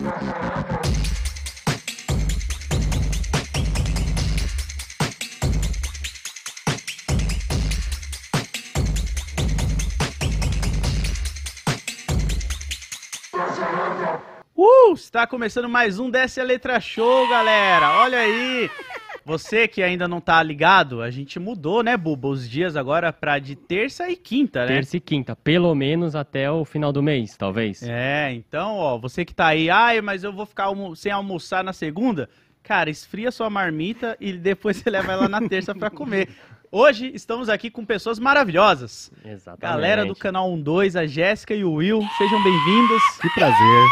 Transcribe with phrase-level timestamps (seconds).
[0.00, 0.04] Uh,
[14.94, 17.98] está começando mais um Desce a Letra Show, galera.
[17.98, 18.70] Olha aí.
[19.28, 23.38] Você que ainda não tá ligado, a gente mudou, né, Buba, os dias agora pra
[23.38, 24.68] de terça e quinta, né?
[24.68, 27.82] Terça e quinta, pelo menos até o final do mês, talvez.
[27.82, 31.62] É, então, ó, você que tá aí, ai, mas eu vou ficar almo sem almoçar
[31.62, 32.26] na segunda,
[32.62, 36.30] cara, esfria sua marmita e depois você leva ela na terça pra comer.
[36.72, 39.12] Hoje estamos aqui com pessoas maravilhosas.
[39.22, 39.60] Exatamente.
[39.60, 43.02] Galera do canal 12, a Jéssica e o Will, sejam bem-vindos.
[43.20, 43.84] Que prazer.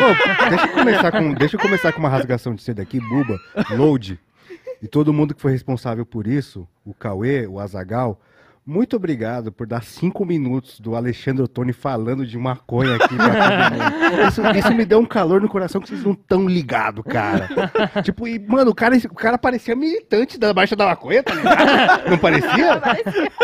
[0.00, 3.38] Ô, deixa, eu começar com, deixa eu começar com uma rasgação de seda aqui, Buba,
[3.76, 4.18] Load.
[4.82, 8.20] E todo mundo que foi responsável por isso, o Cauê, o Azagal,
[8.64, 13.14] muito obrigado por dar cinco minutos do Alexandre Ottoni falando de maconha aqui.
[14.28, 17.48] Isso, isso me deu um calor no coração que vocês não tão ligados, cara.
[18.02, 22.10] Tipo, e, mano, o cara, o cara parecia militante da Baixa da Maconha, tá ligado?
[22.10, 22.80] Não parecia?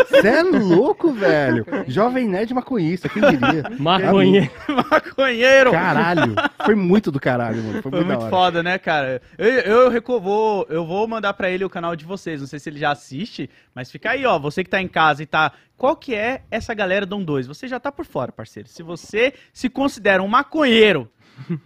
[0.09, 1.67] Você é louco, velho.
[1.89, 3.65] Jovem nerd maconhista, quem diria?
[3.79, 4.51] Maconha.
[4.91, 5.73] Maconheiro!
[5.73, 6.35] Caralho.
[6.65, 7.83] Foi muito do caralho, mano.
[7.83, 9.21] Foi, Foi muito, foda, né, cara?
[9.37, 12.41] Eu, eu, reco- vou, eu vou mandar pra ele o canal de vocês.
[12.41, 14.39] Não sei se ele já assiste, mas fica aí, ó.
[14.39, 15.53] Você que tá em casa e tá.
[15.77, 17.47] Qual que é essa galera Dom 2?
[17.47, 18.69] Você já tá por fora, parceiro.
[18.69, 21.11] Se você se considera um maconheiro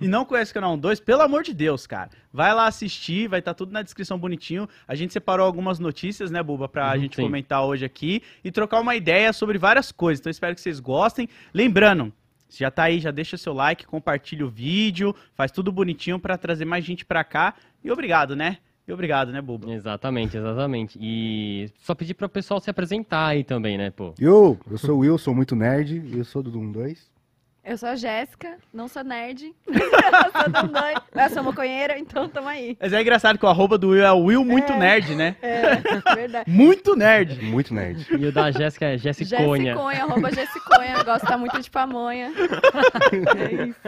[0.01, 2.11] e não conhece o canal 2, pelo amor de Deus, cara.
[2.31, 4.69] Vai lá assistir, vai estar tudo na descrição bonitinho.
[4.87, 7.23] A gente separou algumas notícias, né, Buba, pra Uhum, gente sim.
[7.23, 10.21] comentar hoje aqui e trocar uma ideia sobre várias coisas.
[10.21, 11.27] Então espero que vocês gostem.
[11.55, 12.12] Lembrando,
[12.51, 16.37] se já tá aí, já deixa seu like, compartilha o vídeo, faz tudo bonitinho pra
[16.37, 17.55] trazer mais gente pra cá.
[17.83, 18.59] E obrigado, né?
[18.86, 19.72] E obrigado, né, Buba?
[19.72, 20.98] Exatamente, exatamente.
[21.00, 24.12] E só pedir para o pessoal se apresentar aí também, né, pô?
[24.19, 27.12] Eu, eu sou o Will, sou muito nerd, eu sou do Doom 2.
[27.65, 29.55] Eu sou a Jéssica, não sou nerd.
[29.69, 30.99] eu sou dois.
[31.15, 32.77] Eu sou maconheira, então tamo aí.
[32.81, 34.77] Mas é engraçado que o arroba do Will é o Will Muito É.
[34.77, 35.37] Nerd, né?
[35.41, 35.77] É,
[36.17, 36.51] verdade.
[36.51, 37.41] Muito nerd!
[37.41, 38.05] Muito nerd.
[38.11, 39.75] E o da Jéssica é Jessiconha.
[39.75, 41.05] Jessiconha, arroba Jessiconha.
[41.05, 42.33] Gosta muito de pamonha.
[43.12, 43.81] É isso.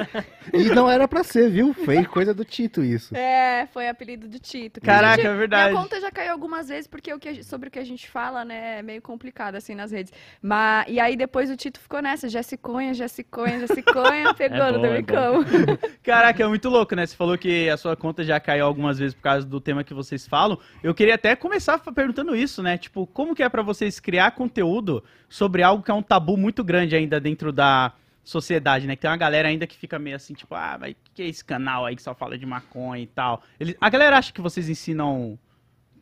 [0.53, 1.73] E não era pra ser, viu?
[1.73, 3.17] Foi coisa do Tito isso.
[3.17, 4.81] É, foi apelido do Tito.
[4.81, 5.71] Caraca, Gente, é verdade.
[5.71, 8.45] Minha conta já caiu algumas vezes, porque o que sobre o que a gente fala,
[8.45, 10.13] né, é meio complicado, assim, nas redes.
[10.41, 14.89] Mas, e aí depois o Tito ficou nessa, Jessiconha, Jessiconha, Jessiconha, pegou É no é
[14.89, 15.45] Domicão.
[16.03, 17.07] Caraca, é muito louco, né?
[17.07, 19.95] Você falou que a sua conta já caiu algumas vezes por causa do tema que
[19.95, 20.59] vocês falam.
[20.83, 22.77] Eu queria até começar perguntando isso, né?
[22.79, 26.63] Tipo, como que é pra vocês criar conteúdo sobre algo que é um tabu muito
[26.63, 27.93] grande ainda dentro da
[28.25, 28.97] sociedade, né?
[28.97, 31.27] Que tem uma galera ainda que fica meio assim, tipo, ah, mas o que é
[31.29, 33.43] esse canal aí que só fala de maconha e tal?
[33.61, 35.39] Eles- a galera acha que vocês ensinam,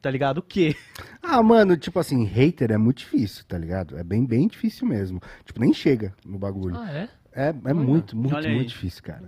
[0.00, 0.38] tá ligado?
[0.38, 0.76] O quê?
[1.24, 3.96] Ah, mano, tipo assim, hater é muito difícil, tá ligado?
[3.96, 5.20] É bem, bem difícil mesmo.
[5.44, 6.76] Tipo, nem chega no bagulho.
[6.76, 7.08] Ah, é?
[7.34, 8.54] É, é muito, muito, Olha aí.
[8.54, 9.22] muito difícil, cara.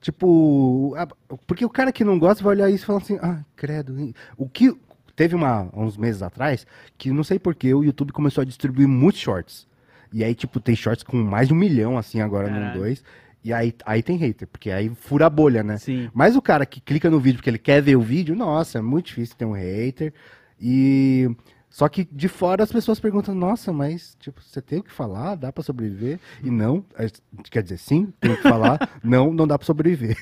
[0.00, 1.06] Tipo, a-
[1.46, 4.12] porque o cara que não gosta vai olhar isso e falar assim, ah, credo.
[4.36, 4.74] O que.
[5.16, 6.66] Teve uma, uns meses atrás
[6.96, 9.66] que não sei porquê o YouTube começou a distribuir muitos shorts.
[10.10, 12.80] E aí, tipo, tem shorts com mais de um milhão, assim, agora no Caralho.
[12.80, 13.04] 2.
[13.44, 15.76] E aí, aí tem hater, porque aí fura a bolha, né?
[15.76, 16.08] Sim.
[16.14, 18.80] Mas o cara que clica no vídeo porque ele quer ver o vídeo, nossa, é
[18.80, 20.14] muito difícil ter um hater.
[20.58, 21.28] E.
[21.70, 25.36] Só que de fora as pessoas perguntam, nossa, mas tipo, você tem o que falar?
[25.36, 26.18] Dá pra sobreviver?
[26.42, 27.06] E não, é,
[27.48, 30.16] quer dizer, sim, tem o que falar, não, não dá pra sobreviver.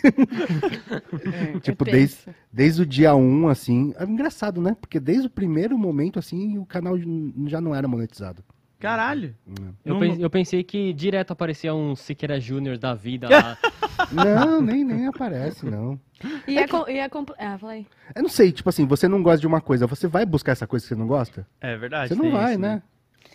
[1.63, 2.37] tipo, É desde, tenso.
[2.53, 4.77] desde o dia 1, assim, é engraçado, né?
[4.79, 6.95] Porque desde o primeiro momento, assim, o canal
[7.47, 8.45] já não era monetizado.
[8.79, 9.35] Caralho.
[9.85, 13.59] Eu, Não- eu pensei que direto aparecia um Siqueira Júnior da vida lá.
[14.13, 15.99] Não, nem, nem aparece, não.
[16.47, 17.87] E é, com, e é compl- Ah, fala aí.
[18.15, 20.69] Eu não sei, tipo assim, você não gosta de uma coisa, você vai buscar essa
[20.69, 21.45] coisa que você não gosta?
[21.61, 22.09] É verdade.
[22.09, 22.81] Você não vai, isso, né?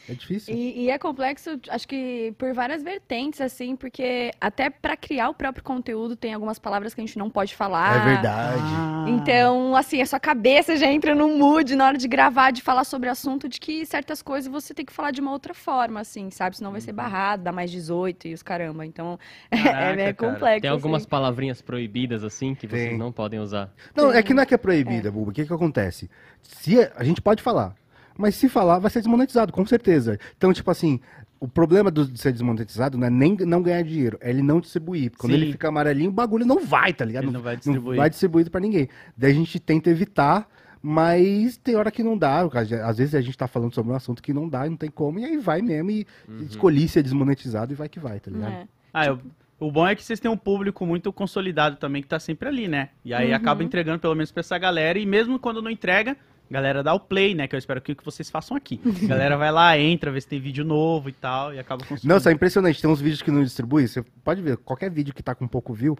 [0.07, 0.53] É difícil.
[0.53, 5.33] E, e é complexo, acho que por várias vertentes, assim, porque até pra criar o
[5.33, 8.01] próprio conteúdo tem algumas palavras que a gente não pode falar.
[8.01, 8.61] É verdade.
[8.63, 9.05] Ah.
[9.07, 12.83] Então, assim, a sua cabeça já entra num mood na hora de gravar, de falar
[12.83, 16.01] sobre o assunto, de que certas coisas você tem que falar de uma outra forma,
[16.01, 16.57] assim, sabe?
[16.57, 18.85] Senão vai ser barrado, dá mais 18 e os caramba.
[18.85, 19.17] Então,
[19.49, 20.33] Caraca, é cara.
[20.33, 20.61] complexo.
[20.61, 21.09] Tem algumas assim.
[21.09, 23.73] palavrinhas proibidas, assim, que vocês não podem usar.
[23.95, 25.31] Não, é que não é que é proibida, Buba.
[25.31, 26.09] O que que acontece?
[26.41, 27.73] Se a gente pode falar,
[28.17, 30.19] mas se falar, vai ser desmonetizado, com certeza.
[30.37, 30.99] Então, tipo assim,
[31.39, 34.59] o problema do- de ser desmonetizado não é nem não ganhar dinheiro, é ele não
[34.59, 35.11] distribuir.
[35.17, 35.37] Quando Sim.
[35.41, 37.23] ele fica amarelinho, o bagulho não vai, tá ligado?
[37.25, 37.97] Ele não vai distribuir.
[37.97, 38.87] vai distribuído pra ninguém.
[39.17, 40.47] Daí a gente tenta evitar,
[40.81, 42.41] mas tem hora que não dá.
[42.85, 44.91] Às vezes a gente tá falando sobre um assunto que não dá, e não tem
[44.91, 46.05] como, e aí vai mesmo e
[46.41, 48.51] escolhi ser desmonetizado e vai que vai, tá ligado?
[48.51, 48.67] É.
[48.93, 49.19] Ah, eu-
[49.59, 52.67] o bom é que vocês têm um público muito consolidado também que tá sempre ali,
[52.67, 52.89] né?
[53.03, 53.35] E aí Uhum.
[53.35, 54.99] acaba entregando pelo menos pra essa galera.
[54.99, 56.17] E mesmo quando não entrega,
[56.49, 57.47] galera dá o play, né?
[57.47, 58.79] Que eu espero que, que vocês façam aqui.
[59.03, 62.13] A galera vai lá, entra, vê se tem vídeo novo e tal, e acaba consumindo.
[62.13, 62.81] Nossa, é impressionante.
[62.81, 63.87] Tem uns vídeos que não distribui.
[63.87, 65.97] Você pode ver, qualquer vídeo que tá com pouco view,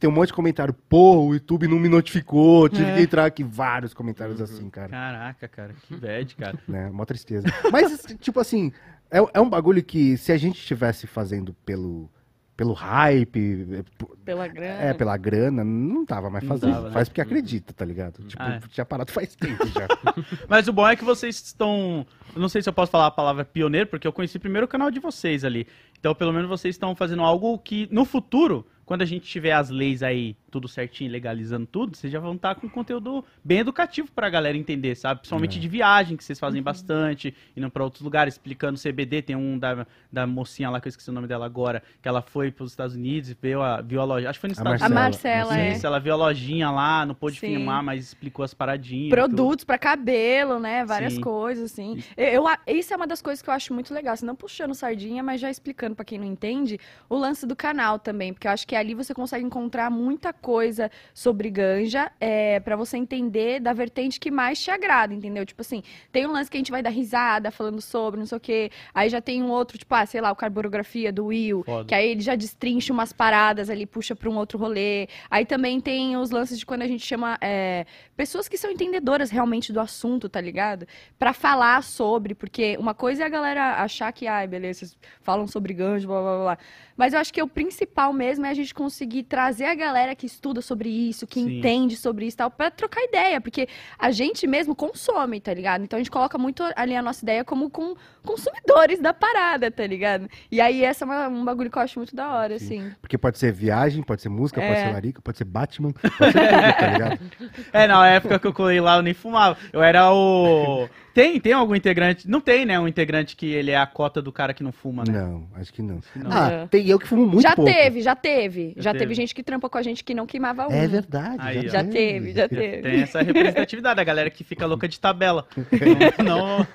[0.00, 0.72] tem um monte de comentário.
[0.88, 2.68] Pô, o YouTube não me notificou.
[2.68, 2.96] Tive É.
[2.96, 3.42] que entrar aqui.
[3.42, 4.88] Vários comentários assim, cara.
[4.88, 6.58] Caraca, cara, que bad, cara.
[6.68, 6.90] né?
[6.90, 7.46] Mó tristeza.
[7.72, 8.72] Mas, tipo assim,
[9.10, 12.08] é, é um bagulho que se a gente estivesse fazendo pelo,
[12.56, 14.82] pelo hype, é, p- Pela grana.
[14.82, 16.72] é, pela grana, não tava mais fazendo.
[16.72, 16.92] tava, né?
[16.94, 18.22] Faz porque acredita, tá ligado?
[18.24, 18.68] Tipo, Ah, é.
[18.68, 19.88] tinha parado faz tempo já.
[20.48, 22.06] Mas o bom é que vocês estão.
[22.34, 24.68] Eu não sei se eu posso falar a palavra pioneiro, porque eu conheci primeiro o
[24.68, 25.66] canal de vocês ali.
[25.98, 29.70] Então, pelo menos vocês estão fazendo algo que no futuro, quando a gente tiver as
[29.70, 34.30] leis aí tudo certinho, legalizando tudo, vocês já vão estar com conteúdo bem educativo pra
[34.30, 35.20] galera entender, sabe?
[35.20, 35.60] Principalmente É.
[35.60, 39.20] de viagem, que vocês fazem bastante, indo pra outros lugares, explicando CBD.
[39.22, 42.22] Tem um da, da mocinha lá, que eu esqueci o nome dela agora, que ela
[42.22, 44.30] foi pros Estados Unidos e viu a, viu a loja.
[44.30, 45.02] Acho que foi nos A Estados A Unidos.
[45.02, 45.72] Marcela, é.
[45.72, 47.56] Isso, ela viu a lojinha lá, não pôde Sim.
[47.56, 49.10] filmar, mas explicou as paradinhas.
[49.10, 50.84] Produtos pra cabelo, né?
[50.84, 51.20] Várias Sim.
[51.20, 52.00] coisas, assim.
[52.16, 54.14] Eu, eu a- isso é uma das coisas que eu acho muito legal.
[54.14, 56.78] Assim, não puxando sardinha, mas já explicando pra quem não entende,
[57.08, 58.32] o lance do canal também.
[58.32, 62.96] Porque eu acho que ali você consegue encontrar muita coisa sobre ganja é, para você
[62.96, 65.44] entender da vertente que mais te agrada, entendeu?
[65.44, 68.38] Tipo assim, tem um lance que a gente vai dar risada falando sobre, não sei
[68.38, 68.70] o quê.
[68.94, 71.62] Aí já tem um outro, tipo, ah, sei lá, o carborografia do Will.
[71.64, 71.84] Foda.
[71.86, 75.08] Que aí ele já destrincha umas paradas ali, puxa pra um outro rolê.
[75.30, 77.86] Aí também tem os lances de quando a gente chama é,
[78.16, 80.86] pessoas que são entendedoras realmente do assunto, tá ligado?
[81.18, 85.46] Pra falar sobre, porque uma coisa é a galera achar que, ai, beleza, vocês falam
[85.46, 86.58] sobre ganjo, blá blá blá.
[86.96, 90.26] Mas eu acho que o principal mesmo é a gente conseguir trazer a galera que
[90.26, 91.58] estuda sobre isso, que Sim.
[91.58, 93.68] entende sobre isso e tal, pra trocar ideia, porque
[93.98, 95.82] a gente mesmo consome, tá ligado?
[95.82, 97.94] Então a gente coloca muito ali a nossa ideia como com
[98.24, 100.28] consumidores da parada, tá ligado?
[100.50, 102.64] E aí essa é uma- um bagulho que eu acho muito da hora, Sim.
[102.86, 102.94] assim.
[103.00, 104.86] Porque pode ser viagem, pode ser música, pode É.
[104.86, 107.20] ser larica, pode ser Batman, pode ser tudo, tá ligado?
[107.72, 109.56] É, na época que eu colei lá, eu nem fumava.
[109.72, 110.88] Eu era o.
[111.14, 112.28] Tem, tem algum integrante?
[112.28, 112.78] Não tem, né?
[112.80, 115.12] Um integrante que ele é a cota do cara que não fuma, né?
[115.22, 116.00] Não, acho que não.
[116.16, 116.30] Não.
[116.32, 116.66] Ah, É.
[116.66, 117.70] tem eu que fumo muito já pouco.
[117.70, 118.72] teve, já teve.
[118.76, 119.04] Já Já, teve.
[119.04, 119.14] teve.
[119.14, 120.72] gente que trampa com a gente que não queimava um.
[120.72, 121.36] É verdade.
[121.38, 121.70] Aí, ó.
[121.70, 122.82] Já teve, já teve.
[122.82, 125.46] Tem essa representatividade, a galera que fica louca de tabela.
[126.24, 126.66] Não,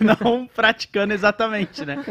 [0.00, 2.02] não, não praticando exatamente, né?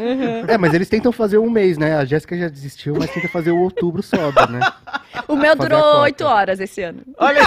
[0.48, 1.96] É, mas eles tentam fazer um mês, né?
[1.96, 4.60] A Jéssica já desistiu, mas tenta fazer o outubro sobra, né?
[5.28, 7.02] O meu Fazer durou oito horas esse ano.
[7.18, 7.40] Olha,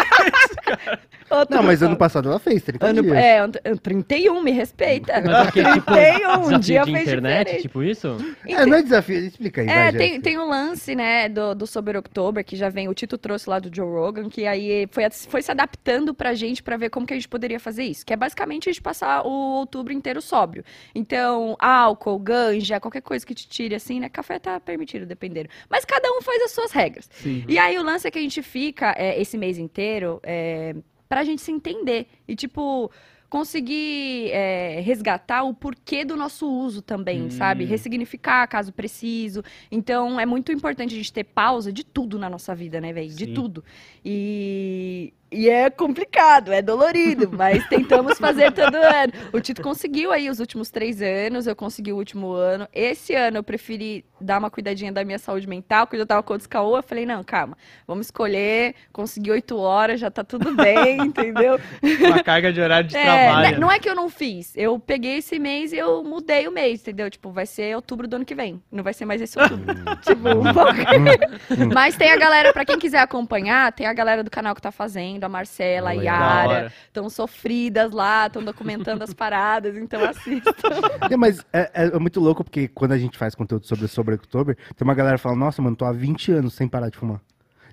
[1.30, 3.15] Outro Não, mas ano passado ela fez 30 Ano, dias.
[3.15, 5.13] é, ano- 31, me respeita.
[5.25, 5.63] Mas o que?
[5.74, 7.62] Tipo, 31, um dia de fez internet, diferente.
[7.63, 8.18] tipo isso?
[8.48, 10.21] É, não é desafio, explica aí, vai, É, tem, Jéssica.
[10.24, 13.57] tem um lance, né, do, do Sober October, que já vem, o Tito trouxe lá
[13.57, 17.13] do Joe Rogan, que aí foi, foi se adaptando pra gente pra ver como que
[17.13, 18.06] a gente poderia fazer isso.
[18.06, 20.63] Que é basicamente a gente passar o outubro inteiro sóbrio.
[20.94, 24.09] Então, álcool, ganja, qualquer coisa que te tire assim, né?
[24.09, 25.50] Café tá permitido, dependendo.
[25.69, 27.09] Mas cada um faz as suas regras.
[27.13, 27.44] Sim.
[27.48, 30.62] E aí o lance é que a gente fica é, esse mês inteiro é,
[31.10, 32.07] pra gente se entender.
[32.27, 32.89] E, tipo,
[33.33, 37.31] conseguir é, resgatar o porquê do nosso uso também, Hum.
[37.31, 37.65] sabe?
[37.65, 39.41] Ressignificar caso preciso.
[39.71, 43.09] Então, é muito importante a gente ter pausa de tudo na nossa vida, né, velho?
[43.09, 43.63] De tudo.
[44.06, 49.13] E, e é complicado, é dolorido, mas tentamos fazer todo ano.
[49.33, 52.68] O Tito conseguiu aí os últimos três anos, eu consegui o último ano.
[52.71, 56.33] Esse ano eu preferi dar uma cuidadinha da minha saúde mental, porque eu tava com
[56.35, 56.77] o descaô.
[56.77, 57.57] Eu falei, não, calma,
[57.88, 61.59] vamos escolher, consegui oito horas, já tá tudo bem, entendeu?
[62.07, 63.23] Uma carga de horário de É, trabalho.
[63.52, 66.52] Né, não é que eu não fiz, eu peguei esse mês e eu mudei o
[66.52, 67.10] mês, entendeu?
[67.10, 69.66] Tipo, vai ser outubro do ano que vem, não vai ser mais esse outubro.
[70.02, 71.74] tipo, um pouco.
[71.74, 74.72] Mas tem a galera, pra quem quiser acompanhar, tem a galera do canal que tá
[74.72, 80.52] fazendo, a Marcela, a Yara, estão sofridas lá, estão documentando as paradas, então assistam.
[81.09, 84.16] É, mas é, é- é muito louco porque quando a gente faz conteúdo sobre sobre
[84.16, 86.97] October, tem uma galera que fala, nossa, mano, tô há 20 anos sem parar de
[86.97, 87.19] fumar.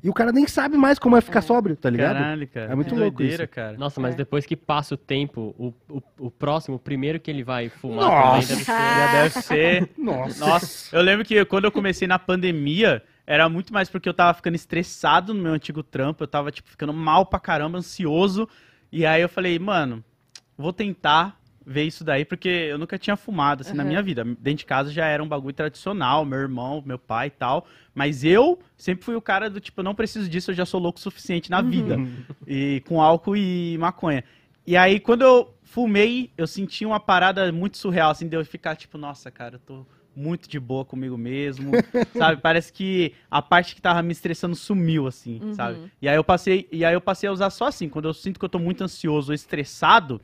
[0.02, 2.14] E o cara nem sabe mais como é ficar sóbrio, tá ligado?
[2.16, 2.73] Caralho, cara.
[2.73, 3.52] É muito que louco doideira, isso.
[3.52, 3.76] cara.
[3.76, 4.16] Nossa, mas É.
[4.16, 8.09] depois que passa o tempo, o, o, o próximo, o primeiro que ele vai fumar
[8.09, 8.49] Nossa!
[8.49, 8.73] deve ser...
[8.73, 9.90] Já deve ser.
[9.99, 10.47] Nossa.
[10.47, 14.35] Nossa, eu lembro que quando eu comecei na pandemia, era muito mais porque eu tava
[14.35, 18.49] ficando estressado no meu antigo trampo, eu tava, tipo, ficando mal pra caramba, ansioso.
[18.92, 20.02] E aí eu falei, mano,
[20.59, 21.40] vou tentar
[21.71, 23.89] ver isso daí, porque eu nunca tinha fumado, assim, na Uhum.
[23.91, 24.25] minha vida.
[24.25, 27.65] Dentro de casa já era um bagulho tradicional, meu irmão, meu pai e tal.
[27.95, 30.81] Mas eu sempre fui o cara do tipo, eu não preciso disso, eu já sou
[30.81, 31.97] louco o suficiente na vida.
[32.45, 34.25] E com álcool e maconha.
[34.67, 38.75] E aí, quando eu fumei, eu senti uma parada muito surreal, assim, de eu ficar
[38.75, 41.73] tipo, nossa, cara, eu tô muito de boa comigo mesmo,
[42.15, 42.43] sabe?
[42.43, 45.55] Parece que a parte que tava me estressando sumiu, assim, Uhum.
[45.55, 45.79] sabe?
[46.03, 48.39] E aí eu passei, e aí eu passei a usar só assim, quando eu sinto
[48.41, 50.21] que eu tô muito ansioso ou estressado,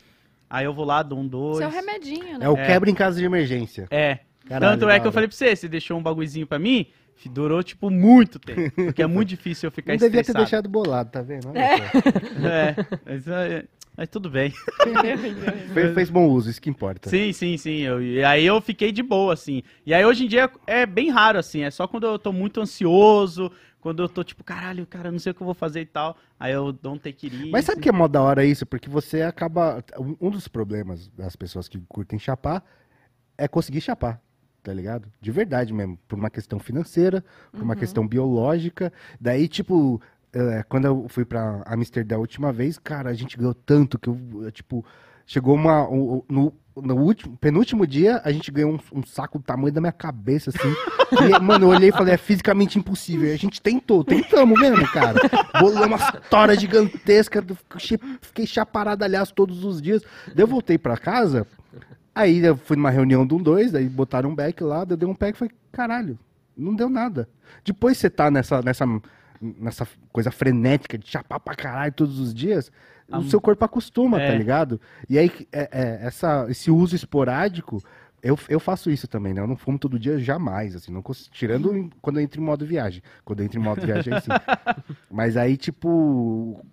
[0.49, 1.59] aí eu vou lá, dou um dois.
[1.59, 2.47] Seu remedinho, né?
[2.47, 2.67] É o É.
[2.67, 3.87] quebra em casa de emergência.
[3.91, 4.21] É.
[4.49, 6.87] Caralho, Tanto é da que eu falei pra você, você deixou um bagulhozinho pra mim,
[7.31, 8.71] durou, tipo, muito tempo.
[8.77, 10.45] Porque é muito difícil eu ficar Não devia ter estressado.
[10.45, 11.49] deixado bolado, tá vendo?
[11.49, 11.59] Olha.
[11.61, 13.65] É, mas, é,
[13.97, 14.53] mas tudo bem.
[15.75, 17.09] Fez, fez bom uso, isso que importa.
[17.11, 17.81] Sim, sim, sim.
[17.81, 19.63] Eu- e aí eu fiquei de boa, assim.
[19.85, 21.63] E aí hoje em dia é bem raro, assim.
[21.63, 23.51] É só quando eu tô muito ansioso,
[23.87, 26.17] quando eu tô tipo, caralho, cara, não sei o que eu vou fazer e tal.
[26.41, 28.67] Aí eu dou um take it Mas sabe que é mó da hora isso?
[28.67, 29.81] Porque você acaba.
[30.21, 32.65] um- dos problemas das pessoas que curtem chapar
[33.39, 34.21] é conseguir chapar,
[34.61, 35.09] tá ligado?
[35.21, 35.97] De verdade mesmo.
[36.09, 38.93] Por uma questão financeira, por uma questão biológica.
[39.21, 40.03] Daí, tipo,
[40.33, 44.09] é, quando eu fui pra Amsterdã a última vez, cara, a gente ganhou tanto que
[44.09, 44.85] eu, tipo,
[45.27, 45.89] chegou uma.
[45.89, 49.81] o- no, no último, penúltimo dia, a gente ganhou um, um saco do tamanho da
[49.81, 50.75] minha cabeça, assim.
[51.25, 53.29] e, mano, eu olhei e falei, é fisicamente impossível.
[53.29, 55.19] E a gente tentou, tentamos mesmo, cara.
[55.59, 57.43] Bolamos uma história gigantesca.
[58.21, 60.03] Fiquei, chaparado, aliás, todos os dias.
[60.27, 61.47] Daí eu voltei pra casa.
[62.15, 64.97] Aí eu fui numa reunião de um dois, daí botaram um back lá, daí eu
[64.99, 66.19] dei um pack e falei, caralho,
[66.57, 67.29] não deu nada.
[67.65, 68.87] Depois você tá nessa, nessa,
[69.41, 72.73] nessa coisa frenética de chapar pra caralho todos os dias,
[73.11, 74.31] o seu corpo acostuma, é.
[74.31, 74.81] tá ligado?
[75.09, 77.83] E aí, é, é, essa, esse uso esporádico,
[78.23, 79.41] eu, eu faço isso também, né?
[79.41, 82.67] Eu não fumo todo dia jamais, assim, não tirando em- quando eu entro em modo
[82.67, 83.03] viagem.
[83.25, 84.31] Quando eu entro em modo viagem, aí sim.
[85.11, 86.65] Mas aí, tipo,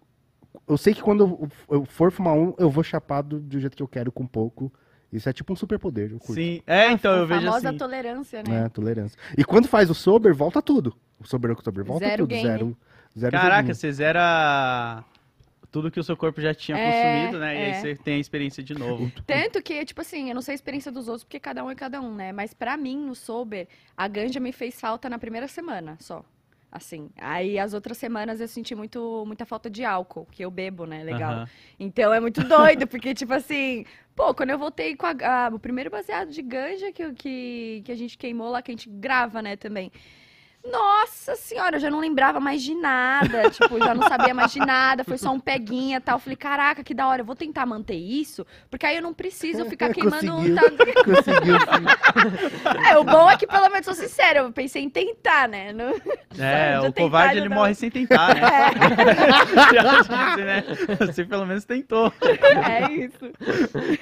[0.67, 3.83] eu sei que quando eu, eu for fumar um, eu vou chapado do jeito que
[3.83, 4.71] eu quero, com pouco.
[5.11, 6.33] Isso é tipo um superpoder, eu curto.
[6.33, 7.77] Sim, é, então eu a vejo famosa assim.
[7.77, 8.63] tolerância, né?
[8.63, 8.69] né?
[8.69, 9.19] Tolerância.
[9.37, 10.95] E quando faz o sober, volta tudo.
[11.19, 12.29] O sober october volta Zero tudo.
[12.29, 12.43] game.
[12.47, 12.77] Zero,
[13.15, 15.03] zero Caraca, você zera
[15.73, 17.55] tudo que o seu corpo já tinha É, consumido, né?
[17.55, 17.73] E aí é.
[17.73, 19.11] você tem a experiência de novo.
[19.25, 21.75] Tanto que, tipo assim, eu não sei a experiência dos outros, porque cada um é
[21.75, 22.31] cada um, né?
[22.31, 26.23] Mas pra mim, no sober, a ganja me fez falta na primeira semana só.
[26.71, 27.09] Assim.
[27.19, 31.03] Aí as outras semanas eu senti muito, muita falta de álcool, que eu bebo, né?
[31.03, 31.47] Legal.
[31.79, 35.59] Então é muito doido, porque, tipo assim, pô, quando eu voltei com a- a- o
[35.59, 39.39] primeiro baseado de ganja que, que, que a gente queimou lá, que a gente grava,
[39.41, 39.91] né, também.
[40.65, 44.59] Nossa senhora, eu já não lembrava mais de nada, tipo, já não sabia mais de
[44.59, 46.17] nada, foi só um peguinha e tal.
[46.19, 49.65] Falei, caraca, que da hora, eu vou tentar manter isso, porque aí eu não preciso
[49.65, 50.55] ficar queimando um Conseguiu.
[50.55, 51.03] tal.
[51.03, 52.83] Conseguiu, sim.
[52.89, 55.73] É, o bom é que pelo menos sou sincera, eu pensei em tentar, né?
[55.73, 55.93] Não-
[56.39, 58.41] É, o tentar, covarde ele dá- morre sem tentar, né?
[58.41, 60.63] É, você, né?
[60.99, 62.11] Você pelo menos tentou.
[62.21, 63.31] é isso.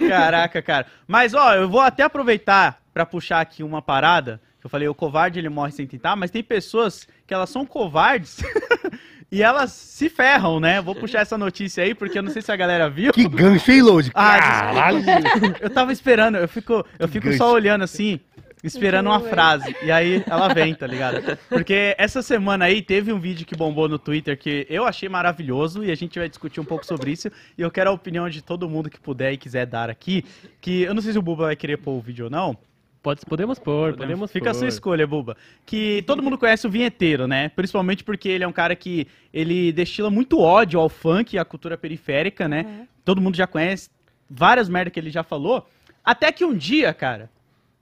[0.07, 0.85] Caraca, cara.
[1.07, 4.39] Mas, ó, eu vou até aproveitar pra puxar aqui uma parada.
[4.61, 7.65] Que Eu falei, o covarde ele morre sem tentar, mas tem pessoas que elas são
[7.65, 8.37] covardes
[9.31, 10.79] e elas se ferram, né?
[10.79, 13.11] Vou puxar essa notícia aí, porque eu não sei se a galera viu.
[13.11, 14.11] Que gancho, hein, Load?
[14.13, 14.99] Ah, Caralho!
[15.59, 17.39] Eu tava esperando, eu fico, eu fico gancho.
[17.39, 18.19] só olhando assim,
[18.63, 19.75] esperando uma frase.
[19.81, 21.37] E aí ela vem, tá ligado?
[21.49, 25.83] Porque essa semana aí teve um vídeo que bombou no Twitter que eu achei maravilhoso
[25.83, 27.29] e a gente vai discutir um pouco sobre isso.
[27.57, 30.23] E eu quero a opinião de todo mundo que puder e quiser dar aqui.
[30.59, 32.55] Que eu não sei se o Buba vai querer pôr o vídeo ou não.
[33.01, 35.35] Pode, podemos pôr, podemos Fica a sua escolha, Buba.
[35.65, 37.49] Que todo mundo conhece o vinheteiro, né?
[37.49, 41.43] Principalmente porque ele é um cara que ele destila muito ódio ao funk e à
[41.43, 42.61] cultura periférica, né?
[42.61, 42.87] Uhum.
[43.03, 43.89] Todo mundo já conhece
[44.29, 45.67] várias merdas que ele já falou.
[46.05, 47.27] Até que um dia, cara,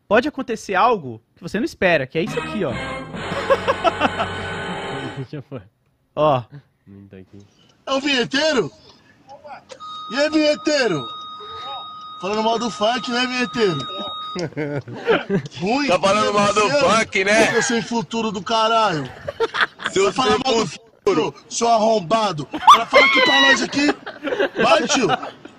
[0.07, 2.71] pode acontecer algo que você não espera, que é isso aqui, ó.
[5.33, 5.61] Eu pôr.
[6.15, 6.43] Ó.
[7.85, 8.71] É o vinheteiro?
[10.11, 11.05] E aí, vinheteiro?
[12.21, 13.77] Falando mal do funk, né, vinheteiro?
[15.59, 15.88] Ruim.
[15.88, 17.51] Tá falando mal do funk, né?
[17.51, 19.09] Seu sem futuro do caralho.
[19.91, 22.48] Seu Fala mal do futuro, seu arrombado.
[22.75, 23.95] Ela fala aqui pra nós aqui.
[24.62, 25.07] Vai, tio.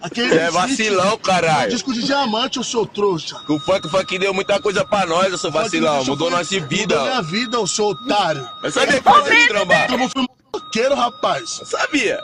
[0.02, 1.70] Aquele É vacilão, caralho.
[1.70, 3.36] Disco de diamante, o seu trouxa.
[3.48, 5.98] O funk, o funk deu muita coisa pra nós, seu vacilão.
[5.98, 6.96] Eu Mudou nossa vida.
[6.96, 8.48] Mudou minha vida, o seu otário.
[8.62, 9.90] Eu sabia que você trombar.
[9.90, 11.58] Mundo foi moqueiro, rapaz.
[11.60, 12.18] Eu sabia.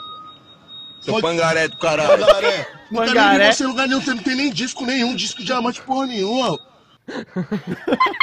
[1.07, 2.25] Seu pangaré do caralho.
[2.27, 2.69] Pangaré.
[2.91, 3.39] Não nem Pangaré.
[3.47, 6.59] ver você em lugar nenhum, não tem nem disco nenhum, disco de diamante porra nenhuma.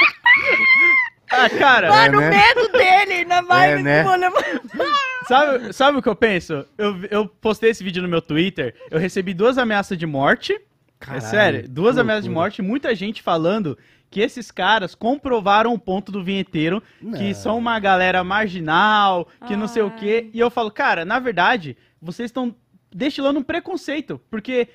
[1.30, 2.30] Ah, cara, Lá É, no né?
[2.30, 3.72] medo dele, ainda mais.
[3.80, 4.04] É, né?
[5.26, 6.64] sabe, sabe o que eu penso?
[6.78, 10.56] Eu, eu postei esse vídeo no meu Twitter, eu recebi duas ameaças de morte.
[11.00, 13.76] Caralho, é sério, duas que ameaças de morte, muita gente falando
[14.10, 16.80] que esses caras comprovaram o ponto do vinheteiro,
[17.16, 17.34] que Não.
[17.34, 20.24] são uma galera marginal, que não sei o quê.
[20.26, 20.30] Ai.
[20.34, 22.54] E eu falo, cara, na verdade, vocês estão
[22.94, 24.68] destilando um preconceito, porque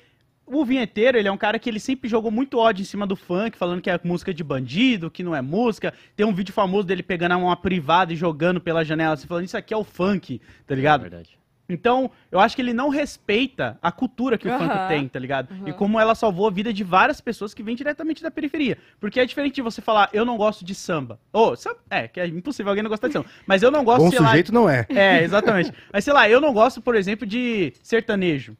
[0.46, 3.16] o vinheteiro, ele é um cara que ele sempre jogou muito ódio em cima do
[3.16, 5.94] funk, falando que é música de bandido, que não é música.
[6.14, 9.56] Tem um vídeo famoso dele pegando uma privada e jogando pela janela, assim, falando isso
[9.56, 11.02] aqui é o funk, tá É ligado?
[11.02, 11.39] verdade.
[11.72, 14.68] Então, eu acho que ele não respeita a cultura que o Aham.
[14.68, 15.48] funk tem, tá ligado?
[15.64, 15.72] E Aham.
[15.74, 18.76] como ela salvou a vida de várias pessoas que vêm diretamente da periferia.
[18.98, 21.18] Porque é diferente de você falar, eu não gosto de samba.
[21.32, 23.26] Ou, sam- é, que é impossível alguém não gostar de samba.
[23.46, 24.86] Mas eu não gosto, Bom sei lá, sujeito não é.
[24.88, 25.72] é, exatamente.
[25.92, 28.56] Mas sei lá, eu não gosto, por exemplo, de sertanejo.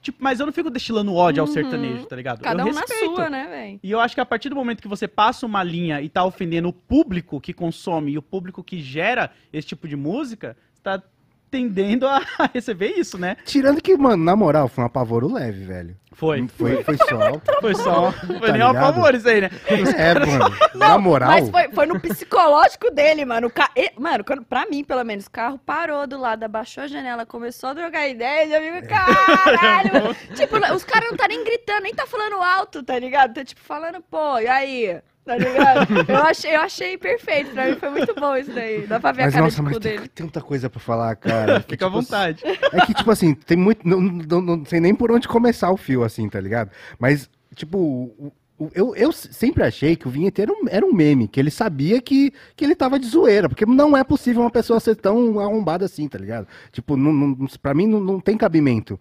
[0.00, 1.52] Tipo, mas eu não fico destilando ódio ao Uhum.
[1.52, 2.40] sertanejo, tá ligado?
[2.40, 3.14] Cada eu um na respeito.
[3.16, 3.80] sua, né, velho?
[3.82, 6.24] E eu acho que a partir do momento que você passa uma linha e tá
[6.24, 10.80] ofendendo o público que consome e o público que gera esse tipo de música, você
[10.82, 11.02] tá
[11.50, 12.20] tendendo a
[12.52, 13.36] receber isso, né?
[13.44, 15.96] Tirando que, mano, na moral, foi um apavoro leve, velho.
[16.12, 16.48] Foi.
[16.48, 17.40] Foi, foi só.
[17.60, 18.10] Foi só.
[18.12, 19.50] Foi Tá nem um favor isso aí, né?
[19.98, 20.56] É, mano.
[20.74, 21.28] Na moral.
[21.28, 23.50] Mas foi, foi no psicológico dele, mano.
[23.50, 23.68] Ca...
[23.76, 27.26] e- Mano, quando, pra mim, pelo menos, o carro parou do lado, abaixou a janela,
[27.26, 28.80] começou a trocar ideia, e eu É.
[28.80, 30.14] fico, caralho.
[30.34, 33.34] tipo, os caras não tá nem gritando, nem tá falando alto, tá ligado?
[33.34, 35.00] Tá tipo falando, pô, e aí?
[35.26, 35.88] Tá ligado?
[36.08, 37.50] Eu achei, eu achei perfeito.
[37.50, 38.86] Pra mim foi muito bom isso daí.
[38.86, 40.08] Dá pra ver Mas a cara nossa, de mas tem dele.
[40.08, 41.60] tanta coisa pra falar, cara.
[41.66, 42.42] que, Fica à tipo, vontade.
[42.44, 43.86] É que, tipo assim, tem muito.
[43.86, 46.70] Não, não, não sei nem por onde começar o fio, assim, tá ligado?
[46.96, 48.32] Mas, tipo,
[48.72, 52.64] eu, eu sempre achei que o vinheteiro era um meme, que ele sabia que, que
[52.64, 56.18] ele tava de zoeira, porque não é possível uma pessoa ser tão arrombada assim, tá
[56.18, 56.46] ligado?
[56.72, 58.98] Tipo, não, não, pra mim não, não tem cabimento.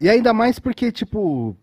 [0.00, 1.54] E ainda mais porque, tipo,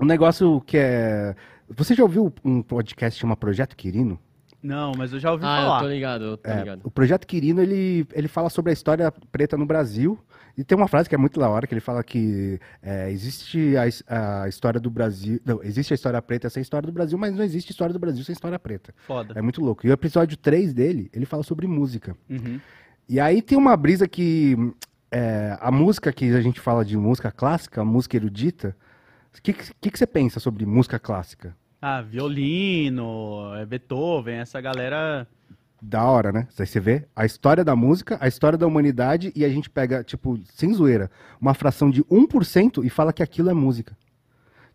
[0.00, 1.34] um negócio que é.
[1.76, 4.18] Você já ouviu um podcast que chama Projeto Quirino?
[4.62, 5.80] Não, mas eu já ouvi Ah, falar.
[5.82, 6.80] tô ligado, eu tô É, ligado.
[6.82, 10.18] o Projeto Quirino, ele, ele fala sobre a história preta no Brasil.
[10.56, 13.74] E tem uma frase que é muito da hora, que ele fala que é, existe
[14.08, 15.38] a, a história do Brasil...
[15.44, 18.24] Não, existe a história preta sem história do Brasil, mas não existe história do Brasil
[18.24, 18.92] sem história preta.
[19.06, 19.34] Foda.
[19.36, 19.86] É muito louco.
[19.86, 22.16] E o episódio 3 dele, ele fala sobre música.
[22.28, 22.58] Uhum.
[23.08, 24.56] E aí tem uma brisa que
[25.12, 28.76] é, a música que a gente fala de música clássica, música erudita,
[29.38, 31.56] o que, que, que você pensa sobre música clássica?
[31.80, 35.26] Ah, violino, é Beethoven, essa galera.
[35.80, 36.48] Da hora, né?
[36.58, 40.02] Aí você vê a história da música, a história da humanidade e a gente pega,
[40.02, 41.08] tipo, sem zoeira,
[41.40, 43.96] uma fração de 1% e fala que aquilo é música.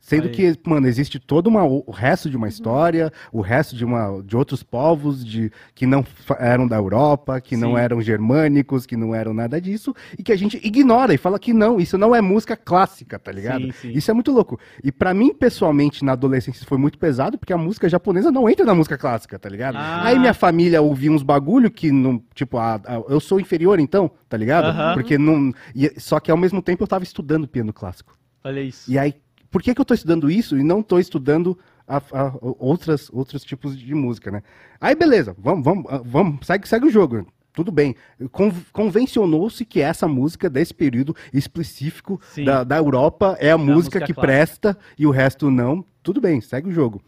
[0.04, 0.32] Sendo Aí.
[0.32, 4.36] que, mano, existe todo uma, o resto de uma história, o resto de, uma, de
[4.36, 6.06] outros povos de, que não
[6.38, 7.80] eram da Europa, que não Sim.
[7.80, 11.54] eram germânicos, que não eram nada disso, e que a gente ignora e fala que
[11.54, 13.64] não, isso não é música clássica, tá ligado?
[13.68, 13.92] Sim, sim.
[13.94, 14.60] Isso é muito louco.
[14.84, 18.50] E pra mim, pessoalmente, na adolescência isso foi muito pesado, porque a música japonesa não
[18.50, 19.78] entra na música clássica, tá ligado?
[19.78, 20.02] Ah.
[20.04, 24.12] Aí minha família ouvia uns bagulho que não, tipo, ah, ah, eu sou inferior então,
[24.28, 24.66] tá ligado?
[24.66, 24.96] Aham.
[24.96, 28.18] Porque não, e- só que ao mesmo tempo eu tava estudando piano clássico.
[28.44, 28.92] Olha isso.
[28.92, 29.16] E aí,
[29.54, 31.58] por que que eu tô estudando isso e não tô estudando
[31.88, 34.42] a- a- outras, outros tipos de música, né?
[34.82, 37.26] Aí beleza, vamos, vamos, ah, vamos segue, segue o jogo.
[37.54, 37.96] Tudo bem.
[38.32, 44.00] Con- Convencionou-se que essa música desse período específico da, da Europa é a música, música
[44.02, 44.22] que clássica.
[44.22, 45.86] presta e o resto não.
[46.02, 47.00] Tudo bem, segue o jogo.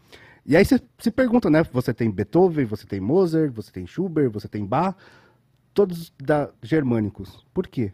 [0.46, 1.64] E aí você se pergunta, né?
[1.72, 4.94] Você tem Beethoven, você tem Mozart, você tem Schubert, você tem Bach,
[5.74, 7.44] todos da germânicos.
[7.52, 7.92] Por quê?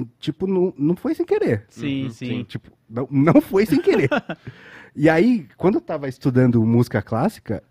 [0.00, 1.64] E, tipo, não, não foi sem querer.
[1.68, 2.26] Sim, Uhum, sim.
[2.26, 2.44] sim.
[2.44, 4.08] Tipo, não, não foi sem querer.
[4.96, 7.62] e aí, quando eu tava estudando música clássica,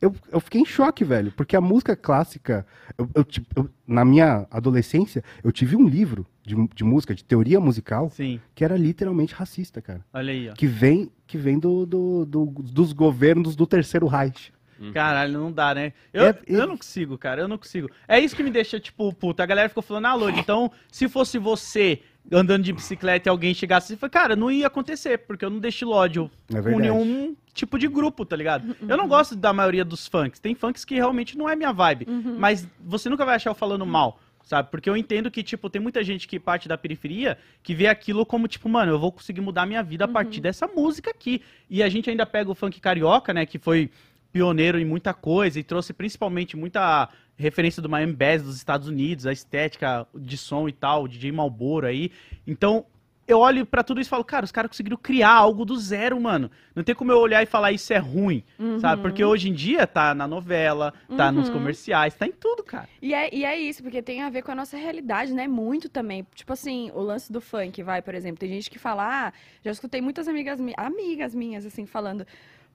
[0.00, 1.32] eu, eu fiquei em choque, velho.
[1.32, 2.66] Porque a música clássica,
[2.98, 7.24] eu, eu, tipo, eu- na minha adolescência, eu tive um livro de, de música, de
[7.24, 8.40] teoria musical, Sim.
[8.54, 10.04] que era literalmente racista, cara.
[10.12, 10.52] Olha aí, ó.
[10.54, 14.52] Que vem, que vem do, do- do- dos governos do Terceiro Reich.
[14.92, 15.92] Caralho, não dá, né?
[16.12, 17.90] Eu, É, eu não consigo, cara, eu não consigo.
[18.08, 19.42] É isso que me deixa, tipo, puta.
[19.42, 22.00] A galera ficou falando, ah, Lodi, então, se fosse você
[22.32, 25.58] andando de bicicleta e alguém chegasse e falou, cara, não ia acontecer, porque eu não
[25.58, 28.76] deixo ódio É com nenhum tipo de grupo, tá ligado?
[28.86, 30.38] Eu não gosto da maioria dos funks.
[30.38, 32.06] Tem funks que realmente não é minha vibe.
[32.38, 34.20] Mas você nunca vai achar eu falando mal.
[34.42, 34.68] Sabe?
[34.70, 38.26] Porque eu entendo que, tipo, tem muita gente que parte da periferia que vê aquilo
[38.26, 41.40] como, tipo, mano, eu vou conseguir mudar minha vida a partir dessa música aqui.
[41.68, 43.46] E a gente ainda pega o funk carioca, né?
[43.46, 43.90] Que foi
[44.32, 49.26] pioneiro em muita coisa e trouxe principalmente muita referência do Miami Bass dos Estados Unidos,
[49.26, 52.10] a estética de som e tal, o DJ Malboro aí.
[52.46, 52.84] Então,
[53.26, 56.20] eu olho pra tudo isso e falo, cara, os caras conseguiram criar algo do zero,
[56.20, 56.50] mano.
[56.74, 58.42] Não tem como eu olhar e falar isso é ruim,
[58.80, 59.00] sabe?
[59.02, 61.52] Porque hoje em dia tá na novela, tá nos Uhum.
[61.54, 62.88] comerciais, tá em tudo, cara.
[63.00, 65.46] E é, e é isso, porque tem a ver com a nossa realidade, né?
[65.46, 66.26] Muito também.
[66.34, 68.38] Tipo assim, o lance do funk, vai, por exemplo.
[68.40, 69.32] Tem gente que fala, ah,
[69.64, 72.26] já escutei muitas amigas, mi- amigas minhas, assim, falando.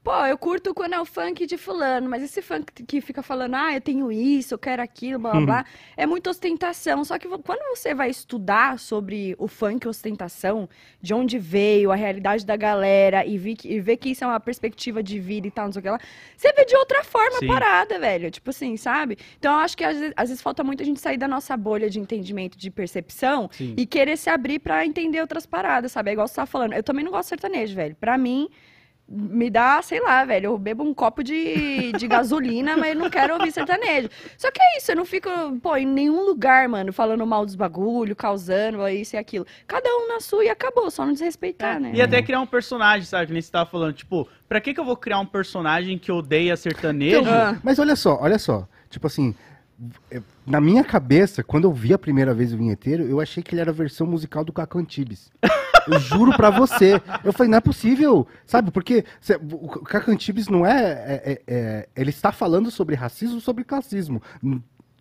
[0.06, 3.56] Pô, eu curto quando é o funk de fulano, mas esse funk que fica falando,
[3.56, 5.66] ah, eu tenho isso, eu quero aquilo, blá blá blá,
[5.98, 7.04] é muita ostentação.
[7.04, 10.70] Só que quando você vai estudar sobre o funk ostentação,
[11.02, 14.28] de onde veio, a realidade da galera, e, vi que- e ver que isso é
[14.28, 16.00] uma perspectiva de vida e tal, não sei o que lá,
[16.38, 17.46] você vê de outra forma Sim.
[17.50, 18.30] a parada, velho.
[18.30, 19.18] Tipo assim, sabe?
[19.40, 21.58] Então eu acho que às vezes, às vezes falta muito a gente sair da nossa
[21.58, 23.74] bolha de entendimento, de percepção, Sim.
[23.76, 26.12] e querer se abrir pra entender outras paradas, sabe?
[26.12, 26.74] É igual você tava falando.
[26.74, 27.96] Eu também não gosto de sertanejo, velho.
[27.96, 28.48] Pra mim,
[29.08, 30.48] me dá, sei lá, velho.
[30.48, 34.10] Eu bebo um copo de, de gasolina, mas eu não quero ouvir sertanejo.
[34.38, 35.30] Só que é isso, eu não fico,
[35.62, 39.46] pô, em nenhum lugar, mano, falando mal dos bagulho, causando isso e aquilo.
[39.68, 41.92] Cada um na sua e acabou, só não desrespeitar, né?
[41.94, 43.28] E até criar um personagem, sabe?
[43.28, 43.94] Que nem você tava falando.
[43.94, 47.22] Tipo, pra que que eu vou criar um personagem que odeia sertanejo?
[47.22, 47.60] Então, Ah.
[47.64, 48.68] Mas olha só, olha só.
[48.90, 49.36] Tipo assim,
[50.10, 53.54] é, na minha cabeça, quando eu vi a primeira vez o vinheteiro, eu achei que
[53.54, 55.30] ele era a versão musical do Caco Antibes.
[55.88, 57.02] Eu juro pra você.
[57.24, 58.28] Eu falei, não é possível.
[58.46, 62.96] Sabe, porque cê- o Caco Antibes não é, é- é- é- Ele está falando sobre
[62.96, 64.22] racismo, sobre classismo.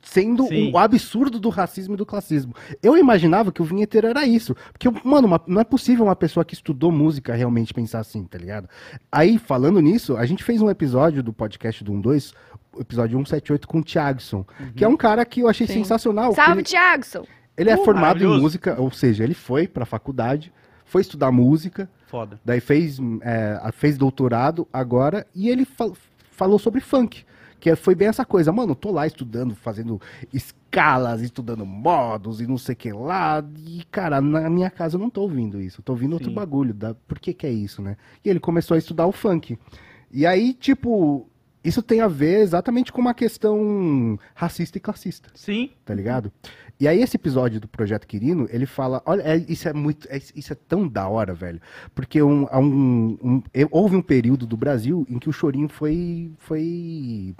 [0.02, 0.70] Sendo Sim.
[0.70, 2.54] o absurdo do racismo e do classismo.
[2.82, 4.54] Eu imaginava que o vinheteiro era isso.
[4.70, 8.36] Porque, mano, uma- não é possível uma pessoa que estudou música realmente pensar assim, tá
[8.36, 8.68] ligado?
[9.10, 12.34] Aí, falando nisso, a gente fez um episódio do podcast do 12,
[12.76, 14.44] o episódio 178 com o Thiagson,
[14.76, 15.72] que é um cara que eu achei Sim.
[15.74, 16.34] sensacional.
[16.34, 17.24] Salve, ele, Thiagson!
[17.56, 20.52] ele é Uh, formado em música, ou seja, ele foi pra faculdade,
[20.84, 22.38] foi estudar música, Foda.
[22.44, 25.96] Daí fez, é, fez doutorado agora e ele fal-
[26.30, 27.24] falou sobre funk.
[27.58, 30.00] Que é- foi bem essa coisa, mano, tô lá estudando, fazendo
[30.32, 33.42] escalas, estudando modos e não sei o que lá.
[33.66, 35.80] E, cara, na minha casa eu não tô ouvindo isso.
[35.80, 36.34] Eu tô ouvindo outro Sim.
[36.34, 36.74] bagulho.
[36.74, 37.96] Da, por que que é isso, né?
[38.24, 39.58] E ele começou a estudar o funk.
[40.12, 41.28] E aí, tipo,
[41.64, 45.70] isso tem a ver exatamente com uma questão racista e classista Sim.
[45.84, 46.30] tá ligado?
[46.78, 50.20] E aí esse episódio do Projeto Quirino, ele fala, olha, é- isso é muito, é-
[50.34, 51.60] isso é tão da hora, velho,
[51.94, 57.34] porque um, um- um- houve um período do Brasil em que o chorinho foi, foi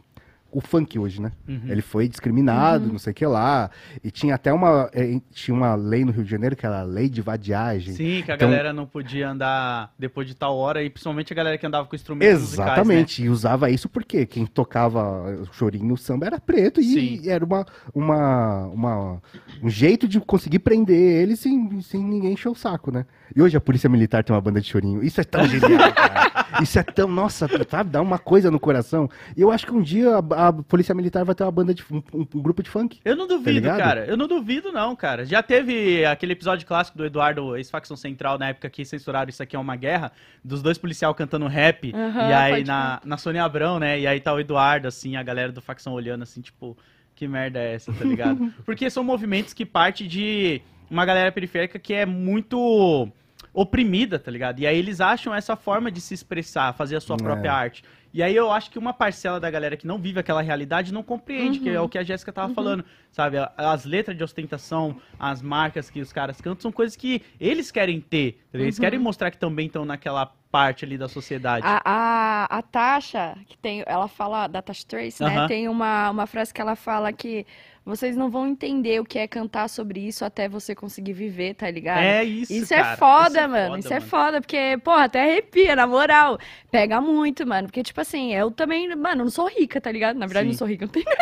[0.55, 1.33] o funk hoje, né?
[1.49, 1.63] Uhum.
[1.67, 3.71] Ele foi discriminado, não sei o que lá,
[4.03, 6.85] e tinha até uma, eh, tinha uma lei no Rio de Janeiro que era a
[6.85, 7.95] lei de vadiagem.
[7.95, 11.37] Sim, que a Então- galera não podia andar depois de tal hora, e principalmente a
[11.37, 12.73] galera que andava com instrumentos musicais, né?
[12.75, 15.03] Exatamente, e usava isso porque quem tocava
[15.43, 17.29] o chorinho, o samba era preto e Sim.
[17.29, 19.23] era uma, uma, uma-
[19.63, 23.05] um jeito de conseguir prender ele sem, sem ninguém encher o saco, né?
[23.35, 25.03] E hoje a Polícia Militar tem uma banda de chorinho.
[25.03, 26.61] Isso é tão genial, cara.
[26.63, 29.09] Isso é tão, nossa, sabe, dá uma coisa no coração.
[29.37, 31.85] E eu acho que um dia a, a Polícia Militar vai ter uma banda de
[31.91, 33.01] um, um- um grupo de funk.
[33.05, 33.79] Eu não duvido, ligado?
[33.79, 34.05] cara.
[34.07, 35.25] Eu não duvido, não, cara.
[35.25, 39.57] Já teve aquele episódio clássico do Eduardo, ex-facção central, na época que censuraram Isso Aqui
[39.57, 40.13] é uma Guerra,
[40.45, 41.93] dos dois policial cantando rap.
[41.95, 43.99] Aham, e aí na, na Sônia Abrão, né?
[43.99, 46.77] E aí tá o Eduardo, assim, a galera do facção olhando assim, tipo,
[47.17, 48.53] que merda é essa, tá ligado?
[48.65, 53.09] Porque são movimentos que parte de uma galera periférica que é muito
[53.53, 54.61] oprimida, tá ligado?
[54.61, 57.23] E aí eles acham essa forma de se expressar, fazer a sua É.
[57.23, 57.85] própria arte.
[58.13, 61.03] E aí eu acho que uma parcela da galera que não vive aquela realidade não
[61.03, 63.37] compreende, que é o que a Jéssica tava falando, sabe?
[63.57, 68.01] As letras de ostentação, as marcas que os caras cantam, são coisas que eles querem
[68.01, 71.67] ter, tá eles querem mostrar que também estão naquela parte ali da sociedade.
[71.67, 75.49] A, a, a Tasha, que tem, ela fala da Tasha Trace, né?
[75.49, 77.45] Tem uma, uma frase que ela fala que
[77.85, 81.71] vocês não vão entender o que é cantar sobre isso até você conseguir viver, tá
[81.71, 81.99] ligado?
[82.01, 82.93] É isso, Isso cara.
[82.93, 83.67] é foda, Isso é mano.
[83.69, 84.07] foda, isso é mano.
[84.11, 86.39] foda, porque, porra, até arrepia, na moral.
[86.71, 87.69] Pega muito, mano.
[87.69, 90.19] Porque, tipo assim, eu também, mano, eu não sou rica, tá ligado?
[90.19, 90.55] Na verdade, eu Sim.
[90.55, 91.05] não sou rica, eu não tenho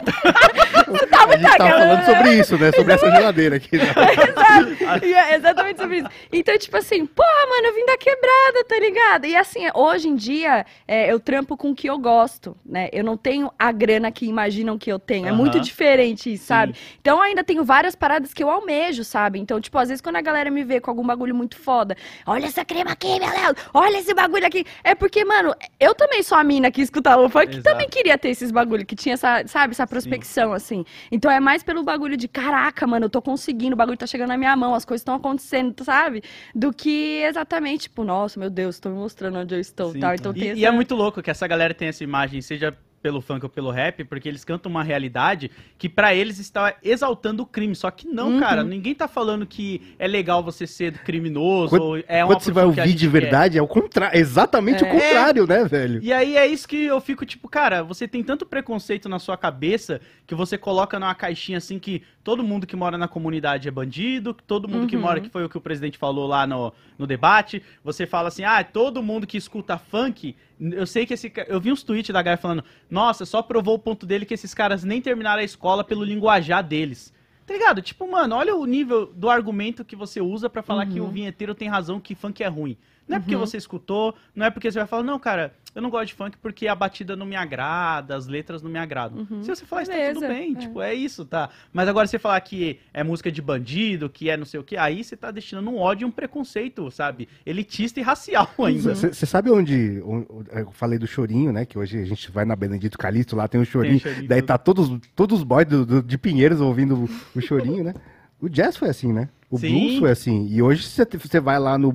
[1.33, 2.73] a gente tava falando sobre isso, né?
[2.73, 3.77] Sobre essa geladeira aqui.
[3.77, 3.85] né?
[4.61, 5.03] Exato.
[5.13, 6.09] E é exatamente sobre isso.
[6.33, 9.27] Então, tipo assim, porra, mano, eu vim da quebrada, tá ligado?
[9.27, 12.89] E assim, hoje em dia, é, eu trampo com o que eu gosto, né?
[12.93, 15.27] Eu não tenho a grana que imaginam que eu tenho.
[15.27, 16.49] É muito diferente isso, Sim.
[16.49, 16.75] sabe?
[17.01, 19.39] Então, eu ainda tenho várias paradas que eu almejo, sabe?
[19.39, 22.47] Então, tipo, às vezes quando a galera me vê com algum bagulho muito foda, olha
[22.47, 24.65] essa crema aqui, meu Deus, olha esse bagulho aqui.
[24.85, 28.19] É porque, mano, eu também sou a mina que escutava o funk, que também queria
[28.19, 30.85] ter esses bagulho, que tinha essa, sabe, essa prospecção, assim.
[31.11, 34.29] Então é mais pelo bagulho de, caraca, mano, eu tô conseguindo, o bagulho tá chegando
[34.29, 36.23] na minha mão, as coisas estão acontecendo, sabe?
[36.55, 40.01] Do que exatamente, tipo, nossa, meu Deus, tô me mostrando onde eu estou, Sim.
[40.01, 40.15] tal.
[40.15, 40.67] Então e, tem e essa...
[40.67, 44.05] é muito louco que essa galera tem essa imagem, seja pelo funk ou pelo rap,
[44.05, 47.75] porque eles cantam uma realidade que pra eles está exaltando o crime.
[47.75, 48.39] Só que não, Uhum.
[48.39, 52.43] cara, ninguém tá falando que é legal você ser criminoso, Quando- ou é uma Quando
[52.45, 53.09] você vai ouvir de gente quer.
[53.09, 54.17] verdade, é o contrário.
[54.17, 54.91] Exatamente o É.
[54.91, 56.01] contrário, né, velho?
[56.01, 59.37] E aí é isso que eu fico tipo, cara, você tem tanto preconceito na sua
[59.37, 63.71] cabeça que você coloca numa caixinha assim que todo mundo que mora na comunidade é
[63.71, 65.03] bandido, que todo mundo que Uhum.
[65.03, 68.45] mora, que foi o que o presidente falou lá no, no debate, você fala assim,
[68.45, 72.23] ah, todo mundo que escuta funk, eu sei que esse eu vi uns tweets da
[72.23, 75.83] galera falando, nossa, só provou o ponto dele que esses caras nem terminaram a escola
[75.83, 77.13] pelo linguajar deles.
[77.45, 77.83] Tá ligado?
[77.83, 81.55] Tipo, mano, olha o nível do argumento que você usa pra falar que o vinheteiro
[81.57, 82.77] tem razão que funk é ruim.
[83.09, 85.91] Não é porque você escutou, não é porque você vai falar, não, cara, eu não
[85.91, 89.27] gosto de funk porque a batida não me agrada, as letras não me agradam.
[89.43, 90.59] Se você falar isso, tá tudo bem, é.
[90.59, 91.49] tipo, é isso, tá?
[91.73, 94.77] Mas agora você falar que é música de bandido, que é não sei o que,
[94.77, 97.29] aí você tá destinando um ódio e um preconceito, sabe?
[97.47, 98.95] Elitista e racial ainda.
[98.95, 101.65] Você sabe onde, onde- Eu falei do chorinho, né?
[101.65, 104.01] Que hoje a gente vai na Benedito Calixto, lá tem o chorinho.
[104.01, 104.49] chorinho, daí tudo.
[104.49, 107.95] tá todos, todos os boys do- do- de Pinheiros ouvindo o, o chorinho, né?
[108.41, 109.29] O jazz foi assim, né?
[109.51, 109.69] O Sim.
[109.71, 110.49] blues foi assim.
[110.51, 111.93] E hoje você você vai lá no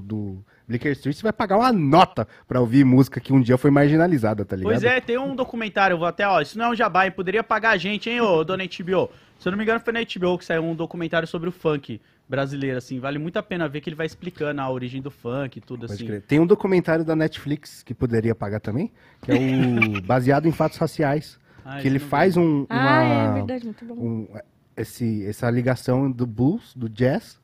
[0.00, 3.70] do Blicker Street, você vai pagar uma nota pra ouvir música que um dia foi
[3.70, 4.72] marginalizada, tá ligado?
[4.72, 7.10] Pois é, tem um documentário, eu vou até, ó, isso não é um jabá, hein?
[7.12, 9.10] poderia pagar a gente, hein, ô, dona HBO.
[9.38, 12.00] Se eu não me engano, foi na HBO que saiu um documentário sobre o funk
[12.28, 15.56] brasileiro, assim, vale muito a pena ver que ele vai explicando a origem do funk
[15.56, 16.06] e tudo, Pode assim.
[16.06, 16.22] crer.
[16.22, 20.76] Tem um documentário da Netflix que poderia pagar também, que é o baseado em fatos
[20.76, 21.38] raciais.
[21.64, 23.94] Ah, que ele faz um, Ah, uma, é verdade, muito bom.
[23.94, 24.28] um-
[24.76, 27.38] esse, essa ligação do blues, do jazz,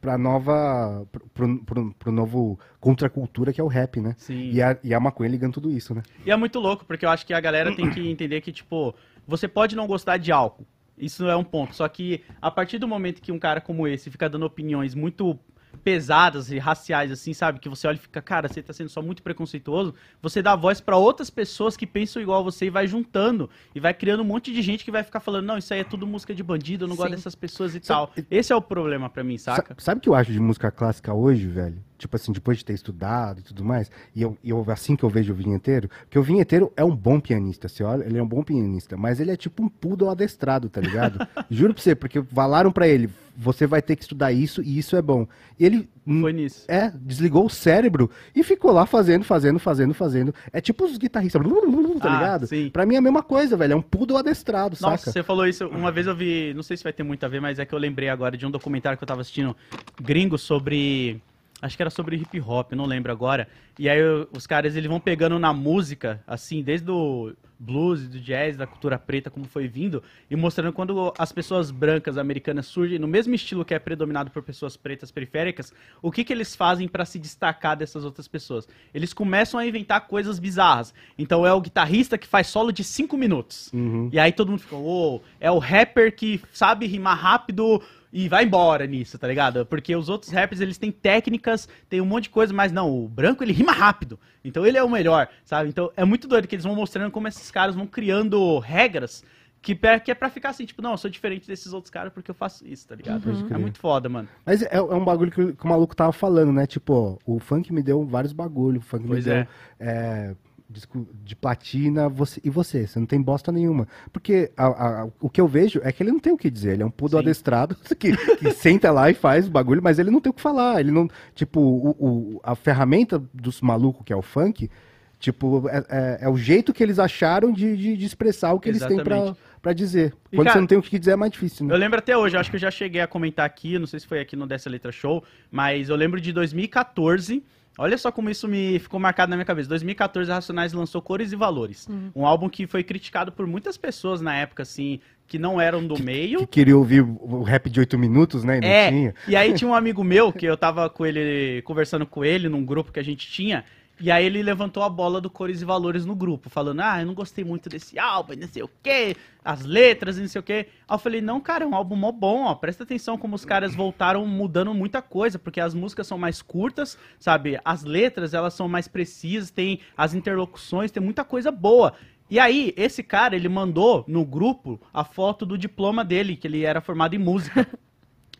[0.00, 1.06] pra nova.
[1.10, 4.14] pro, pro, pro- pro novo contracultura que é o rap, né?
[4.18, 4.50] Sim.
[4.52, 6.02] E a, e a maconha ligando tudo isso, né?
[6.24, 8.94] E é muito louco, porque eu acho que a galera tem que entender que, tipo,
[9.26, 11.74] você pode não gostar de álcool, Isso é um ponto.
[11.76, 15.38] Só que a partir do momento que um cara como esse fica dando opiniões muito
[15.84, 17.58] pesadas e raciais, assim, sabe?
[17.58, 19.94] Que você olha e fica, cara, você tá sendo só muito preconceituoso.
[20.20, 23.48] Você dá voz pra outras pessoas que pensam igual a você e vai juntando.
[23.74, 25.84] E vai criando um monte de gente que vai ficar falando, não, isso aí é
[25.84, 27.16] tudo música de bandido, eu não gosto Sim.
[27.16, 28.24] dessas pessoas e Sabe- tal.
[28.30, 29.74] Esse é o problema pra mim, saca?
[29.78, 31.82] Sa- Sabe o que eu acho de música clássica hoje, velho?
[31.98, 35.10] Tipo assim, depois de ter estudado e tudo mais, e eu, eu- assim que eu
[35.10, 38.26] vejo o vinheteiro, porque o vinheteiro é um bom pianista, você olha, ele é um
[38.28, 41.18] bom pianista, mas ele é tipo um poodle adestrado, tá ligado?
[41.50, 44.94] Juro pra você, porque falaram pra ele, você vai ter que estudar isso e isso
[44.96, 45.26] é bom.
[45.58, 45.88] E ele
[46.20, 46.64] Foi nisso.
[46.68, 50.34] é, desligou o cérebro e ficou lá fazendo, fazendo, fazendo, fazendo.
[50.52, 52.46] É tipo os guitarristas, tá Ah, ligado?
[52.46, 52.70] sim.
[52.70, 55.12] Pra mim é a mesma coisa, velho, é um poodle adestrado, Nossa, saca?
[55.12, 55.66] você falou isso.
[55.66, 57.74] Uma vez eu vi, não sei se vai ter muito a ver, mas é que
[57.74, 59.56] eu lembrei agora de um documentário que eu tava assistindo
[60.00, 61.20] gringo sobre.
[61.60, 63.48] Acho que era sobre hip hop, não lembro agora.
[63.78, 64.00] E aí
[64.32, 68.98] os caras eles vão pegando na música, assim, desde o blues, do jazz, da cultura
[68.98, 73.64] preta, como foi vindo, e mostrando quando as pessoas brancas americanas surgem no mesmo estilo
[73.64, 77.76] que é predominado por pessoas pretas periféricas, o que, que eles fazem pra se destacar
[77.76, 78.68] dessas outras pessoas?
[78.94, 80.94] Eles começam a inventar coisas bizarras.
[81.18, 83.70] Então é o guitarrista que faz solo de cinco minutos.
[83.72, 84.08] Uhum.
[84.12, 88.44] E aí todo mundo fica, uou, é o rapper que sabe rimar rápido e vai
[88.44, 89.66] embora nisso, tá ligado?
[89.66, 93.08] Porque os outros rappers, eles têm técnicas, tem um monte de coisa, mas não, o
[93.08, 94.18] branco, ele rima rápido.
[94.44, 95.68] Então ele é o melhor, sabe?
[95.68, 99.24] Então é muito doido que eles vão mostrando como esses caras vão criando regras
[99.60, 102.30] que, que é pra ficar assim, tipo, não, eu sou diferente desses outros caras porque
[102.30, 103.22] eu faço isso, tá ligado?
[103.22, 104.28] Pode É muito foda, mano.
[104.46, 106.66] Mas é, é um bagulho que, que o maluco tava falando, né?
[106.66, 108.84] Tipo, ó, o funk me deu vários bagulhos.
[108.84, 109.48] O funk Pois me deu é.
[109.80, 110.36] é,
[110.70, 112.08] disco de platina.
[112.08, 112.86] Você, e você?
[112.86, 113.88] Você não tem bosta nenhuma.
[114.12, 114.66] Porque a-
[115.02, 116.74] a- o que eu vejo é que ele não tem o que dizer.
[116.74, 117.18] Ele é um pudo Sim.
[117.18, 120.40] adestrado que, que senta lá e faz o bagulho, mas ele não tem o que
[120.40, 120.78] falar.
[120.78, 121.08] Ele não.
[121.34, 124.70] Tipo, o, o- a ferramenta dos malucos, que é o funk.
[125.18, 128.68] Tipo, é, é- é o jeito que eles acharam de, de- de expressar o que
[128.68, 129.38] eles têm pra, Exatamente.
[129.60, 130.14] pra dizer.
[130.30, 131.74] E, Quando cara, você não tem o que dizer, é mais difícil, né?
[131.74, 133.98] Eu lembro até hoje, eu acho que eu já cheguei a comentar aqui, não sei
[133.98, 137.42] se foi aqui no Dessa Letra Show, mas eu lembro de 2014.
[137.80, 139.68] Olha só como isso me ficou marcado na minha cabeça.
[139.68, 141.86] 2014, a Racionais lançou Cores e Valores.
[142.14, 145.96] Um álbum que foi criticado por muitas pessoas na época, assim, que não eram do
[146.02, 146.40] meio.
[146.40, 148.58] Que queria ouvir o rap de oito minutos, né?
[148.58, 149.14] E não É, tinha.
[149.28, 152.64] e aí tinha um amigo meu que eu tava com ele, conversando com ele num
[152.64, 153.64] grupo que a gente tinha,
[154.00, 157.06] e aí ele levantou a bola do Cores e Valores no grupo, falando, ah, eu
[157.06, 160.68] não gostei muito desse álbum, não sei o quê, as letras não sei o quê.
[160.86, 163.44] Aí eu falei, não, cara, é um álbum mó bom, ó, presta atenção como os
[163.44, 168.54] caras voltaram mudando muita coisa, porque as músicas são mais curtas, sabe, as letras, elas
[168.54, 171.94] são mais precisas, tem as interlocuções, tem muita coisa boa.
[172.30, 176.62] E aí, esse cara, ele mandou no grupo a foto do diploma dele, que ele
[176.62, 177.66] era formado em música.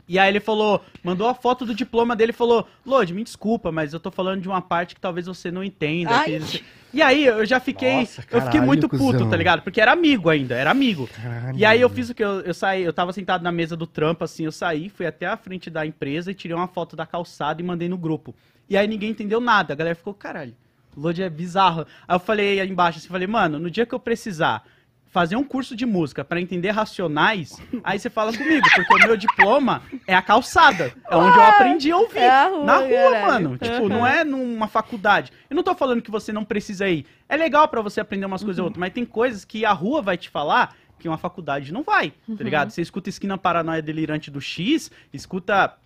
[0.08, 3.70] E aí ele falou, mandou a foto do diploma dele e falou, Lodi, me desculpa,
[3.70, 6.10] mas eu tô falando de uma parte que talvez você não entenda.
[6.16, 6.24] Ai.
[6.24, 9.28] que não sei-" E aí eu já fiquei, Nossa, eu fiquei caralho, muito puto, cuzão.
[9.28, 9.60] tá ligado?
[9.60, 11.06] Porque era amigo ainda, era amigo.
[11.08, 12.24] Caralho, E aí eu fiz o que?
[12.24, 15.26] Eu, eu saí, eu tava sentado na mesa do trampo, assim, eu saí, fui até
[15.26, 18.34] a frente da empresa e tirei uma foto da calçada e mandei no grupo.
[18.70, 20.54] E aí ninguém entendeu nada, a galera ficou, caralho,
[20.96, 21.86] o Lodi é bizarro.
[22.08, 24.64] Aí eu falei aí embaixo, assim, falei, mano, no dia que eu precisar
[25.10, 29.16] fazer um curso de música pra entender racionais, aí você fala comigo, porque o meu
[29.16, 32.18] diploma é a calçada, é onde eu aprendi a ouvir.
[32.18, 33.26] É a rua, na rua, caralho.
[33.32, 33.58] mano.
[33.58, 35.32] Tipo, não é numa faculdade.
[35.48, 37.06] Eu não tô falando que você não precisa ir.
[37.28, 40.02] É legal pra você aprender umas coisas ou outras, mas tem coisas que a rua
[40.02, 42.70] vai te falar que uma faculdade não vai, tá ligado?
[42.70, 45.76] Você escuta Esquina Paranoia Delirante do X, escuta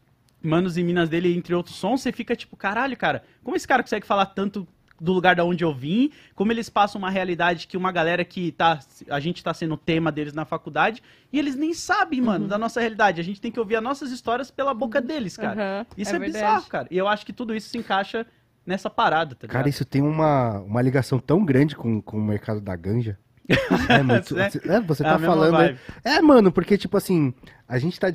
[0.43, 3.83] Manos e Minas dele, entre outros sons, você fica tipo, caralho, cara, como esse cara
[3.83, 4.67] consegue falar tanto
[5.03, 8.53] do lugar da onde eu vim, como eles passam uma realidade que uma galera que
[8.53, 8.79] tá,
[9.11, 12.57] a gente tá sendo o tema deles na faculdade, e eles nem sabem, mano, da
[12.57, 13.21] nossa realidade.
[13.21, 15.61] A gente tem que ouvir as nossas histórias pela boca deles, cara.
[15.81, 16.33] Aham, Isso é, verdade.
[16.45, 16.87] bizarro, cara.
[16.91, 18.25] E eu acho que tudo isso se encaixa
[18.65, 19.69] nessa parada, tá Cara, ligado?
[19.75, 23.19] isso tem uma, uma ligação tão grande com, com o mercado da ganja.
[23.89, 24.47] É, muito, É.
[24.77, 25.53] é, você É a tá mesma falando.
[25.53, 25.79] vibe.
[26.05, 27.35] É, mano, porque, tipo assim,
[27.69, 28.07] a gente tá.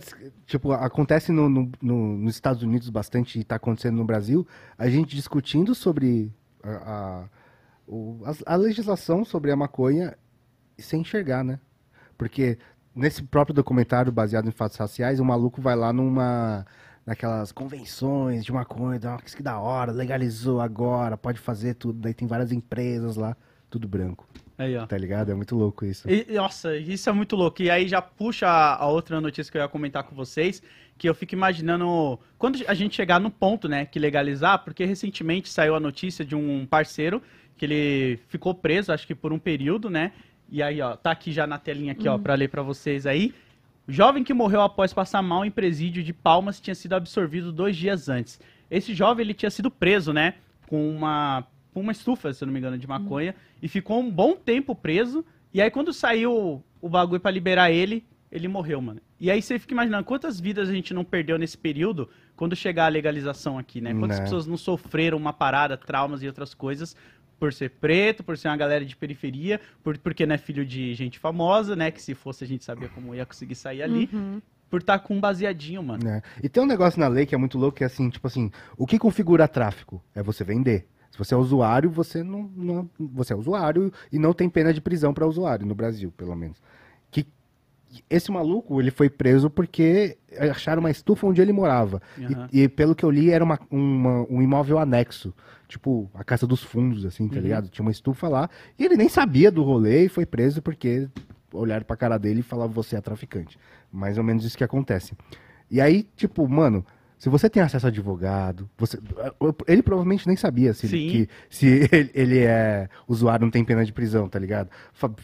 [0.45, 4.47] Tipo, acontece no, no- no- nos Estados Unidos bastante e tá acontecendo no Brasil,
[4.77, 6.31] a gente discutindo sobre
[6.63, 7.29] a, a,
[7.87, 10.17] o- as- a legislação sobre a maconha
[10.77, 11.59] sem enxergar, né?
[12.17, 12.57] Porque
[12.95, 16.65] nesse próprio documentário baseado em fatos raciais, o maluco vai lá numa.
[17.05, 18.99] Naquelas convenções de maconha,
[19.37, 21.99] que da hora, legalizou agora, pode fazer tudo.
[22.01, 23.35] Daí tem várias empresas lá,
[23.69, 24.27] tudo branco,
[24.57, 24.85] Aí, ó.
[24.85, 25.31] tá ligado?
[25.31, 26.09] É muito louco isso.
[26.09, 27.61] E, nossa, isso é muito louco.
[27.61, 30.61] E aí já puxa a, a outra notícia que eu ia comentar com vocês,
[30.97, 35.49] que eu fico imaginando quando a gente chegar no ponto, né, que legalizar, porque recentemente
[35.49, 37.21] saiu a notícia de um parceiro
[37.55, 40.11] que ele ficou preso, acho que por um período, né?
[40.49, 43.33] E aí, ó, tá aqui já na telinha aqui, ó, para ler para vocês aí.
[43.87, 47.75] O jovem que morreu após passar mal em presídio de Palmas tinha sido absorvido dois
[47.75, 48.39] dias antes.
[48.69, 50.35] Esse jovem ele tinha sido preso, né,
[50.67, 51.45] com uma
[51.77, 54.73] com uma estufa, se eu não me engano, de maconha, e ficou um bom tempo
[54.73, 55.23] preso.
[55.53, 58.99] E aí quando saiu o bagulho pra liberar ele, ele morreu, mano.
[59.19, 62.85] E aí você fica imaginando quantas vidas a gente não perdeu nesse período quando chegar
[62.85, 63.93] a legalização aqui, né?
[63.93, 64.23] Quantas Né.
[64.23, 66.95] pessoas não sofreram uma parada, traumas e outras coisas
[67.39, 70.95] por ser preto, por ser uma galera de periferia, por, porque não é filho de
[70.95, 71.91] gente famosa, né?
[71.91, 74.41] Que se fosse a gente sabia como ia conseguir sair ali, Uhum.
[74.67, 76.03] por estar com um baseadinho, mano.
[76.03, 76.23] né?
[76.43, 78.49] E tem um negócio na lei que é muito louco, que é assim, tipo assim,
[78.75, 80.03] o que configura tráfico?
[80.15, 80.87] É você vender.
[81.11, 84.81] Se você é usuário, você não, não você é usuário e não tem pena de
[84.81, 86.61] prisão para usuário no Brasil, pelo menos.
[87.09, 87.25] Que
[88.09, 90.17] esse maluco, ele foi preso porque
[90.51, 92.01] acharam uma estufa onde ele morava.
[92.17, 92.47] E- Aham.
[92.51, 95.33] E, pelo que eu li, era uma- uma- um imóvel anexo.
[95.67, 97.41] Tipo, a casa dos fundos, assim, tá Uhum.
[97.41, 97.69] ligado?
[97.69, 98.49] Tinha uma estufa lá.
[98.77, 101.09] E ele nem sabia do rolê e foi preso porque
[101.53, 103.57] olharam pra cara dele e falavam, você é traficante.
[103.91, 105.13] Mais ou menos isso que acontece.
[105.71, 106.85] E aí, tipo, mano,
[107.17, 108.99] se você tem acesso a advogado, você,
[109.67, 111.09] ele provavelmente nem sabia se, Sim.
[111.09, 114.69] que, se ele, ele é usuário, não tem pena de prisão, tá ligado?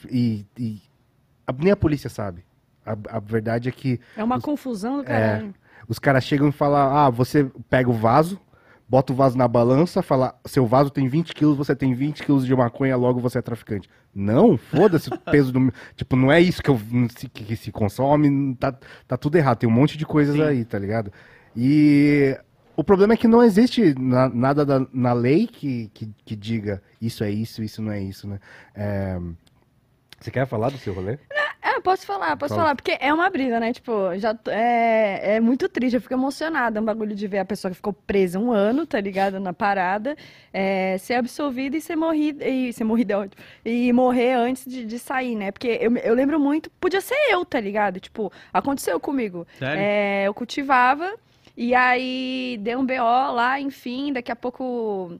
[0.10, 0.82] E, e
[1.46, 2.44] a- nem a polícia sabe.
[2.86, 5.54] A, a verdade é que É uma confusão do caralho.
[5.88, 8.38] os caras chegam e falam: ah, você pega o vaso,
[8.90, 12.46] bota o vaso na balança, fala, seu vaso tem 20 quilos, você tem 20 quilos
[12.46, 13.90] de maconha, logo você é traficante.
[14.14, 15.72] Não, foda-se o peso do.
[15.96, 16.80] Tipo, não é isso que, eu,
[17.34, 18.74] que se consome, tá,
[19.08, 19.60] tá tudo errado.
[19.60, 20.42] Tem um monte de coisas Sim.
[20.44, 21.12] aí, tá ligado?
[21.56, 22.38] E
[22.76, 26.82] o problema é que não existe na- nada da- na lei que, que, que diga
[27.02, 28.40] isso é isso, isso não é isso, né?
[28.76, 29.20] É,
[30.20, 31.18] Você quer falar do seu rolê?
[31.62, 32.62] É, posso falar, posso Fala.
[32.68, 33.74] falar, porque é uma briga, né?
[33.74, 37.46] Tipo, já é, é muito triste, eu fico emocionada, é um bagulho de ver a
[37.46, 39.38] pessoa que ficou presa um ano, tá ligado?
[39.40, 40.16] Na parada,
[40.54, 44.86] é, ser absolvida e ser morrida, e ser morrida é ótimo, e morrer antes de,
[44.86, 45.52] de sair, né?
[45.52, 48.00] Porque eu, eu lembro muito, podia ser eu, tá ligado?
[48.00, 49.46] Tipo, aconteceu comigo.
[49.60, 49.82] Sério?
[49.82, 51.14] É, eu cultivava,
[51.56, 52.94] e aí deu um BO
[53.34, 55.20] lá, enfim, daqui a pouco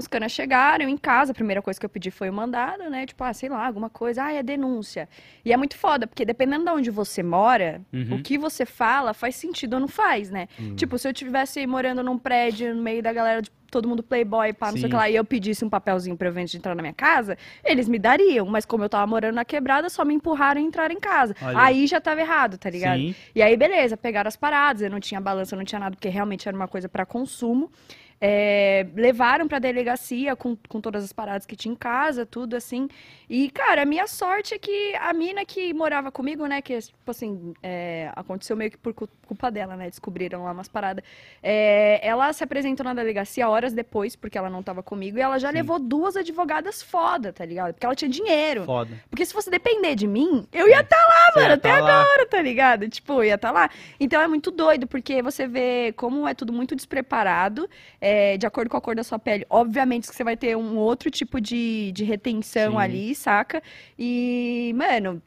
[0.00, 3.06] os canas chegaram em casa, a primeira coisa que eu pedi foi o mandado, né?
[3.06, 5.08] Tipo, ah, sei lá, alguma coisa, ah, é denúncia.
[5.44, 8.16] E é muito foda, porque dependendo de onde você mora, Uhum.
[8.16, 10.48] o que você fala faz sentido ou não faz, né?
[10.76, 14.52] Tipo, se eu estivesse morando num prédio no meio da galera de todo mundo playboy,
[14.52, 14.88] pá, não sei o Sim.
[14.90, 17.88] que lá, e eu pedisse um papelzinho pra eu de entrar na minha casa, eles
[17.88, 18.44] me dariam.
[18.46, 21.36] Mas como eu tava morando na quebrada, só me empurraram e entraram em casa.
[21.40, 21.56] Olha.
[21.56, 22.98] Aí já tava errado, tá ligado?
[22.98, 23.14] Sim.
[23.32, 26.08] E aí, beleza, pegaram as paradas, eu não tinha balança, eu não tinha nada, porque
[26.08, 27.70] realmente era uma coisa pra consumo.
[28.20, 32.86] É, levaram pra delegacia com, com todas as paradas que tinha em casa, tudo assim.
[33.28, 37.10] E, cara, a minha sorte é que a mina que morava comigo, né, que, tipo
[37.10, 41.02] assim, é, aconteceu meio que por cu- culpa dela, né, descobriram lá umas paradas.
[41.42, 45.38] É, ela se apresentou na delegacia horas depois, porque ela não tava comigo, e ela
[45.38, 45.54] já Sim.
[45.54, 47.72] levou duas advogadas foda, tá ligado?
[47.72, 48.64] Porque ela tinha dinheiro.
[48.64, 48.90] Foda.
[49.08, 52.02] Porque se fosse depender de mim, eu ia estar lá, Você mano, até tá lá.
[52.02, 52.88] agora, tá ligado?
[52.88, 53.70] Tipo, ia estar lá.
[53.98, 58.70] Então é muito doido, porque você vê como é tudo muito despreparado, é, de acordo
[58.70, 59.46] com a cor da sua pele.
[59.50, 62.78] Obviamente que você vai ter um outro tipo de, de retenção Sim.
[62.78, 63.62] ali, saca?
[63.98, 65.22] E, mano.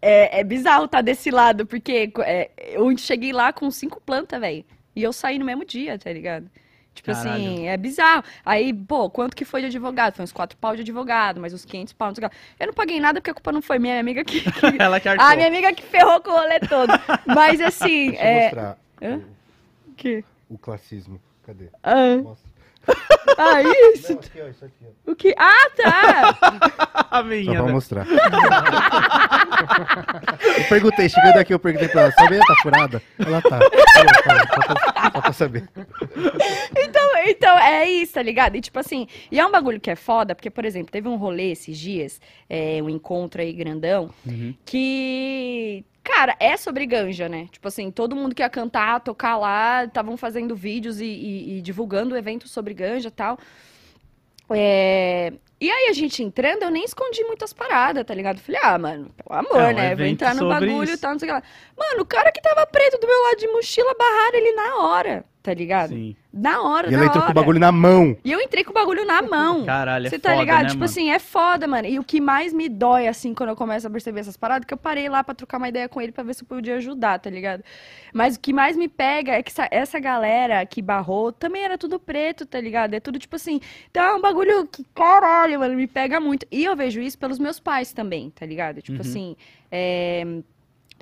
[0.00, 4.62] É, é bizarro estar desse lado, porque é, eu cheguei lá com cinco plantas, velho.
[4.94, 6.50] E eu saí no mesmo dia, tá ligado?
[6.94, 7.66] Tipo assim, Caralho.
[7.66, 8.24] é bizarro.
[8.44, 10.14] Aí, pô, quanto que foi de advogado?
[10.14, 12.08] Foi uns quatro pau de advogado, mais uns 500 pau.
[12.08, 12.42] não sei o que lá.
[12.60, 14.40] Eu não paguei nada porque a culpa não foi minha amiga que.
[14.52, 14.80] que...
[14.80, 15.26] Ela que arcou.
[15.26, 16.92] a minha amiga que ferrou com o rolê todo.
[17.26, 18.42] Mas assim, Deixa eu é.
[18.42, 19.16] mostrar Hã?
[19.88, 20.24] o, Que?
[20.48, 21.20] o classismo.
[21.46, 21.68] Cadê?
[21.82, 22.50] Ah, Mostra.
[23.38, 23.62] ah,
[23.94, 24.12] isso?
[24.12, 25.10] Não, aqui, ó, isso aqui, ó.
[25.10, 25.34] O que?
[25.38, 26.38] Ah, tá!
[27.10, 27.52] A Só minha.
[27.52, 27.72] pra né?
[27.72, 28.06] mostrar.
[30.58, 33.02] eu perguntei, chegando aqui, eu perguntei pra ela, sua veia tá furada?
[33.18, 33.58] Ela tá.
[33.60, 35.68] Só pra, só pra saber.
[36.76, 38.56] Então, então, é isso, tá ligado?
[38.56, 41.16] E tipo assim, e é um bagulho que é foda, porque, por exemplo, teve um
[41.16, 44.54] rolê esses dias, é, um encontro aí grandão, Uhum.
[44.64, 45.84] que.
[46.04, 47.48] Cara, é sobre ganja, né?
[47.50, 51.62] Tipo assim, todo mundo que ia cantar, tocar lá, estavam fazendo vídeos e, e- e
[51.62, 53.38] divulgando o evento sobre ganja e tal.
[54.50, 58.38] É, E aí, a gente entrando, eu nem escondi muitas paradas, tá ligado?
[58.38, 59.94] Falei, ah, mano, pelo amor, É um né?
[59.96, 61.42] Vou entrar no bagulho e tal, não sei o que lá.
[61.76, 65.24] Mano, o cara que tava preto do meu lado de mochila barraram ele na hora,
[65.44, 65.90] tá ligado?
[65.90, 66.16] Sim.
[66.32, 67.32] Na hora, E na ela entrou hora.
[67.32, 68.16] com o bagulho na mão.
[68.24, 69.64] E eu entrei com o bagulho na mão.
[69.66, 70.62] Caralho, é Você tá foda, ligado?
[70.62, 70.84] né, tipo mano?
[70.90, 71.86] assim, é foda, mano.
[71.86, 74.72] E o que mais me dói, assim, quando eu começo a perceber essas paradas, que
[74.72, 77.18] eu parei lá pra trocar uma ideia com ele pra ver se eu podia ajudar,
[77.20, 77.62] tá ligado?
[78.12, 81.76] Mas o que mais me pega é que essa, essa galera que barrou também era
[81.76, 82.94] tudo preto, tá ligado?
[82.94, 83.60] É tudo tipo assim.
[83.90, 86.46] Então é um bagulho que, caralho, mano, me pega muito.
[86.50, 88.80] E eu vejo isso pelos meus pais também, tá ligado?
[88.80, 89.00] Tipo Uhum.
[89.02, 89.36] assim,
[89.70, 90.24] é,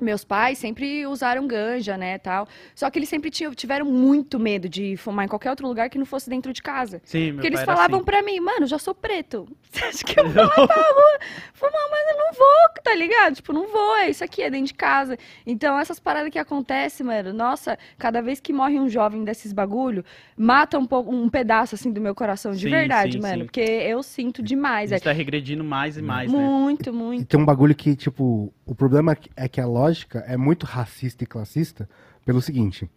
[0.01, 2.47] Meus pais sempre usaram ganja, né, tal.
[2.75, 5.97] Só que eles sempre tinham, tiveram muito medo de fumar em qualquer outro lugar que
[5.99, 7.01] não fosse dentro de casa.
[7.05, 8.05] Sim, meu Porque eles falavam assim.
[8.05, 9.47] pra mim, mano, já sou preto.
[9.71, 11.19] Você acha que eu vou lá pra rua
[11.53, 11.81] fumar?
[11.91, 13.35] Mas eu não vou, tá ligado?
[13.35, 15.17] Tipo, não vou, é isso aqui, é dentro de casa.
[15.45, 20.03] Então, essas paradas que acontecem, mano, nossa, cada vez que morre um jovem desses bagulho,
[20.35, 23.39] mata um, pouco, um pedaço, assim, do meu coração, de Sim, verdade, sim, mano.
[23.39, 23.45] sim.
[23.45, 24.91] Porque eu sinto demais.
[24.91, 26.37] A É gente tá regredindo mais e mais, né?
[26.37, 27.25] muito, E muito.
[27.27, 31.27] tem um bagulho que, tipo, o problema é que a lógica é muito racista e
[31.27, 31.89] classista
[32.25, 32.89] pelo seguinte: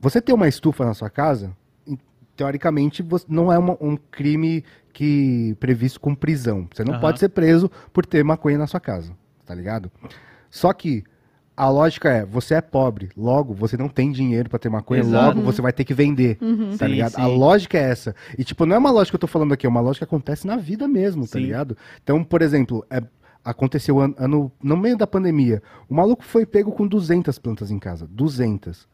[0.00, 1.56] você ter uma estufa na sua casa,
[2.36, 6.68] teoricamente, você- não é uma- um crime que previsto com prisão.
[6.72, 7.00] Você não Aham.
[7.00, 9.12] pode ser preso por ter maconha na sua casa,
[9.44, 9.90] tá ligado?
[10.50, 11.02] Só que
[11.56, 15.36] a lógica é: você é pobre, logo você não tem dinheiro pra ter maconha, Exato.
[15.36, 16.36] logo você vai ter que vender,
[16.78, 17.12] tá Sim, ligado?
[17.14, 17.20] sim.
[17.20, 18.14] A lógica é essa.
[18.38, 20.14] E tipo, não é uma lógica que eu tô falando aqui, é uma lógica que
[20.14, 21.40] acontece na vida mesmo, tá Sim.
[21.46, 21.76] ligado?
[22.02, 23.02] Então, por exemplo, é,
[23.50, 27.78] aconteceu ano, ano- no meio da pandemia, o maluco foi pego com 200 plantas em
[27.78, 28.86] casa, 200.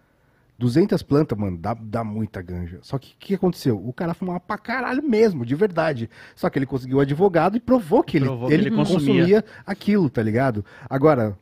[0.59, 2.79] 200 plantas, mano, dá, dá muita ganja.
[2.83, 3.77] Só que o que aconteceu?
[3.85, 6.09] O cara fumava pra caralho mesmo, de verdade.
[6.37, 9.15] Só que ele conseguiu o advogado e provou que ele, Provou que ele, ele consumia.
[9.15, 9.45] consumia.
[9.67, 10.65] aquilo, tá ligado?
[10.89, 11.37] Agora,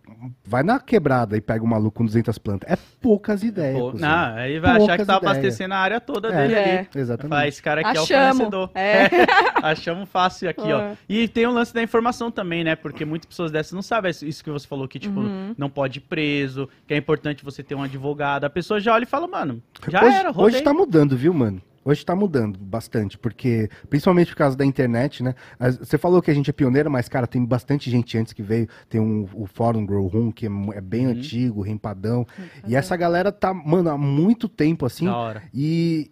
[0.45, 2.71] vai na quebrada e pega um maluco com 200 plantas.
[2.71, 3.79] É poucas ideias.
[3.79, 5.31] Pô, não, aí vai achar que Poucas tá ideias.
[5.33, 6.43] abastecendo a área toda É.
[6.43, 6.79] dele É.
[6.79, 6.89] ali.
[6.95, 7.31] Exatamente.
[7.31, 8.27] Fala, esse cara aqui é o Achamos.
[8.39, 8.71] fornecedor.
[8.75, 9.09] É.
[9.63, 10.81] Achamos fácil aqui, ó.
[10.81, 10.97] É.
[11.09, 12.75] E tem o lance da informação também, né?
[12.77, 15.55] Porque muitas pessoas dessas não sabem isso que você falou, que, tipo, Uhum.
[15.59, 18.45] não pode ir preso, que é importante você ter um advogado.
[18.45, 20.55] A pessoa já olha e fala, mano, já hoje, era, rodei.
[20.57, 21.61] hoje tá mudando, viu, mano?
[21.85, 25.35] Hoje tá mudando bastante, porque, principalmente por causa da internet, né?
[25.81, 28.69] Você falou que a gente é pioneiro, mas, cara, tem bastante gente antes que veio.
[28.89, 31.13] Tem um, o Fórum Grow Room, que é, é bem Uhum.
[31.13, 32.25] antigo, rempadão.
[32.69, 35.07] E essa galera tá, mano, há muito tempo, assim.
[35.07, 35.43] Da hora.
[35.53, 36.09] E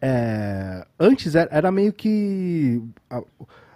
[0.00, 2.82] é, antes era, era meio que.
[3.10, 3.20] A,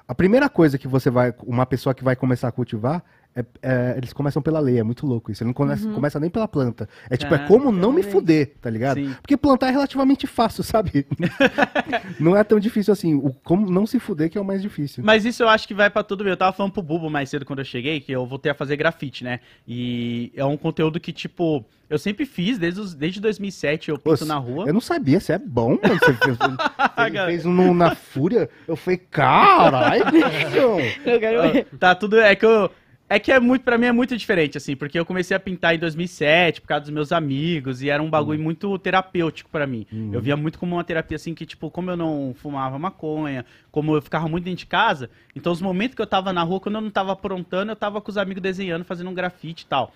[0.08, 1.34] a primeira coisa que você vai.
[1.46, 3.04] Uma pessoa que vai começar a cultivar.
[3.36, 5.42] É- é, eles começam pela lei, é muito louco isso.
[5.42, 6.88] Ele não começa, começa nem pela planta.
[7.10, 8.98] É tipo, é Ah, como não me fuder, tá ligado?
[8.98, 9.14] Sim.
[9.20, 11.06] Porque plantar é relativamente fácil, sabe?
[12.20, 13.14] não é tão difícil assim.
[13.14, 15.02] O como não se fuder que é o mais difícil.
[15.04, 16.30] Mas isso eu acho que vai pra tudo bem.
[16.32, 18.76] Eu tava falando pro Bubo mais cedo quando eu cheguei, que eu voltei a fazer
[18.76, 19.40] grafite, né?
[19.66, 24.18] E é um conteúdo que, tipo, eu sempre fiz, desde, os- desde 2007 eu pinto
[24.18, 24.64] Pô, na rua.
[24.66, 25.98] Eu não sabia, você é bom, mano.
[25.98, 26.36] Você fez, você
[27.26, 28.48] fez um na fúria.
[28.66, 30.76] Eu falei, caralho, bicho.
[31.04, 31.66] Ver.
[31.78, 32.18] Tá tudo.
[32.18, 32.70] É que eu.
[33.14, 35.74] É que é muito, pra mim é muito diferente, assim, porque eu comecei a pintar
[35.74, 39.86] em 2007 por causa dos meus amigos e era um bagulho muito terapêutico pra mim.
[40.12, 43.94] Eu via muito como uma terapia, assim, que, tipo, como eu não fumava maconha, como
[43.96, 46.74] eu ficava muito dentro de casa, então os momentos que eu tava na rua, quando
[46.76, 49.92] eu não tava aprontando, eu tava com os amigos desenhando, fazendo um grafite e tal.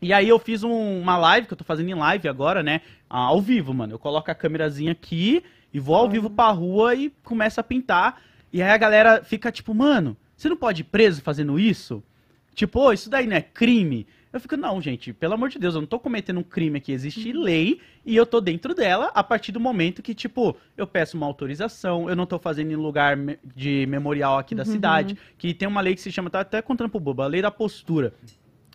[0.00, 2.82] E aí eu fiz um- uma live, que eu tô fazendo em live agora, né?
[3.08, 3.94] Ao vivo, mano.
[3.94, 5.42] Eu coloco a câmerazinha aqui
[5.72, 8.20] e vou ao vivo pra rua e começo a pintar.
[8.52, 12.02] E aí a galera fica tipo, mano, você não pode ir preso fazendo isso?
[12.54, 14.06] Tipo, ô, isso daí não é crime?
[14.32, 16.90] Eu fico, não, gente, pelo amor de Deus, eu não tô cometendo um crime aqui.
[16.90, 21.16] Existe lei e eu tô dentro dela a partir do momento que, tipo, eu peço
[21.16, 23.16] uma autorização, eu não tô fazendo em lugar
[23.54, 26.90] de memorial aqui da cidade, que tem uma lei que se chama, tá até contando
[26.90, 28.12] pro Boba, a lei da postura.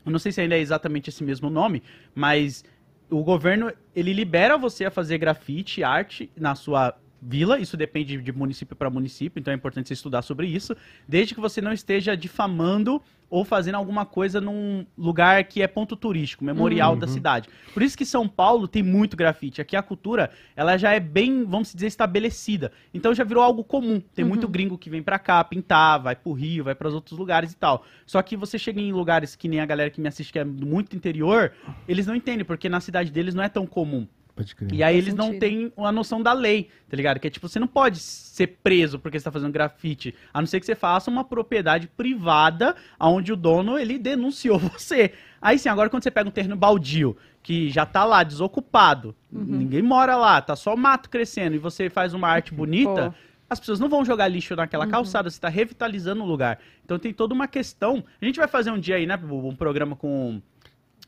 [0.06, 1.84] Eu não sei se ainda é exatamente esse mesmo nome,
[2.16, 2.64] mas
[3.10, 8.32] o governo, ele libera você a fazer grafite, arte na sua vila, isso depende de
[8.32, 10.74] município para município, então é importante você estudar sobre isso,
[11.06, 15.96] desde que você não esteja difamando ou fazendo alguma coisa num lugar que é ponto
[15.96, 17.50] turístico, memorial da cidade.
[17.74, 19.62] Por isso que São Paulo tem muito grafite.
[19.62, 22.72] Aqui a cultura, ela já é bem, vamos dizer, estabelecida.
[22.94, 24.02] Então já virou algo comum.
[24.14, 27.18] Tem muito gringo que vem pra cá pintar, vai pro Rio, vai para os outros
[27.18, 27.86] lugares e tal.
[28.06, 30.46] Só que você chega em lugares que nem a galera que me assiste que é
[30.46, 31.52] muito interior,
[31.88, 34.08] eles não entendem, porque na cidade deles não é tão comum.
[34.40, 34.74] Pode crer.
[34.74, 37.20] E aí eles não têm a noção da lei, tá ligado?
[37.20, 40.48] Que é tipo, você não pode ser preso porque você tá fazendo grafite, a não
[40.48, 45.12] ser que você faça uma propriedade privada onde o dono, ele denunciou você.
[45.42, 49.44] Aí sim, agora quando você pega um terreno baldio, que já tá lá desocupado, Uhum.
[49.44, 53.16] ninguém mora lá, tá só mato crescendo, e você faz uma arte bonita, Pô.
[53.50, 54.92] as pessoas não vão jogar lixo naquela Uhum.
[54.92, 56.60] calçada, você está revitalizando o lugar.
[56.86, 58.04] Então tem toda uma questão.
[58.22, 60.42] A gente vai fazer um dia aí, né, um programa com,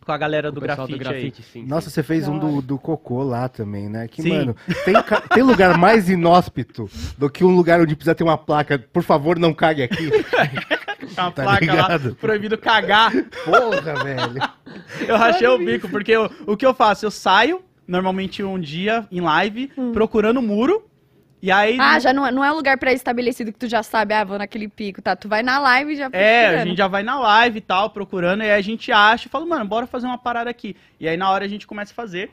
[0.05, 1.63] com a galera O do grafite, do grafite, sim.
[1.65, 1.93] Nossa, sim.
[1.93, 4.07] você fez um do, do cocô lá também, né?
[4.07, 4.29] Que, Sim.
[4.29, 4.93] mano, tem,
[5.33, 9.37] tem lugar mais inóspito do que um lugar onde precisa ter uma placa, por favor,
[9.37, 10.09] não cague aqui.
[11.17, 12.09] Uma Tá placa ligado?
[12.09, 13.11] lá, proibido cagar.
[13.43, 14.41] Porra, velho.
[15.07, 17.05] Eu rachei o bico, porque eu- o que eu faço?
[17.05, 20.85] Eu saio, normalmente um dia, em live, procurando muro,
[21.41, 21.77] e aí...
[21.79, 24.37] Ah, já não, é- não é um lugar pré-estabelecido que tu já sabe, ah, vou
[24.37, 25.15] naquele pico, tá?
[25.15, 26.67] Tu vai na live e já fica É, a procurando.
[26.67, 29.45] gente já vai na live e tal, procurando, e aí a gente acha e fala,
[29.45, 30.75] mano, bora fazer uma parada aqui.
[30.99, 32.31] E aí na hora a gente começa a fazer.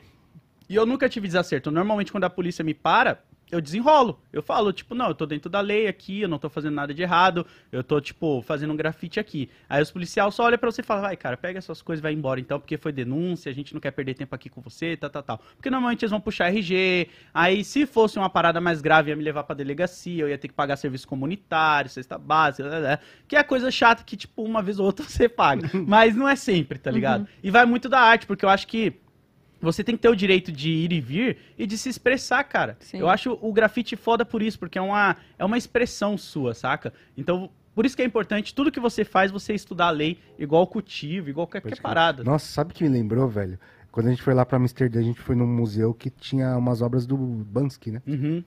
[0.69, 1.71] E eu nunca tive desacerto.
[1.71, 3.19] Normalmente quando a polícia me para,
[3.51, 4.19] eu desenrolo.
[4.31, 6.93] Eu falo, tipo, não, eu tô dentro da lei aqui, eu não tô fazendo nada
[6.93, 9.49] de errado, eu tô, tipo, fazendo um grafite aqui.
[9.67, 12.03] Aí os policiais só olham pra você e falam, vai, cara, pega suas coisas e
[12.03, 14.95] vai embora então, porque foi denúncia, a gente não quer perder tempo aqui com você,
[14.95, 15.41] tal, tal, tal.
[15.55, 19.23] Porque normalmente eles vão puxar RG, aí se fosse uma parada mais grave, ia me
[19.23, 23.35] levar pra delegacia, eu ia ter que pagar serviço comunitário, cesta básica, blá, blá, que
[23.35, 25.69] é coisa chata que, tipo, uma vez ou outra você paga.
[25.87, 27.27] Mas não é sempre, tá ligado?
[27.43, 28.99] E vai muito da arte, porque eu acho que
[29.61, 32.77] você tem que ter o direito de ir e vir e de se expressar, cara.
[32.79, 32.99] Sim.
[32.99, 36.93] Eu acho o grafite foda por isso, porque é uma, é uma expressão sua, saca?
[37.17, 40.67] Então, Por isso que é importante, tudo que você faz, você estudar a lei, igual
[40.67, 41.81] cultivo, igual qualquer crer.
[41.81, 42.23] parada.
[42.23, 43.57] Nossa, sabe o que me lembrou, velho?
[43.91, 46.81] Quando a gente foi lá pra Amsterdã, a gente foi num museu que tinha umas
[46.81, 48.01] obras do Bansky, né?
[48.05, 48.43] Uhum.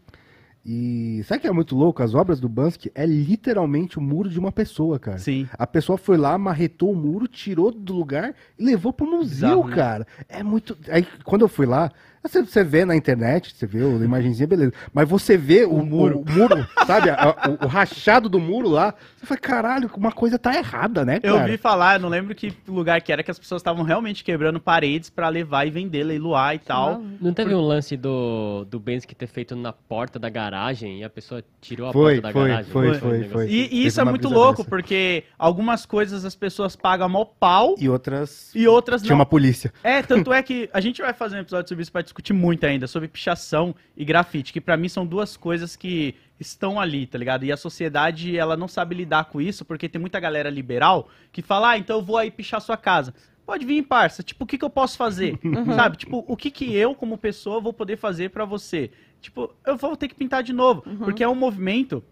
[0.64, 2.02] E sabe o que é muito louco?
[2.02, 5.18] As obras do Bansky é literalmente o muro de uma pessoa, cara.
[5.18, 5.48] Sim.
[5.54, 9.68] A pessoa foi lá, marretou o muro, tirou do lugar e levou pro museu, Bizarro,
[9.68, 9.76] né?
[9.76, 10.06] cara.
[10.28, 10.76] É muito.
[10.88, 11.90] Aí, quando eu fui lá,
[12.22, 14.72] você, você vê na internet, você vê a imagenzinha, beleza.
[14.92, 17.10] Mas você vê o, muro, o, muro, sabe?
[17.10, 18.94] A- o, o rachado do muro lá.
[19.18, 21.44] Você fala, caralho, uma coisa tá errada, né, cara?
[21.44, 24.24] Eu vi falar, eu não lembro que lugar que era, que as pessoas estavam realmente
[24.24, 27.00] quebrando paredes pra levar e vender, leiloar e tal.
[27.20, 31.10] Não teve um lance do, do Bensky ter feito na porta da garagem e a
[31.10, 32.72] pessoa tirou a Foi, porta da foi, garagem?
[32.72, 33.44] foi, Não foi, negócio foi.
[33.46, 33.54] assim?
[33.54, 34.68] E, e isso é muito louco, dessa.
[34.70, 38.50] porque algumas coisas as pessoas pagam mó pau E outras.
[38.54, 39.18] e outras Tinha não.
[39.18, 39.72] uma polícia.
[39.84, 42.64] É, tanto é que a gente vai fazer um episódio sobre isso pra discutir muito
[42.64, 47.16] ainda, sobre pichação e grafite, que pra mim são duas coisas que estão ali, tá
[47.16, 47.44] ligado?
[47.44, 51.40] E a sociedade, ela não sabe lidar com isso, porque tem muita galera liberal que
[51.40, 53.14] fala, ah, então eu vou aí pichar sua casa.
[53.46, 54.22] Pode vir, parça.
[54.22, 55.38] Tipo, o que, que eu posso fazer?
[55.74, 55.96] Sabe?
[55.96, 58.90] Tipo, o que, que eu, como pessoa, vou poder fazer pra você?
[59.20, 60.82] Tipo, eu vou ter que pintar de novo.
[61.04, 62.04] Porque é um movimento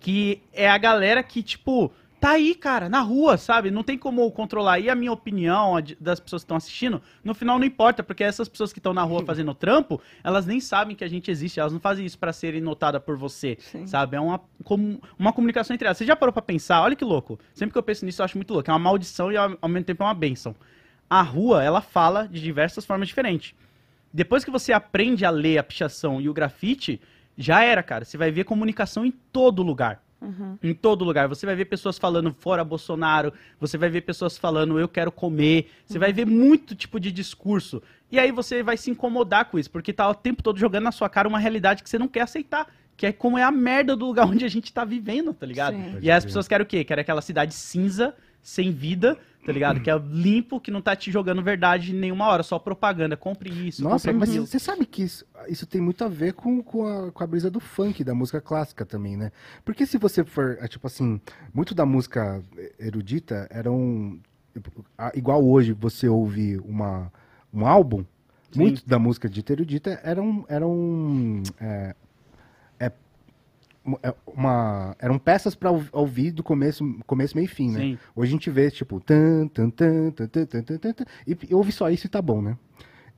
[0.00, 3.70] que é a galera que, tipo, tá aí, cara, na rua, sabe?
[3.70, 4.80] Não tem como controlar.
[4.80, 8.48] E a minha opinião das pessoas que estão assistindo, no final não importa, porque essas
[8.48, 11.72] pessoas que estão na rua fazendo trampo, elas nem sabem que a gente existe, elas
[11.72, 13.86] não fazem isso pra serem notadas por você, Sim.
[13.86, 14.16] sabe?
[14.16, 15.98] É uma, como, uma comunicação entre elas.
[15.98, 16.82] Você já parou pra pensar?
[16.82, 17.38] Olha que louco.
[17.54, 18.70] Sempre que eu penso nisso, eu acho muito louco.
[18.70, 20.54] É uma maldição e ao, mesmo tempo é uma benção.
[21.08, 23.54] A rua, ela fala de diversas formas diferentes.
[24.12, 27.00] Depois que você aprende a ler a pichação e o grafite,
[27.36, 28.04] já era, cara.
[28.04, 30.02] Você vai ver comunicação em todo lugar.
[30.62, 31.28] Em todo lugar.
[31.28, 35.70] Você vai ver pessoas falando fora Bolsonaro, você vai ver pessoas falando eu quero comer,
[35.84, 37.82] você vai ver muito tipo de discurso.
[38.10, 40.92] E aí você vai se incomodar com isso, porque tá o tempo todo jogando na
[40.92, 42.66] sua cara uma realidade que você não quer aceitar.
[42.96, 45.74] Que é como é a merda do lugar onde a gente tá vivendo, tá ligado?
[45.76, 45.98] Sim.
[46.00, 46.82] E aí as pessoas querem o quê?
[46.82, 49.80] Querem aquela cidade cinza, sem vida, tá ligado?
[49.80, 53.16] Que é limpo, que não tá te jogando verdade em nenhuma hora, só propaganda.
[53.16, 54.46] Compre isso, Nossa, compre mas aquilo.
[54.46, 57.48] você sabe que isso, isso tem muito a ver com, com, a, com a brisa
[57.50, 59.30] do funk, da música clássica também, né?
[59.64, 61.20] Porque se você for, é, tipo assim,
[61.54, 62.42] muito da música
[62.78, 64.18] erudita era um.
[64.98, 67.12] a- Igual hoje você ouve uma,
[67.54, 68.04] um álbum,
[68.50, 68.60] Sim.
[68.60, 70.20] muito da música dita erudita era.
[70.48, 71.94] Era é, um- é
[74.02, 77.80] é uma, eram peças para ouvir do começo, começo meio fim, né?
[77.80, 77.98] Sim.
[78.14, 81.72] Hoje a gente vê tipo tan tan tan tan tan tan tan, tan e ouvi
[81.72, 82.56] só isso e tá bom, né?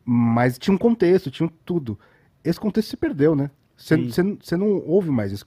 [0.04, 1.98] Mas tinha um contexto, tinha tudo.
[2.44, 3.50] Esse contexto se perdeu, né?
[3.76, 5.44] Você não ouve mais esse,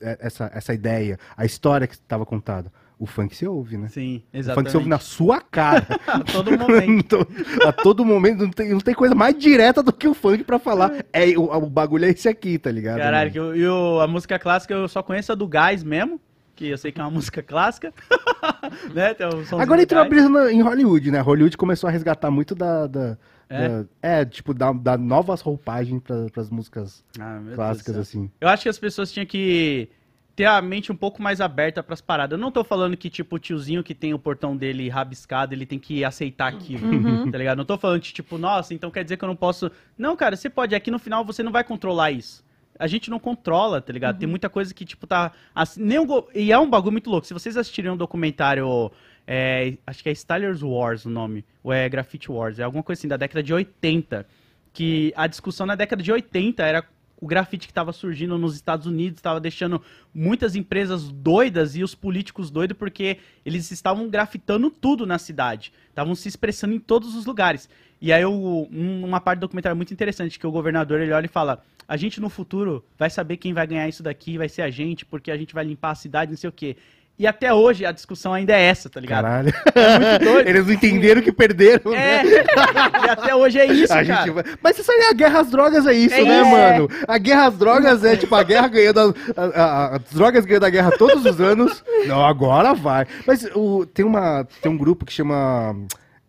[0.00, 2.72] é, essa, essa ideia, a história que estava contada.
[2.98, 3.88] O funk você ouve, né?
[3.88, 4.70] Sim, O funk exatamente.
[4.70, 5.86] você ouve na sua cara.
[6.06, 7.26] A todo momento.
[7.66, 10.58] a todo momento, não tem, não tem coisa mais direta do que o funk pra
[10.60, 11.04] falar.
[11.12, 12.98] É, o, o bagulho é esse aqui, tá ligado?
[12.98, 16.20] Caralho, eu, e o- a música clássica eu só conheço a do Gás mesmo,
[16.54, 17.92] que eu sei que é uma música clássica.
[18.94, 19.12] né?
[19.14, 20.10] Tem um Agora entrou a Gás.
[20.14, 21.20] brisa na- em Hollywood, né?
[21.20, 22.86] Hollywood começou a resgatar muito da.
[22.86, 23.18] da-
[23.50, 23.84] É?
[24.20, 28.30] é, tipo, dar dar novas roupagens pra, pras músicas Ah, clássicas, assim.
[28.40, 29.88] Eu acho que as pessoas tinham que
[30.36, 32.36] ter a mente um pouco mais aberta pras paradas.
[32.36, 35.64] Eu não tô falando que, tipo, o tiozinho que tem o portão dele rabiscado, ele
[35.64, 37.30] tem que aceitar aquilo, Uhum.
[37.30, 37.58] tá ligado?
[37.58, 39.70] Não tô falando, de, tipo, nossa, então quer dizer que eu não posso...
[39.96, 40.74] Não, cara, você pode.
[40.74, 42.42] Aqui no final você não vai controlar isso.
[42.76, 44.18] A gente não controla, tá ligado?
[44.18, 45.30] Tem muita coisa que, tipo, tá...
[45.54, 47.24] assim, nem go- E é um bagulho muito louco.
[47.26, 48.90] Se vocês assistirem um documentário...
[49.24, 51.44] é, acho que é Stylers Wars o nome.
[51.62, 52.58] Ou é Graffiti Wars.
[52.58, 54.26] É alguma coisa assim, da década de 80.
[54.72, 56.84] Que a discussão na década de 80 era
[57.24, 59.80] o grafite que estava surgindo nos Estados Unidos, estava deixando
[60.14, 63.16] muitas empresas doidas e os políticos doidos porque
[63.46, 65.72] eles estavam grafitando tudo na cidade.
[65.88, 67.66] Estavam se expressando em todos os lugares.
[67.98, 71.28] E aí um- uma parte do documentário muito interessante que o governador ele olha e
[71.28, 74.68] fala: "A gente no futuro vai saber quem vai ganhar isso daqui, vai ser a
[74.68, 76.76] gente, porque a gente vai limpar a cidade, não sei o quê".
[77.16, 79.22] E até hoje a discussão ainda é essa, tá ligado?
[79.24, 79.52] Caralho.
[79.74, 80.48] É muito doido.
[80.50, 82.24] Eles não entenderam que perderam, É.
[82.24, 82.30] né?
[83.06, 84.24] e até hoje é isso, A cara.
[84.26, 86.50] gente Mas isso aí a guerra às drogas, é isso, É né, isso.
[86.50, 86.88] mano?
[87.06, 89.14] A guerra às drogas é tipo a guerra ganhando.
[89.36, 91.84] A, a- a- as drogas ganhando a guerra todos os anos.
[92.06, 93.06] Não, agora vai.
[93.24, 95.76] Mas o, tem, uma, tem um grupo que chama.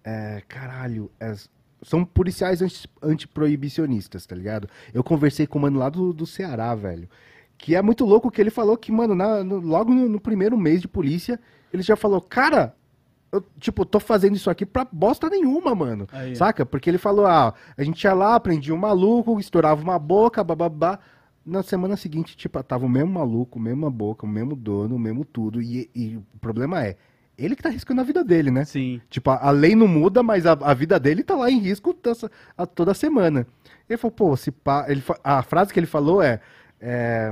[0.04, 1.10] é, caralho.
[1.20, 1.34] é-
[1.82, 4.68] são policiais anti- antiproibicionistas, tá ligado?
[4.94, 7.08] Eu conversei com o mano lá do, do Ceará, velho.
[7.58, 10.58] Que é muito louco que ele falou que, mano, na- no- logo no, no primeiro
[10.58, 11.40] mês de polícia,
[11.74, 12.76] ele já falou, cara.
[13.32, 16.08] Eu, tipo, tô fazendo isso aqui pra bosta nenhuma, mano.
[16.14, 16.36] Aí.
[16.38, 16.66] Saca?
[16.66, 21.00] Porque ele falou, ah, a gente ia lá, prendia um maluco, estourava uma boca, bababá.
[21.46, 25.26] Na semana seguinte, tipo, tava o mesmo maluco, mesma boca, o mesmo dono, o mesmo
[25.26, 25.62] tudo.
[25.62, 26.96] E, e o problema é,
[27.38, 28.64] ele que tá arriscando a vida dele, né?
[28.64, 29.02] Sim.
[29.10, 31.94] Tipo, a, a lei não muda, mas a, a vida dele tá lá em risco
[32.02, 33.46] dessa- a- toda semana.
[33.90, 34.86] Ele falou, pô, se pá.
[34.88, 36.40] Ele, a frase que ele falou é:
[36.82, 37.32] é,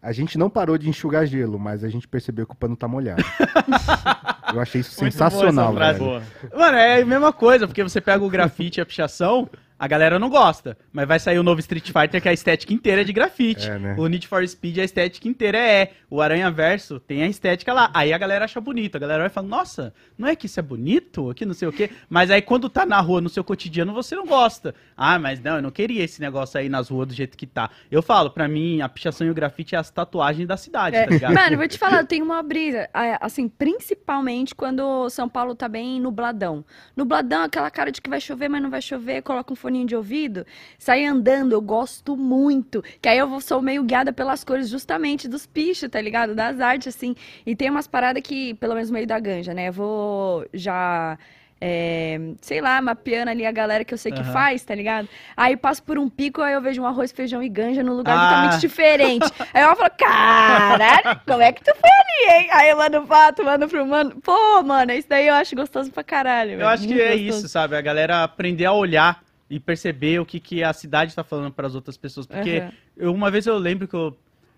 [0.00, 2.86] a gente não parou de enxugar gelo, mas a gente percebeu que o pano tá
[2.88, 3.22] molhado.
[4.52, 5.98] Eu achei isso Muito sensacional, essa frase.
[5.98, 6.10] velho.
[6.10, 6.22] Boa.
[6.58, 9.48] Mano, é a mesma coisa, porque você pega o grafite e a pichação,
[9.82, 10.78] a galera não gosta.
[10.92, 13.68] Mas vai sair o novo Street Fighter que a estética inteira é de grafite.
[13.68, 13.96] É, né?
[13.98, 15.90] O Need for Speed, a estética inteira é.
[16.08, 17.90] O Aranha Verso tem a estética lá.
[17.92, 18.94] Aí a galera acha bonito.
[18.94, 21.34] A galera vai falar, nossa, não é que isso é bonito?
[21.34, 21.90] Que não sei o quê.
[22.08, 24.72] Mas aí quando tá na rua, no seu cotidiano, você não gosta.
[24.96, 27.68] Ah, mas não, eu não queria esse negócio aí nas ruas do jeito que tá.
[27.90, 31.06] Eu falo, pra mim, a pichação e o grafite é as tatuagens da cidade, É,
[31.06, 31.34] tá ligado?
[31.34, 32.88] Mano, eu vou te falar, eu tenho uma brisa.
[33.20, 36.64] Assim, principalmente quando São Paulo tá bem nubladão.
[36.96, 39.96] Nubladão, aquela cara de que vai chover, mas não vai chover, coloca um foninho de
[39.96, 40.46] ouvido,
[40.78, 42.84] sai andando, eu gosto muito.
[43.00, 46.34] Que aí eu sou meio guiada pelas cores justamente dos pichos, tá ligado?
[46.34, 47.14] Das artes, assim.
[47.46, 49.68] E tem umas paradas que, pelo menos no meio da ganja, né?
[49.68, 51.18] Eu vou já.
[51.64, 54.32] é, sei lá, mapeando ali a galera que eu sei que Aham.
[54.32, 55.08] faz, tá ligado?
[55.36, 58.18] Aí passo por um pico, aí eu vejo um arroz, feijão e ganja num lugar
[58.18, 58.22] Ah.
[58.26, 59.30] totalmente diferente.
[59.54, 61.88] Aí eu falo, caralho, como é que tu foi
[62.34, 62.48] ali, hein?
[62.52, 64.20] Aí eu mando foto, mando pro mano.
[64.20, 66.50] Pô, mano, isso daí eu acho gostoso pra caralho.
[66.52, 67.38] Eu velho, acho que muito é gostoso.
[67.38, 67.76] isso, sabe?
[67.76, 69.22] A galera aprender a olhar
[69.52, 72.26] e perceber o que, que a cidade tá falando para as outras pessoas.
[72.26, 72.72] Porque Aham.
[72.96, 74.16] eu, uma vez eu lembro que eu,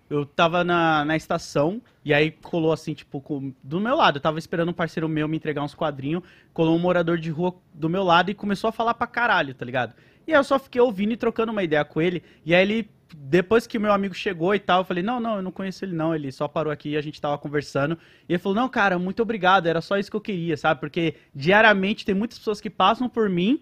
[0.09, 4.17] eu tava na, na estação e aí colou assim, tipo, com- do meu lado.
[4.17, 6.23] Eu tava esperando um parceiro meu me entregar uns quadrinhos.
[6.53, 9.65] Colou um morador de rua do meu lado e começou a falar pra caralho, tá
[9.65, 9.93] ligado?
[10.25, 12.23] E aí eu só fiquei ouvindo e trocando uma ideia com ele.
[12.45, 15.41] E aí ele, depois que meu amigo chegou e tal, eu falei, não, não, eu
[15.41, 16.15] não conheço ele não.
[16.15, 17.97] Ele só parou aqui e a gente tava conversando.
[18.29, 20.79] E ele falou, não, cara, muito obrigado, era só isso que eu queria, sabe?
[20.79, 23.59] Porque diariamente tem muitas pessoas que passam por mim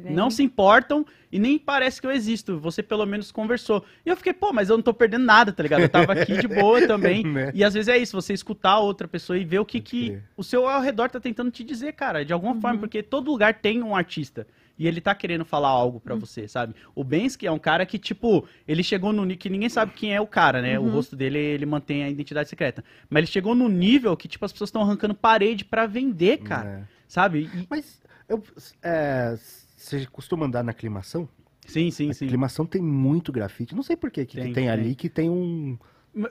[0.00, 2.58] nem- não se importam e nem parece que eu existo.
[2.60, 3.84] Você pelo menos conversou.
[4.04, 5.80] E eu fiquei, pô, mas eu não tô perdendo nada, tá ligado?
[5.82, 7.24] Eu tava aqui de boa também.
[7.24, 7.50] Né?
[7.54, 10.18] E às vezes é isso, você escutar a outra pessoa e ver o que, que
[10.36, 13.54] o seu ao redor tá tentando te dizer, cara, de alguma forma, porque todo lugar
[13.54, 14.46] tem um artista.
[14.80, 16.72] E ele tá querendo falar algo pra você, sabe?
[16.94, 20.14] O Bensky é um cara que, tipo, ele chegou no nível que ninguém sabe quem
[20.14, 20.78] é o cara, né?
[20.78, 22.84] O rosto dele, ele mantém a identidade secreta.
[23.10, 26.68] Mas ele chegou no nível que, tipo, as pessoas estão arrancando parede pra vender, cara.
[26.68, 26.82] É.
[27.08, 27.50] Sabe?
[27.52, 28.40] E- Mas eu,
[28.80, 29.36] é,
[29.78, 31.28] você costuma andar na aclimação?
[31.66, 32.24] sim, sim, A sim.
[32.24, 33.74] aclimação tem muito grafite.
[33.74, 34.70] Não sei por que que Tem, tem, tem.
[34.70, 35.78] ali que tem um.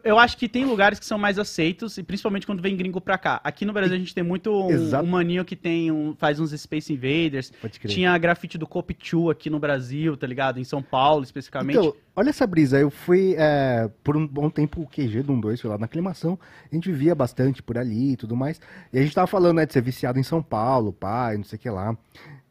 [0.04, 3.18] Eu acho que tem lugares que são mais aceitos, e principalmente quando vem gringo pra
[3.18, 3.40] cá.
[3.44, 6.52] Aqui no Brasil a gente tem muito um, um maninho que tem um, faz uns
[6.60, 7.52] Space Invaders.
[7.62, 7.94] Pode crer.
[7.94, 10.60] Tinha a grafite do Copichu aqui no Brasil, tá ligado?
[10.60, 11.78] Em São Paulo, especificamente.
[11.78, 12.80] Então, olha essa brisa.
[12.80, 16.38] Eu fui é, por um bom tempo o QG do 12, fui lá na aclimação.
[16.70, 18.60] A gente vivia bastante por ali e tudo mais.
[18.92, 21.56] E a gente tava falando, né, de ser viciado em São Paulo, pai, não sei
[21.56, 21.96] o que lá.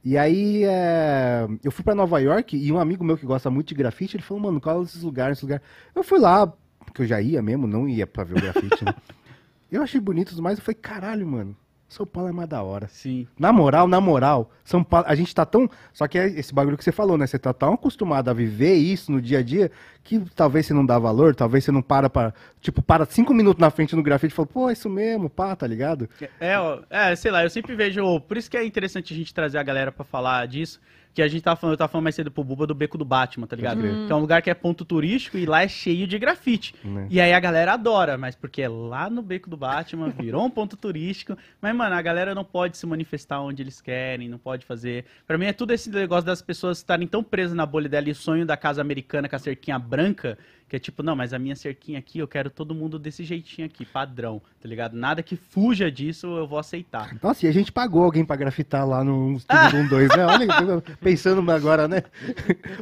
[0.09, 3.67] E aí, é, eu fui pra Nova York e um amigo meu que gosta muito
[3.67, 5.61] de grafite, ele falou, mano, qual é esses lugares, esse lugar?
[5.93, 8.95] Eu fui lá, porque eu já ia mesmo, não ia pra ver o grafite, né?
[9.69, 11.57] Eu achei bonito e tudo mais, eu falei, caralho, mano,
[11.89, 12.89] São Paulo é mais da hora.
[12.89, 13.27] Sim.
[13.39, 15.71] Na moral, na moral, São Paulo, a gente tá tão.
[15.93, 17.27] Só que é esse bagulho que você falou, né?
[17.27, 19.71] Você tá tão acostumado a viver isso no dia a dia
[20.03, 22.35] que talvez você não dá valor, talvez você não para pra.
[22.61, 25.55] Tipo, para cinco minutos na frente no grafite e fala, pô, é isso mesmo, pá,
[25.55, 26.09] tá ligado?
[26.41, 28.21] É, ó, é, sei lá, eu sempre vejo.
[28.21, 30.81] Por isso que é interessante a gente trazer a galera pra falar disso.
[31.17, 33.05] Que a gente tava falando, eu tava falando mais cedo pro Buba do Beco do
[33.07, 33.81] Batman, tá ligado?
[33.81, 34.07] Crer.
[34.07, 36.75] Que é um lugar que é ponto turístico e lá é cheio de grafite.
[36.85, 37.07] Né?
[37.09, 40.51] E aí a galera adora, mas porque é lá no Beco do Batman, virou um
[40.51, 41.35] ponto turístico.
[41.59, 45.07] Mas, mano, a galera não pode se manifestar onde eles querem, não pode fazer.
[45.27, 48.13] Pra mim é tudo esse negócio das pessoas estarem tão presas na bolha dela e
[48.13, 50.37] o sonho da casa americana com a cerquinha branca,
[50.69, 53.67] que é tipo, não, mas a minha cerquinha aqui, eu quero todo mundo desse jeitinho
[53.67, 54.97] aqui, padrão, tá ligado?
[54.97, 57.17] Nada que fuja disso eu vou aceitar.
[57.23, 60.27] Nossa, e a gente pagou alguém pra grafitar lá no Estúdio 1, 2, né?
[60.27, 62.03] Olha, pensando agora, né?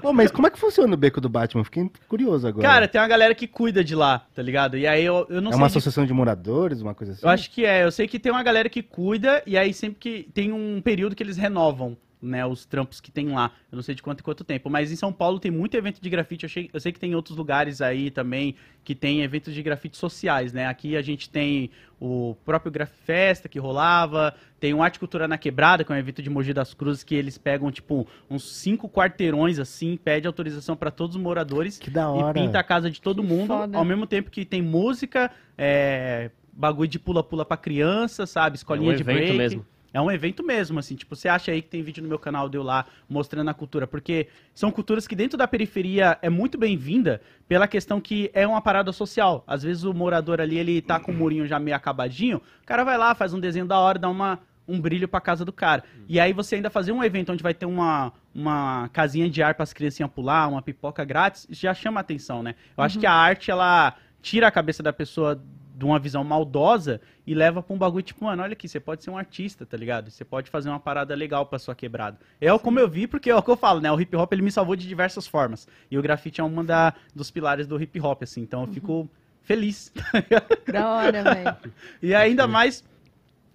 [0.02, 1.64] Ô, mas como é que funciona o beco do Batman?
[1.64, 2.66] Fiquei curioso agora.
[2.66, 4.78] Cara, tem uma galera que cuida de lá, tá ligado?
[4.78, 7.24] E aí eu, eu não é sei uma de associação de moradores, uma coisa assim?
[7.24, 7.84] Eu acho que é.
[7.84, 11.14] Eu sei que tem uma galera que cuida e aí sempre que tem um período
[11.14, 13.50] que eles renovam, né, os trampos que tem lá.
[13.70, 16.00] Eu não sei de quanto em quanto tempo, mas em São Paulo tem muito evento
[16.00, 16.44] de grafite.
[16.44, 19.62] Eu, achei- eu sei que tem em outros lugares aí também que tem eventos de
[19.62, 20.66] grafite sociais, né?
[20.66, 21.70] Aqui a gente tem
[22.00, 26.20] o próprio Grafesta que rolava, tem o Arte Cultura na Quebrada, que é um evento
[26.22, 30.90] de Mogi das Cruzes que eles pegam tipo uns cinco quarteirões assim, pede autorização para
[30.90, 32.34] todos os moradores Que da e hora.
[32.34, 33.78] pinta a casa de todo Que mundo, foda.
[33.78, 38.56] ao mesmo tempo que tem música, é, bagulho de pula-pula pra criança, sabe?
[38.56, 39.36] Escolinha É um de evento break.
[39.38, 39.66] mesmo.
[39.94, 42.48] É um evento mesmo, assim, tipo, você acha aí que tem vídeo no meu canal
[42.48, 46.58] de eu lá mostrando a cultura, porque são culturas que dentro da periferia é muito
[46.58, 49.44] bem-vinda pela questão que é uma parada social.
[49.46, 52.82] Às vezes o morador ali, ele tá com o murinho já meio acabadinho, o cara
[52.82, 55.84] vai lá, faz um desenho da hora, dá uma, um brilho pra casa do cara.
[56.08, 59.54] E aí você ainda fazer um evento onde vai ter uma, uma casinha de ar
[59.54, 62.56] para as criancinhas pular, uma pipoca grátis, já chama atenção, né?
[62.76, 65.40] Eu acho que a arte, ela tira a cabeça da pessoa
[65.74, 69.02] de uma visão maldosa e leva pra um bagulho tipo, mano, olha aqui, você pode
[69.02, 70.10] ser um artista, tá ligado?
[70.10, 72.18] Você pode fazer uma parada legal pra sua quebrada.
[72.40, 73.90] É o como eu vi, porque é o que eu falo, né?
[73.90, 75.66] O hip hop ele me salvou de diversas formas.
[75.90, 78.42] E o grafite é uma da, dos pilares do hip hop, assim.
[78.42, 79.08] Então eu fico
[79.42, 79.92] feliz.
[80.72, 81.56] Da hora, velho.
[82.00, 82.84] E ainda mais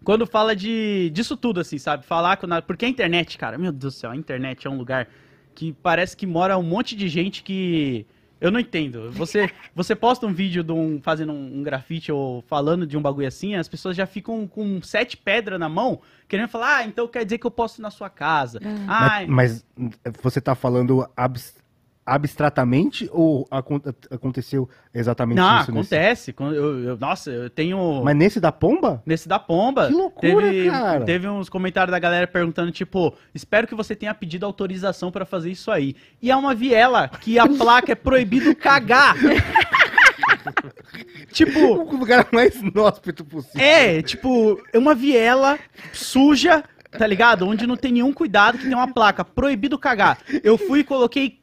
[0.04, 2.06] quando fala de disso tudo, assim, sabe?
[2.06, 2.48] Falar com.
[2.66, 5.08] Porque a internet, cara, meu Deus do céu, a internet é um lugar
[5.54, 8.06] que parece que mora um monte de gente que.
[8.42, 9.12] Eu não entendo.
[9.12, 13.02] Você, você posta um vídeo de um, fazendo um, um grafite ou falando de um
[13.02, 17.08] bagulho assim, as pessoas já ficam com sete pedras na mão, querendo falar, ah, então
[17.08, 18.60] quer dizer que eu posto na sua casa.
[18.88, 21.56] Ah, Mas, mas você tá falando abs-
[22.16, 25.72] abstratamente ou acon- aconteceu exatamente não, isso?
[25.72, 26.34] nesse- acontece.
[26.34, 28.02] Quando eu- eu- nossa, eu tenho.
[28.04, 29.02] Mas nesse da pomba?
[29.06, 29.88] Nesse da pomba.
[29.88, 31.06] Que loucura, teve, cara.
[31.06, 35.52] Teve uns comentários da galera perguntando, tipo, espero que você tenha pedido autorização pra fazer
[35.52, 35.96] isso aí.
[36.22, 39.16] E é uma viela que a placa é proibido cagar.
[41.32, 43.62] tipo, O lugar mais inóspito possível.
[43.62, 45.58] é, tipo, é uma viela
[45.94, 47.48] suja, tá ligado?
[47.48, 50.20] Onde não tem nenhum cuidado, que tem uma placa, proibido cagar.
[50.44, 51.39] Eu fui e coloquei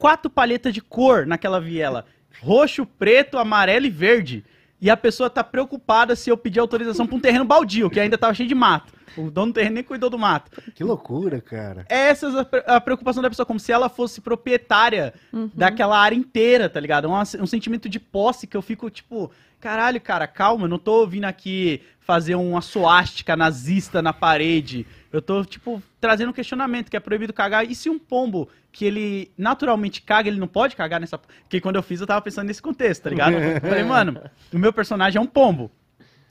[0.00, 2.06] quatro palhetas de cor naquela viela.
[2.40, 4.42] Roxo, preto, amarelo e verde.
[4.80, 8.16] E a pessoa tá preocupada se eu pedir autorização pra um terreno baldio, que ainda
[8.16, 8.94] tava cheio de mato.
[9.14, 10.50] O dono do terreno nem cuidou do mato.
[10.74, 11.84] Que loucura, cara.
[11.86, 15.12] Essa é a pre- a preocupação da pessoa, como se ela fosse proprietária
[15.54, 17.08] daquela área inteira, tá ligado?
[17.10, 19.30] Um, um sentimento de posse que eu fico tipo,
[19.60, 24.86] caralho, cara, calma, eu não tô vindo aqui fazer uma suástica nazista na parede.
[25.12, 27.68] Eu tô, tipo, trazendo um questionamento que é proibido cagar.
[27.70, 31.18] E se um pombo que ele naturalmente caga, ele não pode cagar nessa.
[31.18, 33.34] Porque quando eu fiz, eu tava pensando nesse contexto, tá ligado?
[33.34, 34.20] Eu Falei, mano,
[34.52, 35.70] o meu personagem é um pombo.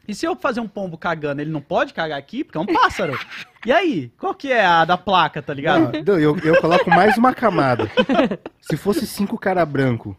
[0.07, 2.65] E se eu fazer um pombo cagando, ele não pode cagar aqui, porque é um
[2.65, 3.17] pássaro.
[3.63, 4.11] E aí?
[4.17, 6.03] Qual que é a da placa, tá ligado?
[6.03, 7.91] Não, eu, eu coloco mais uma camada.
[8.59, 10.17] Se fosse cinco cara branco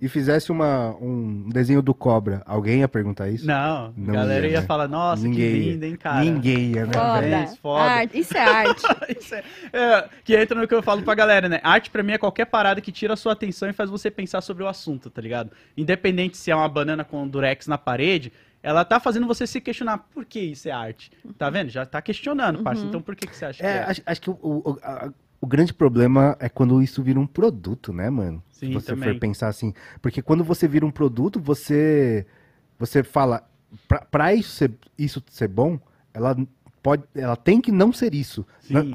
[0.00, 3.44] e fizesse uma, um desenho do cobra, alguém ia perguntar isso?
[3.46, 4.66] Não, Não a galera ia, ia, né?
[4.66, 5.72] falar, nossa, Ninguém que ia.
[5.72, 6.20] lindo, hein, cara.
[6.24, 6.92] Ninguém ia, né?
[6.92, 7.26] Foda.
[7.26, 7.82] É isso, foda.
[7.82, 8.82] Arte, isso é arte.
[9.18, 9.42] Isso é-
[9.72, 11.58] é, que entra no que eu falo pra galera, né?
[11.64, 14.40] Arte pra mim é qualquer parada que tira a sua atenção e faz você pensar
[14.40, 15.50] sobre o assunto, tá ligado?
[15.76, 18.32] Independente se é uma banana com durex na parede,
[18.62, 21.10] ela tá fazendo você se questionar por que isso é arte.
[21.36, 21.70] Tá vendo?
[21.70, 22.84] Já tá questionando, parça.
[22.84, 23.82] Então por que, que você acha que É, é?
[23.84, 25.10] acho, acho que o, o, a-
[25.40, 28.42] o grande problema é quando isso vira um produto, né, mano?
[28.50, 29.12] Sim, Se você também.
[29.12, 29.72] for pensar assim.
[30.02, 32.26] Porque quando você vira um produto, você
[32.78, 33.42] você fala,
[33.86, 35.78] pra, pra isso ser, isso ser bom,
[36.14, 36.36] ela
[36.82, 38.46] pode, ela tem que não ser isso,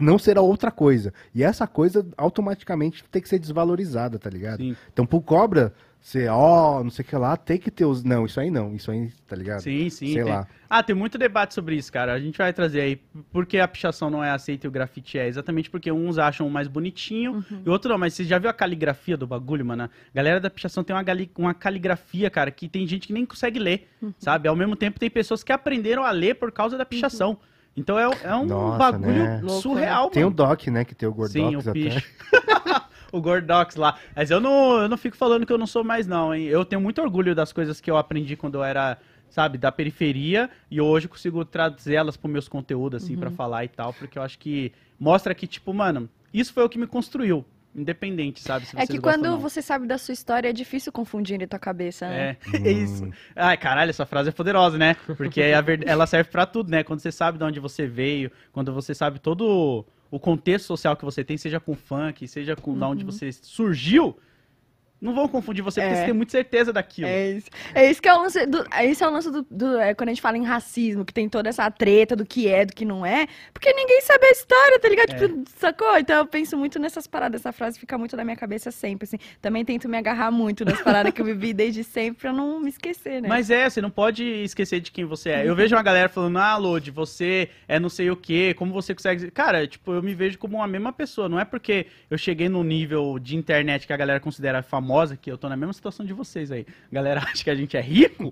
[0.02, 1.14] não ser a outra coisa.
[1.36, 4.60] E essa coisa automaticamente tem que ser desvalorizada, tá ligado?
[4.60, 4.76] Sim.
[4.92, 5.74] Então pro cobra,
[6.04, 8.76] você, ó, não sei o que lá, tem que ter os, não, isso aí não,
[8.76, 9.62] isso aí, tá ligado?
[9.62, 10.08] Sim, sim.
[10.12, 10.46] Sei tem- lá.
[10.70, 12.12] Ah, tem muito debate sobre isso, cara.
[12.12, 12.96] A gente vai trazer aí
[13.32, 15.28] por que a pichação não é aceita e o grafite é.
[15.28, 17.98] Exatamente porque uns acham mais bonitinho e outro não.
[17.98, 19.84] Mas você já viu a caligrafia do bagulho, mano?
[19.84, 23.26] A galera da pichação tem uma, gali- uma caligrafia, cara, que tem gente que nem
[23.26, 23.88] consegue ler,
[24.18, 24.50] sabe?
[24.50, 27.38] Ao mesmo tempo tem pessoas que aprenderam a ler por causa da pichação.
[27.78, 29.40] Então é, é um Nossa, bagulho né?
[29.42, 30.36] Louco, surreal, Tem o mano.
[30.36, 32.04] Doc, né, que tem o Gordox Sim, o até.
[33.14, 33.98] o Gordox lá.
[34.16, 36.46] Mas eu não, eu não fico falando que eu não sou mais, não, hein?
[36.46, 38.98] Eu tenho muito orgulho das coisas que eu aprendi quando eu era,
[39.30, 40.50] sabe, da periferia.
[40.70, 43.94] E hoje eu consigo trazer elas pro meus conteúdos, assim, pra falar e tal.
[43.94, 47.46] Porque eu acho que mostra que, tipo, mano, isso foi o que me construiu.
[47.76, 48.68] Independente, sabe?
[48.68, 49.40] Se É que quando ou não.
[49.40, 52.38] você sabe da sua história, é difícil confundir em tua cabeça, né?
[52.54, 53.10] É, é isso.
[53.36, 54.96] Ai, caralho, essa frase é poderosa, né?
[55.18, 56.84] Porque a ver- ela serve pra tudo, né?
[56.84, 59.84] Quando você sabe de onde você veio, quando você sabe todo
[60.14, 64.16] o contexto social que você tem, seja com funk, seja com de onde você surgiu,
[65.04, 66.00] não vão confundir você, porque É.
[66.00, 67.08] você tem muita certeza daquilo.
[67.08, 67.50] É isso.
[67.76, 68.66] É isso que é o lance do.
[68.74, 69.46] é Esse é o lance do.
[69.52, 72.48] do- é quando a gente fala em racismo, que tem toda essa treta do que
[72.48, 73.28] é, do que não é.
[73.54, 75.12] Porque ninguém sabe a história, tá ligado?
[75.12, 75.16] É.
[75.28, 75.98] Tipo, sacou?
[75.98, 77.42] Então eu penso muito nessas paradas.
[77.42, 79.18] Essa frase fica muito na minha cabeça sempre, assim.
[79.42, 82.70] Também tento me agarrar muito nas paradas que eu vivi desde sempre pra não me
[82.70, 83.28] esquecer, né?
[83.28, 85.48] Mas é, você não pode esquecer de quem você é.
[85.48, 88.94] Eu vejo uma galera falando, ah, Lodi, você é não sei o quê, como você
[88.96, 89.30] consegue.
[89.32, 91.28] Cara, tipo, eu me vejo como uma mesma pessoa.
[91.28, 95.32] Não é porque eu cheguei num nível de internet que a galera considera famosa, que
[95.32, 96.66] eu tô na mesma situação de vocês aí.
[96.92, 98.32] A galera acha que a gente é rico.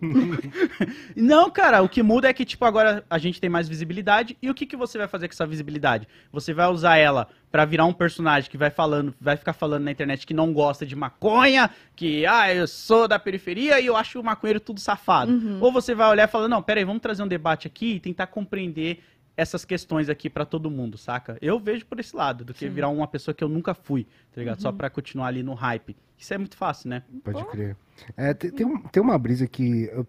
[1.16, 4.38] não, cara, o que muda é que, tipo, agora a gente tem mais visibilidade.
[4.42, 6.08] E o que, que você vai fazer com essa visibilidade?
[6.32, 9.92] Você vai usar ela pra virar um personagem que vai falando, vai ficar falando na
[9.92, 14.20] internet que não gosta de maconha, que, ah, eu sou da periferia e eu acho
[14.20, 15.32] o maconheiro tudo safado.
[15.60, 18.28] Ou você vai olhar e falar, não, peraí, vamos trazer um debate aqui e tentar
[18.28, 19.04] compreender
[19.38, 21.38] essas questões aqui pra todo mundo, saca?
[21.42, 24.42] Eu vejo por esse lado, do que virar uma pessoa que eu nunca fui, tá
[24.42, 24.62] ligado?
[24.62, 25.96] Só pra continuar ali no hype.
[26.18, 27.04] Isso é muito fácil, né?
[27.24, 27.76] Pode crer.
[28.16, 30.06] É, tem, tem, tem uma brisa que, eu-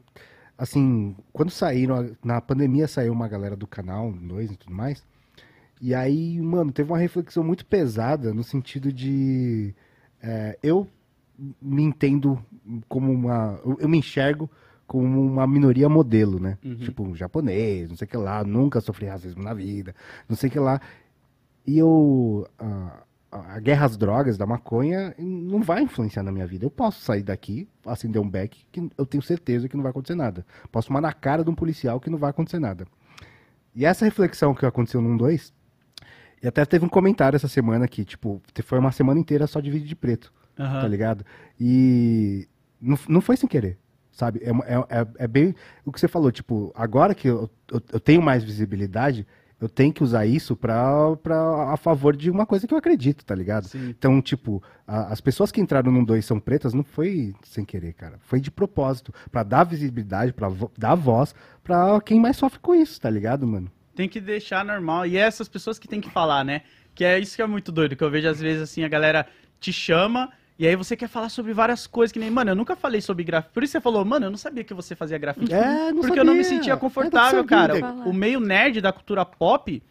[0.58, 5.04] assim, quando saíram, na pandemia saiu uma galera do canal, dois e tudo mais,
[5.80, 9.74] e aí, mano, teve uma reflexão muito pesada no sentido de,
[10.22, 10.86] é, eu
[11.60, 12.44] me entendo
[12.88, 14.48] como uma, eu, eu me enxergo
[14.92, 16.58] como uma minoria modelo, né?
[16.62, 16.76] Uhum.
[16.76, 19.94] Tipo, um japonês, não sei o que lá, nunca sofri racismo na vida,
[20.28, 20.82] não sei o que lá.
[21.66, 22.46] E eu.
[22.58, 23.04] A,
[23.54, 26.66] a guerra às drogas da maconha não vai influenciar na minha vida.
[26.66, 30.14] Eu posso sair daqui, acender um beck, que eu tenho certeza que não vai acontecer
[30.14, 30.44] nada.
[30.70, 32.86] Posso tomar na cara de um policial que não vai acontecer nada.
[33.74, 35.54] E essa reflexão que aconteceu num 2,
[36.42, 39.70] e até teve um comentário essa semana que, tipo, foi uma semana inteira só de
[39.70, 40.82] vídeo de preto Aham.
[40.82, 41.24] tá ligado?
[41.58, 42.46] E
[42.78, 43.78] não, não foi sem querer,
[44.22, 44.40] sabe?
[44.44, 45.52] É, é, é, é bem
[45.84, 49.26] o que você falou, tipo, agora que eu, eu, eu tenho mais visibilidade,
[49.60, 53.24] eu tenho que usar isso pra, pra, a favor de uma coisa que eu acredito,
[53.24, 53.66] tá ligado?
[53.66, 53.88] Sim.
[53.90, 57.94] Então, tipo, a- as pessoas que entraram num dois são pretas não foi sem querer,
[57.94, 58.16] cara.
[58.20, 62.74] Foi de propósito, pra dar visibilidade, pra vo- dar voz pra quem mais sofre com
[62.74, 63.70] isso, tá ligado, mano?
[63.94, 65.04] Tem que deixar normal.
[65.06, 66.62] E é essas pessoas que tem que falar, né?
[66.94, 69.26] Que é isso que é muito doido, que eu vejo às vezes assim, a galera
[69.60, 70.30] te chama
[70.62, 73.24] e aí você quer falar sobre várias coisas que nem, mano, eu nunca falei sobre
[73.24, 73.52] grafite.
[73.52, 75.52] Por isso você falou, mano, eu não sabia que você fazia grafite.
[75.52, 76.58] É, não Porque eu não me sabia.
[76.58, 77.80] sentia É, confortável, cara.
[77.80, 78.04] sabia.
[78.04, 79.82] O meio nerd da cultura pop,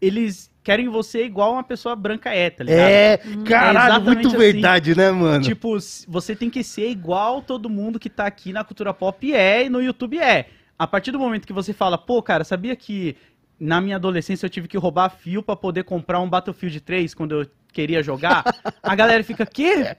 [0.00, 2.80] eles querem você igual uma pessoa branca é, tá ligado?
[2.88, 4.36] É, caralho, exatamente muito assim.
[4.36, 5.44] verdade, né, mano?
[5.44, 5.76] Tipo,
[6.08, 9.68] você tem que ser igual todo mundo que tá aqui na cultura pop é e
[9.68, 10.48] no YouTube é.
[10.76, 13.16] A partir do momento que você fala, pô, cara, sabia que
[13.60, 17.40] na minha adolescência eu tive que roubar fio pra poder comprar um Battlefield 3 quando
[17.40, 17.46] eu
[17.76, 18.42] queria jogar?
[18.82, 19.46] A galera fica?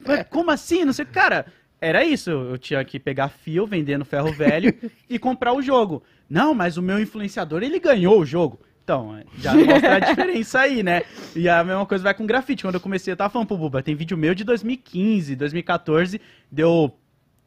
[0.05, 0.83] Mas Como assim?
[0.83, 1.45] Não sei, cara.
[1.79, 4.73] Era isso, eu tinha que pegar fio, vender no ferro velho
[5.07, 6.01] e comprar o jogo.
[6.27, 8.59] Não, mas o meu influenciador, ele ganhou o jogo.
[8.83, 11.03] Então, já mostra a diferença aí, né?
[11.35, 12.63] E a mesma coisa vai com grafite.
[12.63, 16.19] Quando eu comecei, eu tava falando pro Buba, tem vídeo meu de 2015, 2014,
[16.51, 16.97] deu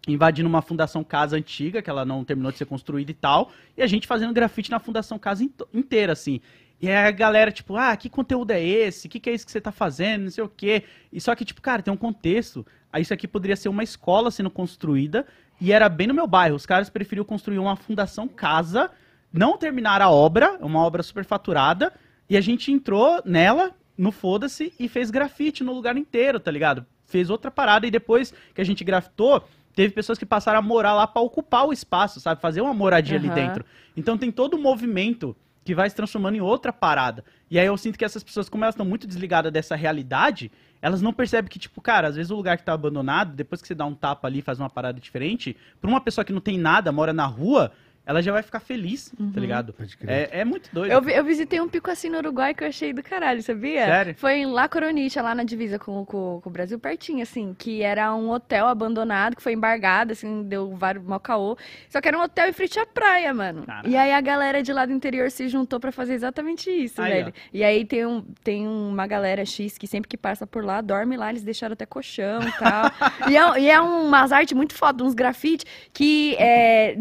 [0.07, 3.83] invadindo uma fundação casa antiga, que ela não terminou de ser construída e tal, e
[3.83, 6.41] a gente fazendo grafite na fundação casa inteira, assim.
[6.81, 9.07] E aí a galera, tipo, ah, que conteúdo é esse?
[9.07, 10.23] O que, que é isso que você tá fazendo?
[10.23, 10.85] Não sei o quê.
[11.13, 12.67] E só que, tipo, cara, tem um contexto.
[12.93, 15.27] Aí isso aqui poderia ser uma escola sendo construída,
[15.61, 16.57] e era bem no meu bairro.
[16.57, 18.91] Os caras preferiram construir uma fundação casa,
[19.33, 21.93] não terminar a obra, uma obra superfaturada,
[22.29, 26.87] e a gente entrou nela, no foda-se, e fez grafite no lugar inteiro, tá ligado?
[27.05, 30.95] Fez outra parada, e depois que a gente grafitou, teve pessoas que passaram a morar
[30.95, 32.41] lá pra ocupar o espaço, sabe?
[32.41, 33.35] Fazer uma moradia ali Aham.
[33.35, 33.65] dentro.
[33.97, 37.25] Então tem todo um movimento que vai se transformando em outra parada.
[37.51, 40.51] E aí eu sinto que essas pessoas, como elas estão muito desligadas dessa realidade,
[40.81, 43.69] elas não percebem que, tipo, cara, às vezes o lugar que tá abandonado, depois que
[43.69, 46.59] você dá um tapa ali faz uma parada diferente, pra uma pessoa que não tem
[46.59, 47.73] nada, mora na rua,
[48.05, 49.73] ela já vai ficar feliz, tá ligado?
[49.73, 50.31] Pode crer.
[50.33, 50.91] É, é muito doido.
[50.91, 53.87] Eu, eu visitei um pico assim no Uruguai que eu achei do caralho, sabia?
[53.87, 54.15] Sério?
[54.17, 57.83] Foi em La Coronicha, lá na divisa com, com, com o Brasil, pertinho, assim, que
[57.83, 61.57] era um hotel abandonado, que foi embargado, assim, deu vários mau caô.
[61.89, 63.65] Só que era um hotel em frente à praia, mano.
[63.65, 63.89] Caralho.
[63.89, 67.13] E aí a galera de lá do interior se juntou pra fazer exatamente isso, Aí,
[67.13, 67.35] velho.
[67.53, 71.17] E aí tem, um, tem uma galera X que sempre que passa por lá, dorme
[71.17, 72.91] lá, eles deixaram até colchão e tal.
[73.31, 76.97] e, é, e é umas artes muito foda, uns grafite que é.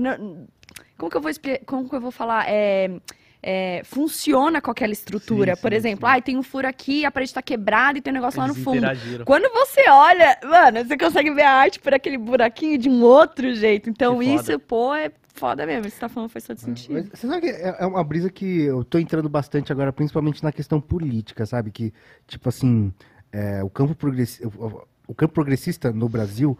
[0.99, 1.65] Como que eu vou explicar?
[1.65, 2.45] Como que eu vou falar?
[2.47, 2.91] É,
[3.41, 5.55] é, funciona com aquela estrutura.
[5.55, 6.11] Sim, Por sim, exemplo, sim.
[6.13, 8.53] ai, tem um furo aqui, a parede tá quebrada e tem um negócio lá no
[8.53, 8.85] Eles fundo.
[9.25, 13.53] Quando você olha, mano, você consegue ver a arte por aquele buraquinho de um outro
[13.55, 13.89] jeito.
[13.89, 15.87] Então, isso, pô, é foda mesmo.
[15.87, 16.93] Isso que você tá falando faz todo sentido.
[16.93, 20.43] Mas você sabe que é é uma brisa que eu tô entrando bastante agora, principalmente
[20.43, 21.71] na questão política, sabe?
[21.71, 21.93] Que,
[22.27, 22.93] tipo assim,
[23.31, 24.43] é, o, campo progressi-
[25.07, 26.57] o campo progressista no Brasil,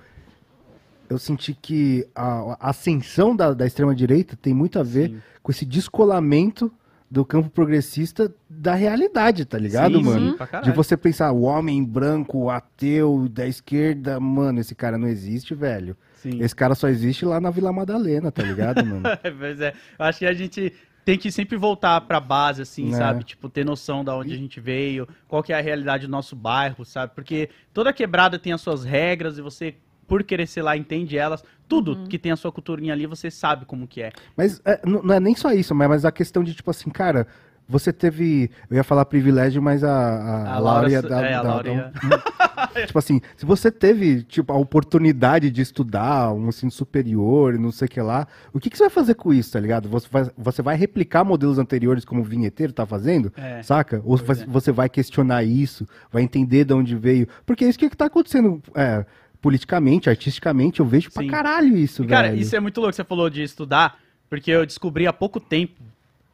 [1.10, 5.22] eu senti que a, a ascensão da, da extrema-direita tem muito a ver Sim.
[5.42, 6.72] com esse descolamento
[7.12, 10.32] do campo progressista da realidade, tá ligado, Sim, mano?
[10.32, 14.96] sim, pra De você pensar, o homem branco, o ateu, da esquerda, mano, esse cara
[14.96, 15.98] não existe, velho.
[16.18, 16.40] Sim.
[16.40, 19.02] Esse cara só existe lá na Vila Madalena, tá ligado, mano?
[19.40, 19.74] pois é.
[19.98, 20.72] Eu acho que a gente
[21.04, 22.98] tem que sempre voltar pra base, assim, É.
[22.98, 23.24] sabe?
[23.24, 26.36] Tipo, ter noção da onde a gente veio, qual que é a realidade do nosso
[26.36, 27.14] bairro, sabe?
[27.16, 29.74] Porque toda quebrada tem as suas regras e você,
[30.10, 31.42] por querer ser lá, entende elas.
[31.68, 32.06] Tudo Uhum.
[32.08, 34.12] que tem a sua culturinha ali, você sabe como que é.
[34.36, 37.28] Mas é, não é nem só isso, mas, mas a questão de, tipo assim, cara,
[37.72, 38.50] você teve.
[38.68, 41.24] Eu ia falar privilégio, mas a, a, A Laura ia dar.
[41.24, 46.34] é, a Laura ia- um- tipo assim, se você teve, tipo, a oportunidade de estudar
[46.34, 49.14] um ensino superior e não sei o que lá, o que, que você vai fazer
[49.14, 49.88] com isso, tá ligado?
[49.88, 53.32] Você vai, você vai replicar modelos anteriores como o vinheteiro tá fazendo?
[53.38, 53.62] É.
[53.62, 54.02] Saca?
[54.04, 54.46] Ou vai- é.
[54.48, 57.28] você vai questionar isso, vai entender de onde veio.
[57.46, 58.60] Porque é isso que tá acontecendo.
[58.74, 59.06] é,
[59.42, 61.30] politicamente, artisticamente, eu vejo pra Sim.
[61.30, 62.42] caralho isso, E, cara, velho.
[62.42, 65.82] isso é muito louco, você falou de estudar, porque eu descobri há pouco tempo.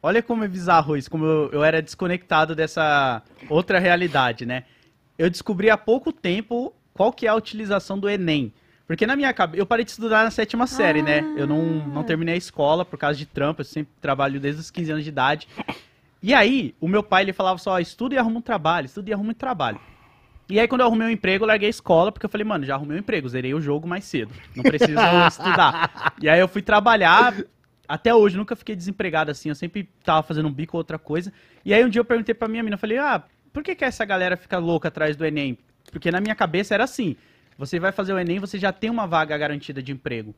[0.02, 4.64] Olha como é bizarro isso, como eu, eu era desconectado dessa outra realidade, né?
[5.18, 8.52] Eu descobri há pouco tempo qual que é a utilização do Enem.
[8.86, 11.20] Porque na minha cabeça, eu parei de estudar na sétima série, né?
[11.36, 14.70] Eu não, não terminei a escola por causa de trampo, eu sempre trabalho desde os
[14.70, 15.48] 15 anos de idade.
[16.22, 19.12] E aí, o meu pai, ele falava só, estuda e arruma um trabalho, estuda e
[19.12, 19.80] arruma um trabalho.
[20.48, 22.64] E aí, quando eu arrumei um emprego, eu larguei a escola, porque eu falei, mano,
[22.64, 24.32] já arrumei um emprego, zerei o jogo mais cedo.
[24.54, 24.92] Não preciso
[25.28, 26.14] estudar.
[26.20, 27.34] E aí eu fui trabalhar.
[27.88, 29.48] Até hoje, nunca fiquei desempregado assim.
[29.48, 31.32] Eu sempre tava fazendo um bico ou outra coisa.
[31.64, 33.22] E aí um dia eu perguntei pra minha mina, eu falei, ah,
[33.52, 35.58] por que, que essa galera fica louca atrás do Enem?
[35.90, 37.16] Porque na minha cabeça era assim.
[37.58, 40.34] Você vai fazer o Enem, você já tem uma vaga garantida de emprego.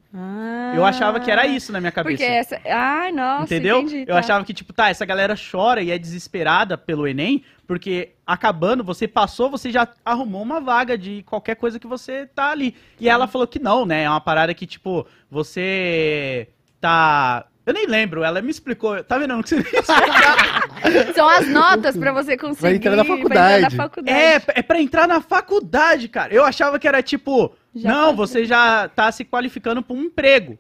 [0.75, 2.17] Eu achava que era isso na minha cabeça.
[2.17, 2.61] Porque essa.
[2.65, 3.81] Ai, nossa, Entendeu?
[3.81, 4.19] entendi, Eu tá.
[4.21, 9.07] achava que, tipo, tá, essa galera chora e é desesperada pelo Enem, porque acabando, você
[9.07, 12.75] passou, você já arrumou uma vaga de qualquer coisa que você tá ali.
[12.99, 14.05] E ela falou que não, né?
[14.05, 16.49] É uma parada que, tipo, você
[16.81, 17.47] tá.
[17.67, 19.05] Eu nem lembro, ela me explicou.
[19.05, 19.35] Tá vendo?
[19.37, 19.43] Não.
[21.15, 22.63] São as notas pra você conseguir.
[22.63, 23.65] Vai entrar na faculdade.
[23.67, 24.19] entrar na faculdade.
[24.19, 26.33] É, é pra entrar na faculdade, cara.
[26.33, 30.59] Eu achava que era tipo, Já não, você já tá se qualificando pra um emprego.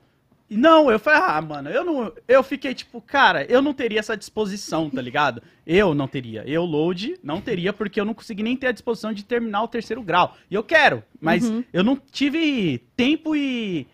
[0.50, 2.12] Não, eu falei, ah, mano, eu não.
[2.26, 5.42] Eu fiquei tipo, cara, eu não teria essa disposição, tá ligado?
[5.66, 6.42] Eu não teria.
[6.46, 9.68] Eu, load, não teria, porque eu não consegui nem ter a disposição de terminar o
[9.68, 10.36] terceiro grau.
[10.50, 11.62] E eu quero, mas Uhum.
[11.72, 13.86] eu não tive tempo e,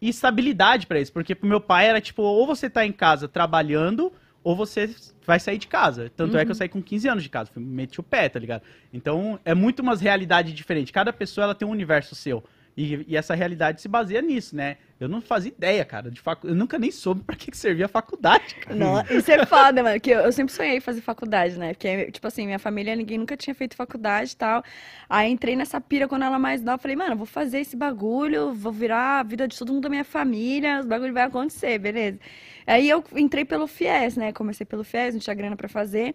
[0.00, 1.12] e estabilidade pra isso.
[1.12, 4.12] Porque pro meu pai era tipo, ou você tá em casa trabalhando,
[4.44, 4.94] ou você
[5.26, 6.10] vai sair de casa.
[6.16, 8.38] Tanto é que eu saí com 15 anos de casa, fui, meti o pé, tá
[8.38, 8.62] ligado?
[8.92, 10.92] Então é muito umas realidades diferentes.
[10.92, 12.44] Cada pessoa ela tem um universo seu.
[12.76, 14.76] E, e essa realidade se baseia nisso, né?
[15.00, 16.48] Eu não fazia ideia, cara, de facu...
[16.48, 18.74] Eu nunca nem soube pra que, que servia a faculdade, cara.
[18.74, 20.00] Não, isso é foda, mano.
[20.00, 21.72] Que eu, eu sempre sonhei em fazer faculdade, né?
[21.72, 24.62] Porque, tipo assim, minha família, ninguém nunca tinha feito faculdade e tal.
[25.08, 26.78] Aí entrei nessa pira quando ela mais nova.
[26.78, 30.04] Falei, mano, vou fazer esse bagulho, vou virar a vida de todo mundo da minha
[30.04, 32.18] família, os bagulho vai acontecer, beleza.
[32.66, 34.32] Aí eu entrei pelo FIES, né?
[34.32, 36.14] Comecei pelo FIES, não tinha grana pra fazer.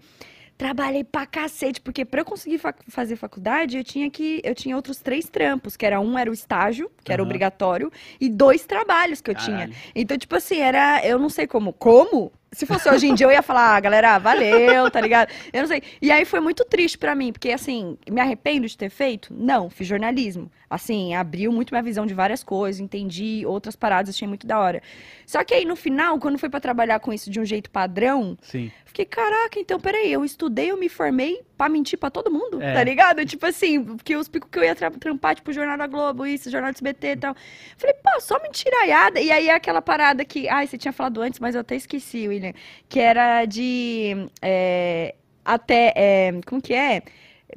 [0.58, 4.40] Trabalhei pra cacete, porque pra eu conseguir fa- fazer faculdade, eu tinha que.
[4.44, 7.28] Eu tinha outros três trampos, que era um era o estágio, que era Aham.
[7.28, 7.92] obrigatório,
[8.22, 9.68] e dois trabalhos que eu tinha.
[9.68, 9.76] Caralho.
[9.96, 11.06] Então, tipo assim, era.
[11.06, 11.74] Eu não sei como.
[11.74, 12.32] Como?
[12.52, 15.30] Se fosse hoje em dia, eu ia falar, ah, galera, valeu, tá ligado?
[15.52, 15.82] Eu não sei.
[16.00, 19.34] E aí foi muito triste pra mim, porque assim, me arrependo de ter feito?
[19.36, 20.52] Não, fiz jornalismo.
[20.74, 24.82] Assim, abriu muito minha visão de várias coisas, entendi outras paradas, achei muito da hora.
[25.26, 28.38] Só que aí no final, quando foi pra trabalhar com isso de um jeito padrão,
[28.42, 28.72] Sim.
[28.86, 32.74] Fiquei, caraca, então peraí, eu estudei, eu me formei pra mentir pra todo mundo, É.
[32.76, 33.26] tá ligado?
[33.26, 36.52] Tipo assim, porque os picos que eu ia tra- trampar, tipo, Jornal da Globo, isso,
[36.52, 37.36] Jornal do SBT e tal.
[37.76, 39.20] Falei, pô, só mentiraiada.
[39.20, 42.54] E aí aquela parada que, ai, você tinha falado antes, mas eu até esqueci, William,
[42.88, 47.02] que era de é, até, é, como que é?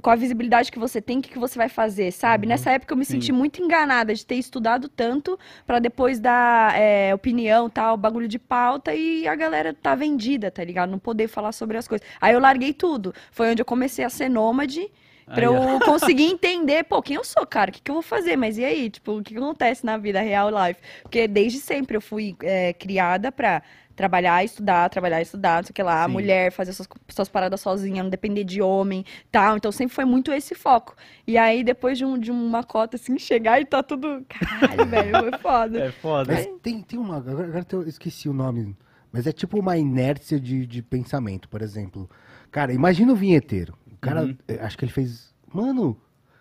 [0.02, 2.46] Com a visibilidade que você tem, o que, que você vai fazer, sabe?
[2.46, 3.14] Nessa época eu me Sim.
[3.14, 8.38] senti muito enganada de ter estudado tanto pra depois dar é, opinião, tal, bagulho de
[8.38, 10.90] pauta e a galera tá vendida, tá ligado?
[10.90, 12.06] Não poder falar sobre as coisas.
[12.20, 13.14] Aí eu larguei tudo.
[13.30, 14.90] Foi onde eu comecei a ser nômade.
[15.26, 17.70] Pra eu conseguir entender, pô, quem eu sou, cara?
[17.70, 18.36] O que, que eu vou fazer?
[18.36, 18.88] Mas e aí?
[18.88, 20.80] Tipo, o que, que acontece na vida real life?
[21.02, 23.62] Porque desde sempre eu fui é, criada pra
[23.96, 26.12] trabalhar, estudar, trabalhar, estudar, não sei o que lá, Sim.
[26.12, 29.56] mulher, fazer suas, suas paradas sozinha, não depender de homem, tal.
[29.56, 30.94] Então sempre foi muito esse foco.
[31.26, 34.24] E aí, depois de, um, de uma cota, assim, chegar e tá tudo.
[34.28, 35.78] Caralho, velho, foi foda.
[35.82, 36.32] É foda.
[36.34, 37.16] Mas tem, tem uma.
[37.16, 38.76] Agora, eu esqueci o nome.
[39.10, 42.08] Mas é tipo uma inércia de, de pensamento, por exemplo.
[42.50, 43.74] Cara, imagina o vinheteiro.
[43.90, 44.36] O cara, Uhum.
[44.46, 45.34] eh, acho que ele fez.
[45.52, 45.96] Mano,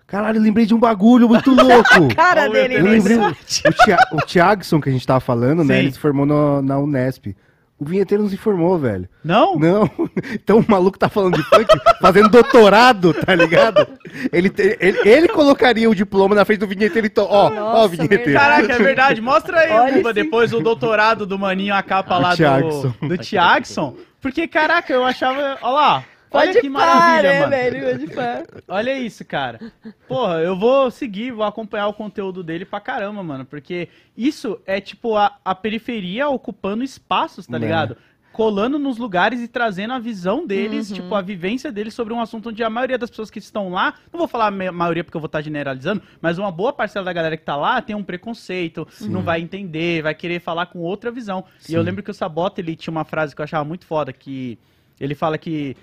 [0.08, 2.08] caralho, eu lembrei de um bagulho muito louco.
[2.16, 3.18] Cara Olha o dele, eu lembrei.
[3.18, 3.34] O,
[3.74, 5.76] Tia, o Thiagson, que a gente tava falando, né?
[5.76, 5.80] Sim.
[5.82, 7.36] Ele se formou no- na Unesp.
[7.78, 9.08] O vinheteiro não se formou, velho.
[9.24, 9.58] Não?
[9.60, 9.90] Não.
[10.34, 11.68] Então o maluco tá falando de funk,
[12.02, 13.86] fazendo doutorado, tá ligado?
[14.32, 17.22] Ele, te- ele, ele colocaria o diploma na frente do vinheteiro e to...
[17.24, 18.32] ó, ó, Nossa, vinheteiro.
[18.34, 19.20] Caraca, é verdade.
[19.22, 22.94] Mostra aí, Olha Buba, depois o doutorado do Maninho, a capa Do lá Thiagson.
[23.02, 23.96] do, do Thiagson.
[24.22, 25.58] Porque, caraca, eu achava.
[25.62, 26.04] Olha lá.
[26.36, 27.50] Olha Pode que pá, maravilha, né, mano.
[27.52, 28.08] velho?
[28.12, 28.64] Pode.
[28.68, 29.60] Olha isso, cara.
[30.08, 33.46] Porra, eu vou seguir, vou acompanhar o conteúdo dele pra caramba, mano.
[33.46, 37.60] Porque isso é tipo a, a periferia ocupando espaços, tá É.
[37.60, 37.98] ligado?
[38.34, 40.96] Colando nos lugares e trazendo a visão deles, Uhum.
[40.98, 43.94] tipo, a vivência deles sobre um assunto onde a maioria das pessoas que estão lá,
[44.12, 47.14] não vou falar a maioria porque eu vou estar generalizando, mas uma boa parcela da
[47.14, 51.12] galera que tá lá tem um preconceito, não vai entender, vai querer falar com outra
[51.12, 51.46] visão.
[51.70, 51.86] E eu Sim.
[51.86, 54.60] lembro que o Sabota, ele tinha uma frase que eu achava muito foda, que
[55.00, 55.78] ele fala que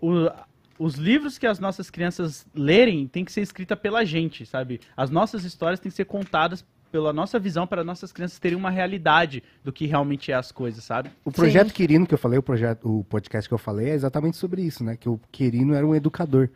[0.00, 0.30] o-
[0.78, 4.80] os livros que as nossas crianças lerem tem que ser escrita pela gente, sabe?
[4.96, 8.70] As nossas histórias têm que ser contadas pela nossa visão para nossas crianças terem uma
[8.70, 11.10] realidade do que realmente é as coisas, sabe?
[11.24, 14.36] O projeto Quirino que eu falei, o, projeto, o podcast que eu falei é exatamente
[14.38, 14.96] sobre isso, né?
[14.96, 16.48] Que o Quirino era um educador.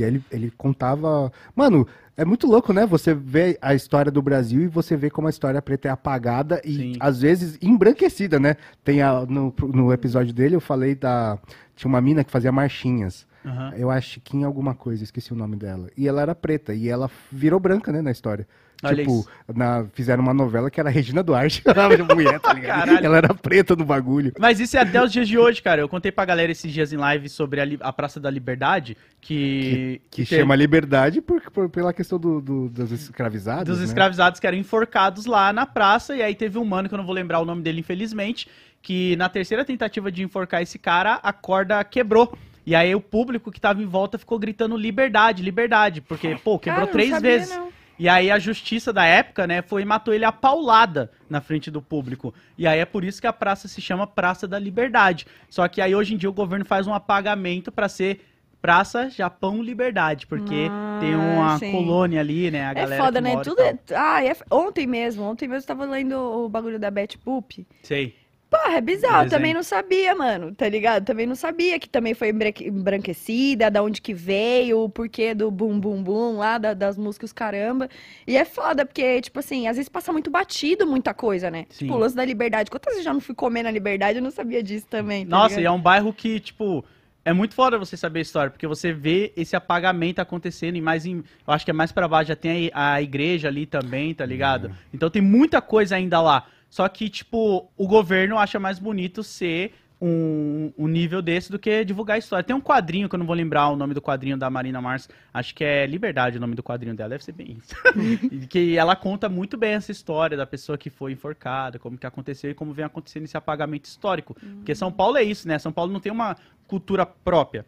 [0.00, 1.32] E aí ele, ele contava.
[1.54, 1.86] Mano,
[2.16, 2.86] é muito louco, né?
[2.86, 6.60] Você vê a história do Brasil e você vê como a história preta é apagada
[6.64, 6.92] e Sim.
[7.00, 8.56] às vezes embranquecida, né?
[8.84, 11.38] Tem a- no, no episódio dele eu falei da.
[11.76, 13.26] Tinha uma mina que fazia marchinhas.
[13.44, 13.72] Aham.
[13.76, 15.88] Eu acho que em alguma coisa, esqueci o nome dela.
[15.96, 18.46] E ela era preta, e ela virou branca, né, na história.
[18.82, 19.28] Olha tipo, isso.
[19.54, 22.86] na- fizeram uma novela que era a Regina Duarte, ela era mulher, tá ligado?
[22.86, 23.04] Caralho.
[23.06, 24.32] Ela era preta no bagulho.
[24.38, 25.80] Mas isso é até os dias de hoje, cara.
[25.80, 30.00] Eu contei pra galera esses dias em live sobre a, a Praça da Liberdade, que...
[30.10, 33.64] Que teve- chama liberdade por, por- pela questão do, do- dos escravizados.
[33.66, 33.84] dos né?
[33.84, 36.14] escravizados que eram enforcados lá na praça.
[36.16, 38.48] E aí teve um mano, que eu não vou lembrar o nome dele, infelizmente,
[38.80, 42.36] que na terceira tentativa de enforcar esse cara, a corda quebrou.
[42.64, 46.00] E aí o público que tava em volta ficou gritando liberdade, liberdade.
[46.00, 47.56] Porque, pô, quebrou Cara, três sabia, vezes.
[47.56, 47.68] não.
[47.98, 51.70] E aí a justiça da época, né, foi e matou ele a paulada na frente
[51.70, 52.32] do público.
[52.56, 55.26] E aí é por isso que a praça se chama Praça da Liberdade.
[55.50, 58.20] Só que aí hoje em dia o governo faz um apagamento pra ser
[58.60, 61.70] Praça Japão Liberdade, porque Ah, tem uma sim.
[61.70, 63.40] colônia ali, né, a É galera foda, que né?
[63.42, 63.78] Tudo é...
[63.94, 64.36] Ah, é...
[64.50, 67.64] Ontem mesmo, ontem mesmo eu tava lendo o bagulho da Betty Boop.
[67.82, 68.16] Sei.
[68.50, 69.30] Porra, é bizarro, Desenho.
[69.30, 71.04] também não sabia, mano, tá ligado?
[71.04, 75.50] Também não sabia que também foi embra- embranquecida, da onde que veio, o porquê do
[75.50, 77.88] bum bum bum lá, da- das músicas caramba.
[78.26, 81.66] E é foda, porque, tipo assim, às vezes passa muito batido muita coisa, né?
[81.68, 81.84] Sim.
[81.86, 82.70] Tipo, o lance da liberdade.
[82.70, 85.30] Quantas vezes eu já não fui comer na liberdade, eu não sabia disso também, tá
[85.36, 85.74] Nossa, e ligado?
[85.74, 86.82] é um bairro que, tipo,
[87.26, 91.04] é muito foda você saber a história, porque você vê esse apagamento acontecendo e mais
[91.04, 94.14] em, eu acho que é mais pra baixo, já tem a, a igreja ali também,
[94.14, 94.70] tá ligado?
[94.92, 96.46] Então tem muita coisa ainda lá.
[96.68, 101.84] Só que, tipo, o governo acha mais bonito ser um, um nível desse do que
[101.84, 102.44] divulgar a história.
[102.44, 105.08] Tem um quadrinho, que eu não vou lembrar o nome do quadrinho da Marina Mars,
[105.32, 107.74] acho que é Liberdade o nome do quadrinho dela, deve ser bem isso.
[108.30, 112.06] E que ela conta muito bem essa história da pessoa que foi enforcada, como que
[112.06, 114.34] aconteceu e como vem acontecendo esse apagamento histórico.
[114.34, 115.58] Porque São Paulo é isso, né?
[115.58, 117.64] São Paulo não tem uma cultura própria.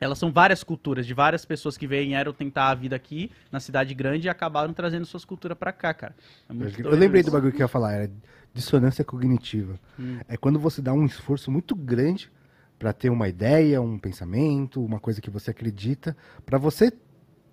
[0.00, 3.92] Elas são várias culturas, de várias pessoas que vieram tentar a vida aqui, na cidade
[3.94, 6.14] grande, e acabaram trazendo suas culturas pra cá, cara.
[6.48, 7.30] É muito Eu lembrei isso.
[7.30, 8.10] do bagulho que eu ia falar, era
[8.54, 9.78] dissonância cognitiva.
[9.98, 10.18] Hum.
[10.28, 12.30] É quando você dá um esforço muito grande
[12.78, 16.92] pra ter uma ideia, um pensamento, uma coisa que você acredita, Pra você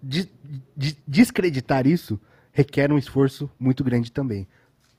[0.03, 0.29] de-
[0.77, 2.19] de- descreditar isso
[2.51, 4.47] requer um esforço muito grande também.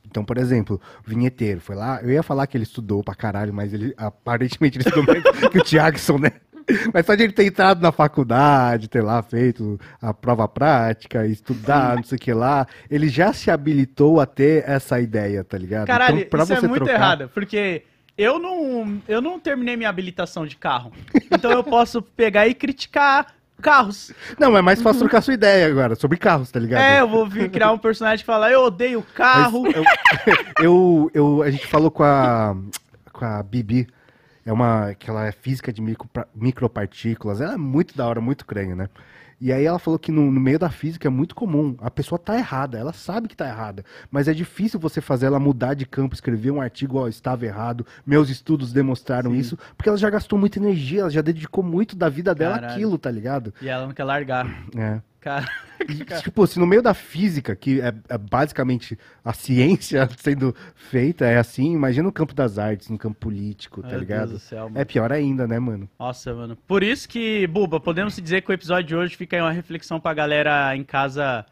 [0.05, 3.53] Então, por exemplo, o vinheteiro foi lá, eu ia falar que ele estudou pra caralho,
[3.55, 6.33] mas ele aparentemente ele estudou mais que o Thiagson, né?
[6.93, 11.97] Mas só de ele ter entrado na faculdade, ter lá feito a prova prática, estudar,
[11.97, 15.87] não sei o que lá, ele já se habilitou a ter essa ideia, tá ligado?
[15.87, 17.83] Caralho, então, pra isso é você muito trocar- errado, porque
[18.19, 20.91] eu não, eu não terminei minha habilitação de carro.
[21.31, 24.13] Então eu posso pegar e criticar carros.
[24.39, 26.83] Não, é mais fácil trocar sua ideia agora, sobre carros, tá ligado?
[26.83, 29.63] É, eu vou vir criar um personagem que fala, eu odeio carro.
[29.63, 29.85] Mas eu,
[30.65, 32.57] eu, eu- a gente falou com a,
[33.13, 33.87] com a Bibi,
[34.47, 38.47] é uma, que ela é física de micro, micropartículas, ela é muito da hora, muito
[38.47, 38.89] crânio, né?
[39.39, 42.19] E aí ela falou que no, no meio da física é muito comum, a pessoa
[42.19, 45.85] tá errada, ela sabe que tá errada, mas é difícil você fazer ela mudar de
[45.85, 49.39] campo, escrever um artigo, ó, estava errado, meus estudos demostraram Sim.
[49.39, 52.75] isso, porque ela já gastou muita energia, ela já dedicou muito da vida dela Caralho.
[52.75, 53.53] àquilo, tá ligado?
[53.61, 54.47] E ela não quer largar.
[54.75, 55.03] É.
[55.21, 55.47] Cara,
[56.23, 61.39] tipo, se no meio da física, que é, é basicamente a ciência sendo feita, é
[61.39, 64.39] assim, imagina no campo das artes, no campo político, tá meu ligado?
[64.39, 64.71] Céu.
[64.75, 65.89] É pior ainda, né, mano?
[65.99, 66.57] Nossa, mano.
[66.67, 70.01] Por isso que, Buba, podemos dizer que o episódio de hoje fica aí uma reflexão
[70.01, 71.45] pra galera em casa.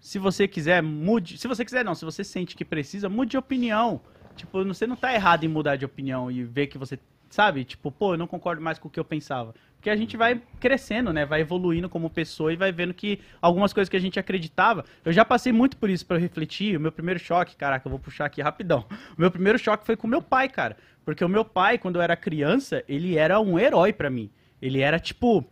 [0.00, 1.38] Se você quiser, mude.
[1.38, 1.94] Se você quiser, não.
[1.94, 4.00] Se você sente que precisa, mude de opinião.
[4.36, 6.98] Tipo, você não tá errado em mudar de opinião e ver que você.
[7.28, 7.64] Sabe?
[7.64, 9.54] Tipo, pô, eu não concordo mais com o que eu pensava.
[9.80, 11.24] Porque a gente vai crescendo, né?
[11.24, 14.84] Vai evoluindo como pessoa e vai vendo que algumas coisas que a gente acreditava.
[15.02, 16.76] Eu já passei muito por isso eu refletir.
[16.76, 18.84] O meu primeiro choque, caraca, eu vou puxar aqui rapidão.
[19.16, 20.76] O meu primeiro choque foi com meu pai, cara.
[21.02, 24.30] Porque o meu pai, quando eu era criança, ele era um herói pra mim.
[24.60, 25.50] Ele era tipo,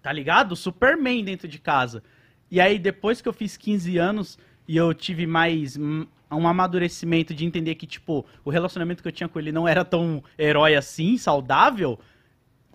[0.00, 0.54] tá ligado?
[0.54, 2.00] Superman dentro de casa.
[2.48, 4.38] E aí, depois que eu fiz 15 anos
[4.68, 9.28] e eu tive mais um amadurecimento de entender que, tipo, o relacionamento que eu tinha
[9.28, 11.98] com ele não era tão herói assim, saudável,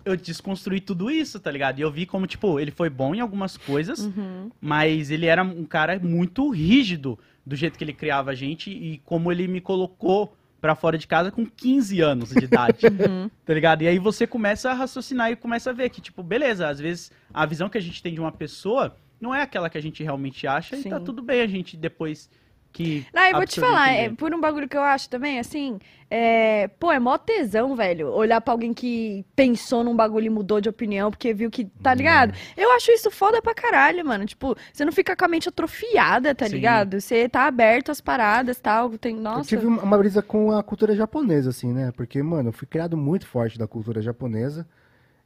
[0.04, 1.78] eu desconstruí tudo isso, tá ligado?
[1.78, 4.50] E eu vi como, tipo, ele foi bom em algumas coisas, Uhum.
[4.60, 8.98] mas ele era um cara muito rígido do jeito que ele criava a gente e
[9.04, 12.86] como ele me colocou pra fora de casa com 15 anos de idade.
[12.88, 13.30] Uhum.
[13.44, 13.82] Tá ligado?
[13.82, 17.12] E aí você começa a raciocinar e começa a ver que, tipo, beleza, às vezes
[17.32, 20.02] a visão que a gente tem de uma pessoa não é aquela que a gente
[20.02, 21.04] realmente acha e tá Sim.
[21.04, 22.30] tudo bem a gente depois
[22.74, 23.06] que.
[23.14, 25.78] Não, eu vou te falar, é, por um bagulho que eu acho também, assim,
[26.10, 30.60] é, pô, é mó tesão, velho, olhar pra alguém que pensou num bagulho e mudou
[30.60, 32.34] de opinião porque viu que, tá ligado?
[32.56, 36.34] Eu acho isso foda pra caralho, mano, tipo, você não fica com a mente atrofiada,
[36.34, 36.56] tá Sim.
[36.56, 37.00] ligado?
[37.00, 39.48] Você tá aberto às paradas, tal, tem, Eu nossa...
[39.48, 41.92] tive uma brisa com a cultura japonesa, assim, né?
[41.96, 44.66] Porque, mano, eu fui criado muito forte da cultura japonesa.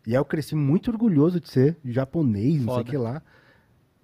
[0.06, 2.90] E aí eu cresci muito orgulhoso de ser japonês, não sei o Foda.
[2.90, 3.22] que lá.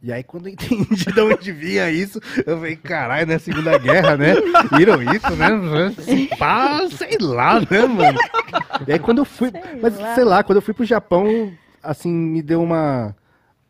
[0.04, 3.38] E aí, quando eu entendi de onde vinha isso, eu falei, caralho, né?
[3.38, 4.34] Segunda Guerra, né?
[4.76, 5.94] Viram isso, né?
[5.98, 8.18] Se Pá, sei lá, né, mano?
[8.86, 9.50] E aí, quando eu fui.
[9.50, 10.14] Sei mas, lá.
[10.14, 11.50] sei lá, quando eu fui pro Japão,
[11.82, 13.16] assim, me deu uma.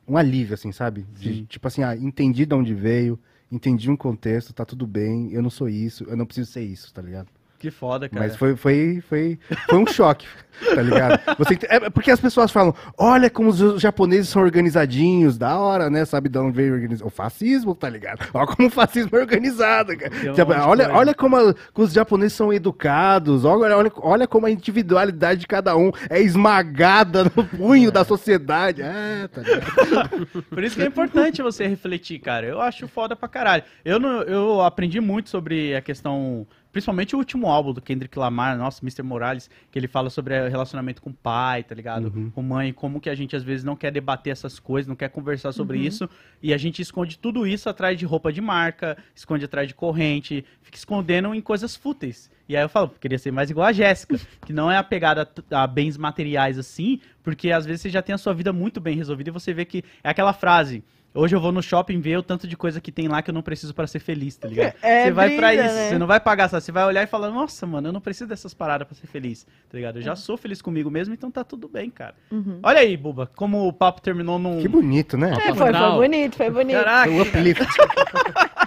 [0.09, 1.06] Um alívio, assim, sabe?
[1.16, 3.16] De, tipo assim, ah, entendi de onde veio,
[3.51, 6.93] entendi um contexto, tá tudo bem, eu não sou isso, eu não preciso ser isso,
[6.93, 7.28] tá ligado?
[7.65, 8.27] Que foda, cara.
[8.27, 9.39] Mas foi, foi, foi,
[9.69, 10.27] foi um choque,
[10.74, 11.19] tá ligado?
[11.39, 15.89] Você, ent- é porque as pessoas falam, olha como os japoneses são organizadinhos, da hora,
[15.89, 16.05] né?
[16.05, 16.74] Sabe de onde veio?
[17.03, 18.27] O fascismo, tá ligado?
[18.35, 20.11] Olha como o fascismo é organizado, cara.
[20.11, 24.51] Tipo, olha, olha como, a- como os japoneses são educados, olha, olha, olha como a
[24.51, 28.82] individualidade de cada um é esmagada no punho da sociedade.
[28.82, 30.27] É, tá ligado?
[30.51, 32.47] Por isso que é importante você refletir, cara.
[32.47, 33.62] Eu acho foda pra caralho.
[33.85, 38.59] Eu, não, eu aprendi muito sobre a questão, principalmente o último álbum do Kendrick Lamar,
[38.59, 39.05] nossa, Mr.
[39.05, 42.10] Morales, que ele fala sobre o relacionamento com o pai, tá ligado?
[42.32, 45.09] Com mãe, como que a gente às vezes não quer debater essas coisas, não quer
[45.09, 46.10] conversar sobre isso,
[46.42, 50.44] e a gente esconde tudo isso atrás de roupa de marca, esconde atrás de corrente,
[50.62, 52.28] fica escondendo em coisas fúteis.
[52.48, 55.62] E aí eu falo, queria ser mais igual a Jéssica, que não é apegada a,
[55.62, 58.96] a bens materiais assim, porque às vezes você já tem a sua vida muito bem
[58.96, 60.82] resolvida e você vê que é aquela frase.
[61.16, 63.35] Hoje eu vou no shopping ver o tanto de coisa que tem lá que eu
[63.35, 64.74] não preciso pra ser feliz, tá ligado?
[64.82, 65.89] É você vai pra brisa, isso, né?
[65.91, 66.65] você não vai pagar, sabe?
[66.65, 69.45] Você vai olhar e falar, nossa, mano, eu não preciso dessas paradas pra ser feliz,
[69.70, 70.01] tá ligado?
[70.01, 72.16] Eu já sou feliz comigo mesmo, então tá tudo bem, cara.
[72.65, 74.61] Olha aí, Buba, como o papo terminou num...
[74.61, 75.35] Que bonito, né?
[75.35, 76.78] É, foi, foi bonito, foi bonito.
[76.78, 77.65] Caraca, O uplift.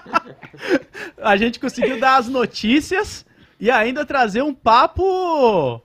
[1.22, 3.26] a gente conseguiu dar as notícias
[3.60, 5.82] e ainda trazer um papo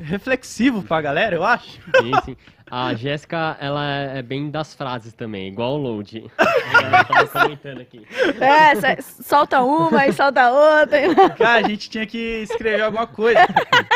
[0.00, 1.80] reflexivo pra galera, eu acho.
[2.00, 2.36] Sim, sim.
[2.70, 6.30] A Jéssica, ela é bem das frases também, igual o Load.
[6.72, 8.06] Ela tava comentando aqui.
[8.40, 11.30] É, solta uma e solta outra.
[11.36, 13.40] Cara, a gente tinha que escrever alguma coisa.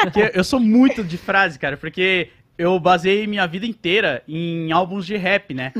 [0.02, 5.06] Porque eu sou muito de frase, cara, porque eu baseei minha vida inteira em álbuns
[5.06, 5.72] de rap, né?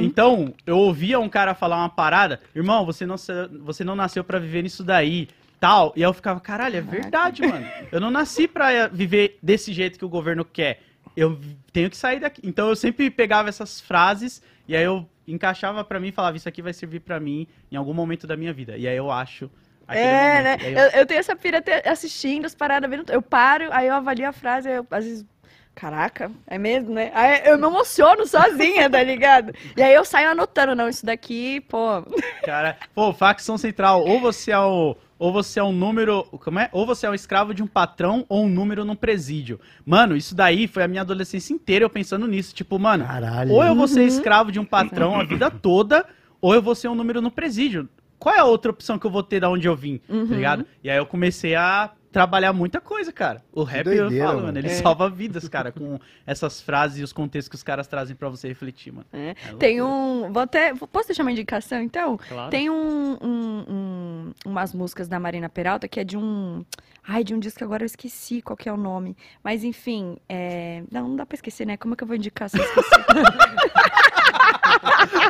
[0.00, 3.16] Então, eu ouvia um cara falar uma parada, irmão, você não,
[3.62, 5.28] você não nasceu pra viver nisso daí,
[5.58, 5.92] tal.
[5.96, 7.66] E aí eu ficava, caralho, é verdade, mano.
[7.90, 10.80] Eu não nasci pra eh, viver desse jeito que o governo quer.
[11.16, 11.38] Eu
[11.72, 12.40] tenho que sair daqui.
[12.44, 16.48] Então eu sempre pegava essas frases e aí eu encaixava pra mim e falava, isso
[16.48, 18.76] aqui vai servir pra mim em algum momento da minha vida.
[18.76, 19.50] E aí eu acho.
[19.88, 20.44] É, momento.
[20.44, 20.56] né?
[20.60, 23.10] E aí Eu, eu tenho essa pira até assistindo as paradas, vendo.
[23.10, 25.26] Eu paro, aí eu avalio a frase, aí eu, às vezes.
[25.74, 27.10] Caraca, é mesmo, né?
[27.12, 29.52] Aí eu me emociono sozinha, tá ligado?
[29.76, 32.00] E aí eu saio anotando, não, isso daqui, pô.
[32.44, 34.96] Cara, pô, facção central, ou você é o.
[35.18, 36.24] Ou você é um número.
[36.24, 36.68] Como é?
[36.72, 39.60] Ou você é um escravo de um patrão ou um número num presídio.
[39.86, 42.54] Mano, isso daí foi a minha adolescência inteira eu pensando nisso.
[42.54, 43.52] Tipo, mano, Caralho.
[43.52, 46.04] ou eu vou ser escravo de um patrão a vida toda,
[46.40, 47.88] ou eu vou ser um número no presídio.
[48.18, 50.00] Qual é a outra opção que eu vou ter da onde eu vim?
[50.28, 50.66] Tá ligado?
[50.82, 53.42] E aí eu comecei a trabalhar muita coisa, cara.
[53.52, 54.46] O rap, eu doideira, falo, mano.
[54.46, 54.74] mano, ele É.
[54.74, 58.46] salva vidas, cara, com essas frases e os contextos que os caras trazem pra você
[58.48, 59.06] refletir, mano.
[59.12, 59.30] É.
[59.30, 60.32] É Tem um.
[60.32, 60.72] Vou até.
[60.74, 62.16] Posso deixar uma indicação, então?
[62.16, 62.50] Claro.
[62.50, 66.64] Tem um, um- um- umas músicas da Marina Peralta que é de um.
[67.06, 69.14] Ai, de um disco que agora eu esqueci qual que é o nome.
[69.42, 70.82] Mas enfim, é...
[70.90, 71.76] não, não dá pra esquecer, né?
[71.76, 73.04] Como é que eu vou indicar se eu esquecer?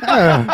[0.07, 0.45] Ah,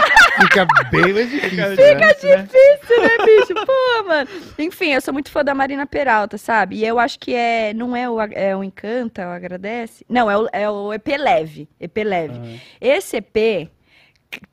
[0.40, 1.56] fica bem mais difícil.
[1.56, 2.42] né?
[2.42, 3.54] difícil, né, bicho?
[3.66, 4.28] Pô, mano.
[4.58, 6.76] Enfim, eu sou muito fã da Marina Peralta, sabe?
[6.76, 7.74] E eu acho que é.
[7.74, 10.04] Não é o, é o Encanta, o Agradece?
[10.08, 11.68] Não, é o, é o EP Leve.
[11.78, 12.38] EP Leve.
[12.38, 12.60] Aham.
[12.80, 13.70] Esse EP,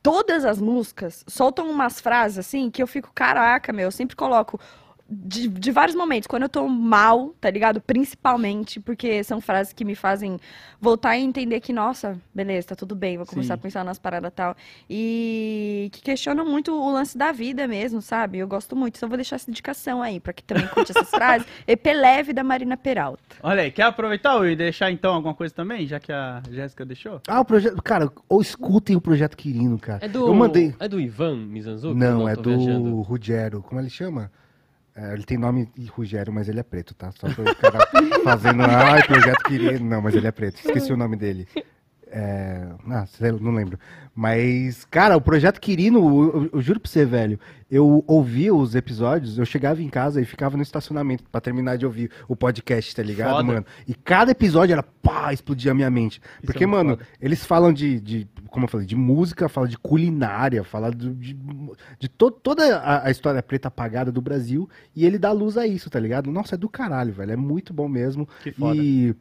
[0.02, 4.60] todas as músicas soltam umas frases assim que eu fico, caraca, meu, eu sempre coloco.
[5.10, 7.80] De, de vários momentos, quando eu tô mal, tá ligado?
[7.80, 10.38] Principalmente, porque são frases que me fazem
[10.82, 13.60] voltar e entender que, nossa, beleza, tá tudo bem, vou começar Sim.
[13.60, 14.56] a pensar nas paradas e tal.
[14.90, 18.40] E que questionam muito o lance da vida mesmo, sabe?
[18.40, 18.98] Eu gosto muito.
[18.98, 21.48] Então vou deixar essa indicação aí, pra que também curte essas frases.
[21.66, 23.38] EP Leve da Marina Peralta.
[23.42, 26.86] Olha aí, quer aproveitar Will, e deixar então alguma coisa também, já que a Jéssica
[26.86, 27.22] deixou?
[27.28, 27.82] Ah, o projeto.
[27.82, 30.04] Cara, ou escutem o projeto Quirino, cara.
[30.06, 30.76] É do, Eu mandei.
[30.80, 31.96] é do Ivan Mizanzuki?
[31.98, 33.02] Não, Eu é do viajando.
[33.02, 33.62] Ruggiero.
[33.62, 34.30] Como ele chama?
[34.98, 37.12] É, ele tem nome de Ruggiero, mas ele é preto, tá?
[37.12, 37.88] Só para o cara
[38.24, 38.64] fazendo.
[38.64, 39.88] Ai, projeto Quirino.
[39.88, 40.56] Não, mas ele é preto.
[40.56, 41.48] Esqueci o nome dele.
[42.18, 42.68] É...
[42.90, 43.06] Ah,
[43.40, 43.78] não lembro.
[44.16, 47.40] Mas, cara, o projeto Quirino, eu, eu- eu juro pra você, velho,
[47.70, 51.86] eu ouvia os episódios, eu chegava em casa e ficava no estacionamento pra terminar de
[51.86, 53.44] ouvir o podcast, tá ligado, Foda.
[53.44, 53.66] mano?
[53.88, 56.20] E cada episódio era pá, explodia a minha mente.
[56.44, 57.06] Porque, é mano, foda.
[57.22, 61.38] eles falam de, de, como eu falei, de música, falam de culinária, falam do- de,
[62.00, 65.68] de to- toda a, a história preta apagada do Brasil e ele dá luz a
[65.68, 66.32] isso, tá ligado?
[66.32, 67.34] Nossa, é do caralho, velho.
[67.34, 68.28] É muito bom mesmo.
[68.42, 68.76] Que foda.
[68.82, 69.14] E,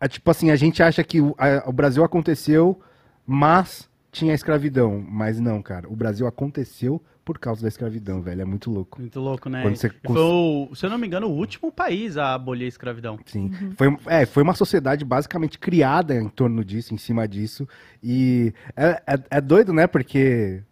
[0.00, 2.80] é, tipo assim, a gente acha que o, a- o Brasil aconteceu,
[3.26, 5.04] mas tinha escravidão.
[5.08, 5.88] Mas não, cara.
[5.88, 8.42] O Brasil aconteceu por causa da escravidão, velho.
[8.42, 9.00] É muito louco.
[9.00, 9.62] Muito louco, né?
[9.62, 12.68] Quando você foi, o, se eu não me engano, o último país a abolir a
[12.68, 13.18] escravidão.
[13.26, 13.50] Sim.
[13.76, 17.68] Foi, é, foi uma sociedade basicamente criada em torno disso, em cima disso.
[18.02, 19.88] E é, é, é doido, né?
[19.88, 20.62] Porque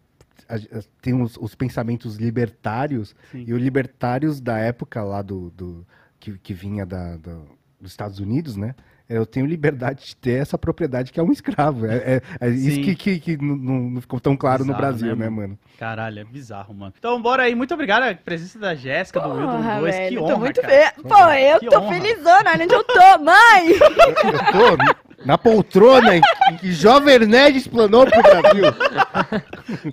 [0.47, 3.43] a- a- tem os, os pensamentos libertários Sim.
[3.45, 5.85] e os libertários da época lá do, do
[6.21, 7.41] que, que vinha da, da-
[7.81, 8.73] dos Estados Unidos, né?
[9.09, 11.85] Eu tenho liberdade de ter essa propriedade que é um escravo.
[11.85, 15.15] É, é- é isso que, que, que não, não- ficou tão claro no Bizarro, Brasil,
[15.15, 15.59] né, né, mano?
[15.77, 16.93] Caralho, é bizarro, mano.
[16.97, 17.53] Então, bora aí.
[17.55, 19.95] Muito obrigado a presença da Jéssica, do Will, do Porra, dois.
[19.95, 20.93] velho, Que tô honra, muito cara.
[21.03, 21.93] Pô, eu Que tô honra.
[21.93, 23.71] felizona, olha onde eu tô, mãe!
[23.71, 24.95] Eu tô
[25.25, 26.21] na poltrona em
[26.59, 28.65] que Jovem Nerd explanou pro Brasil.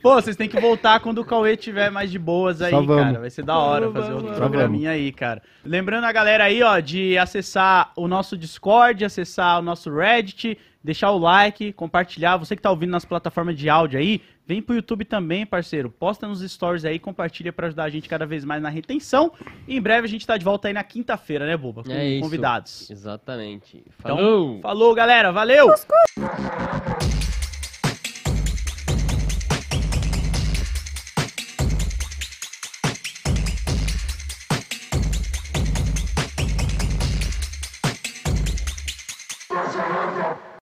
[0.02, 3.04] Pô, vocês têm que voltar quando o Cauê tiver mais de boas aí, Só vamos.
[3.04, 3.20] cara.
[3.20, 5.42] Vai ser da hora Vamos, fazer outro vamos, programinha aí, cara.
[5.64, 11.10] Lembrando a galera aí, ó, de acessar o nosso Discord, acessar o nosso Reddit, deixar
[11.10, 12.36] o like, compartilhar.
[12.36, 14.20] Você que tá ouvindo nas plataformas de áudio aí,
[14.52, 15.88] vem pro YouTube também, parceiro.
[15.90, 19.32] Posta nos stories aí, compartilha pra ajudar a gente cada vez mais na retenção.
[19.66, 21.82] E em breve a gente tá de volta aí na quinta-feira, né, Boba?
[21.82, 22.20] Com É isso.
[22.22, 22.90] convidados.
[22.90, 23.78] Exatamente.
[23.98, 24.60] Então, Falou!
[24.60, 25.32] falou, galera.
[25.32, 25.68] Valeu!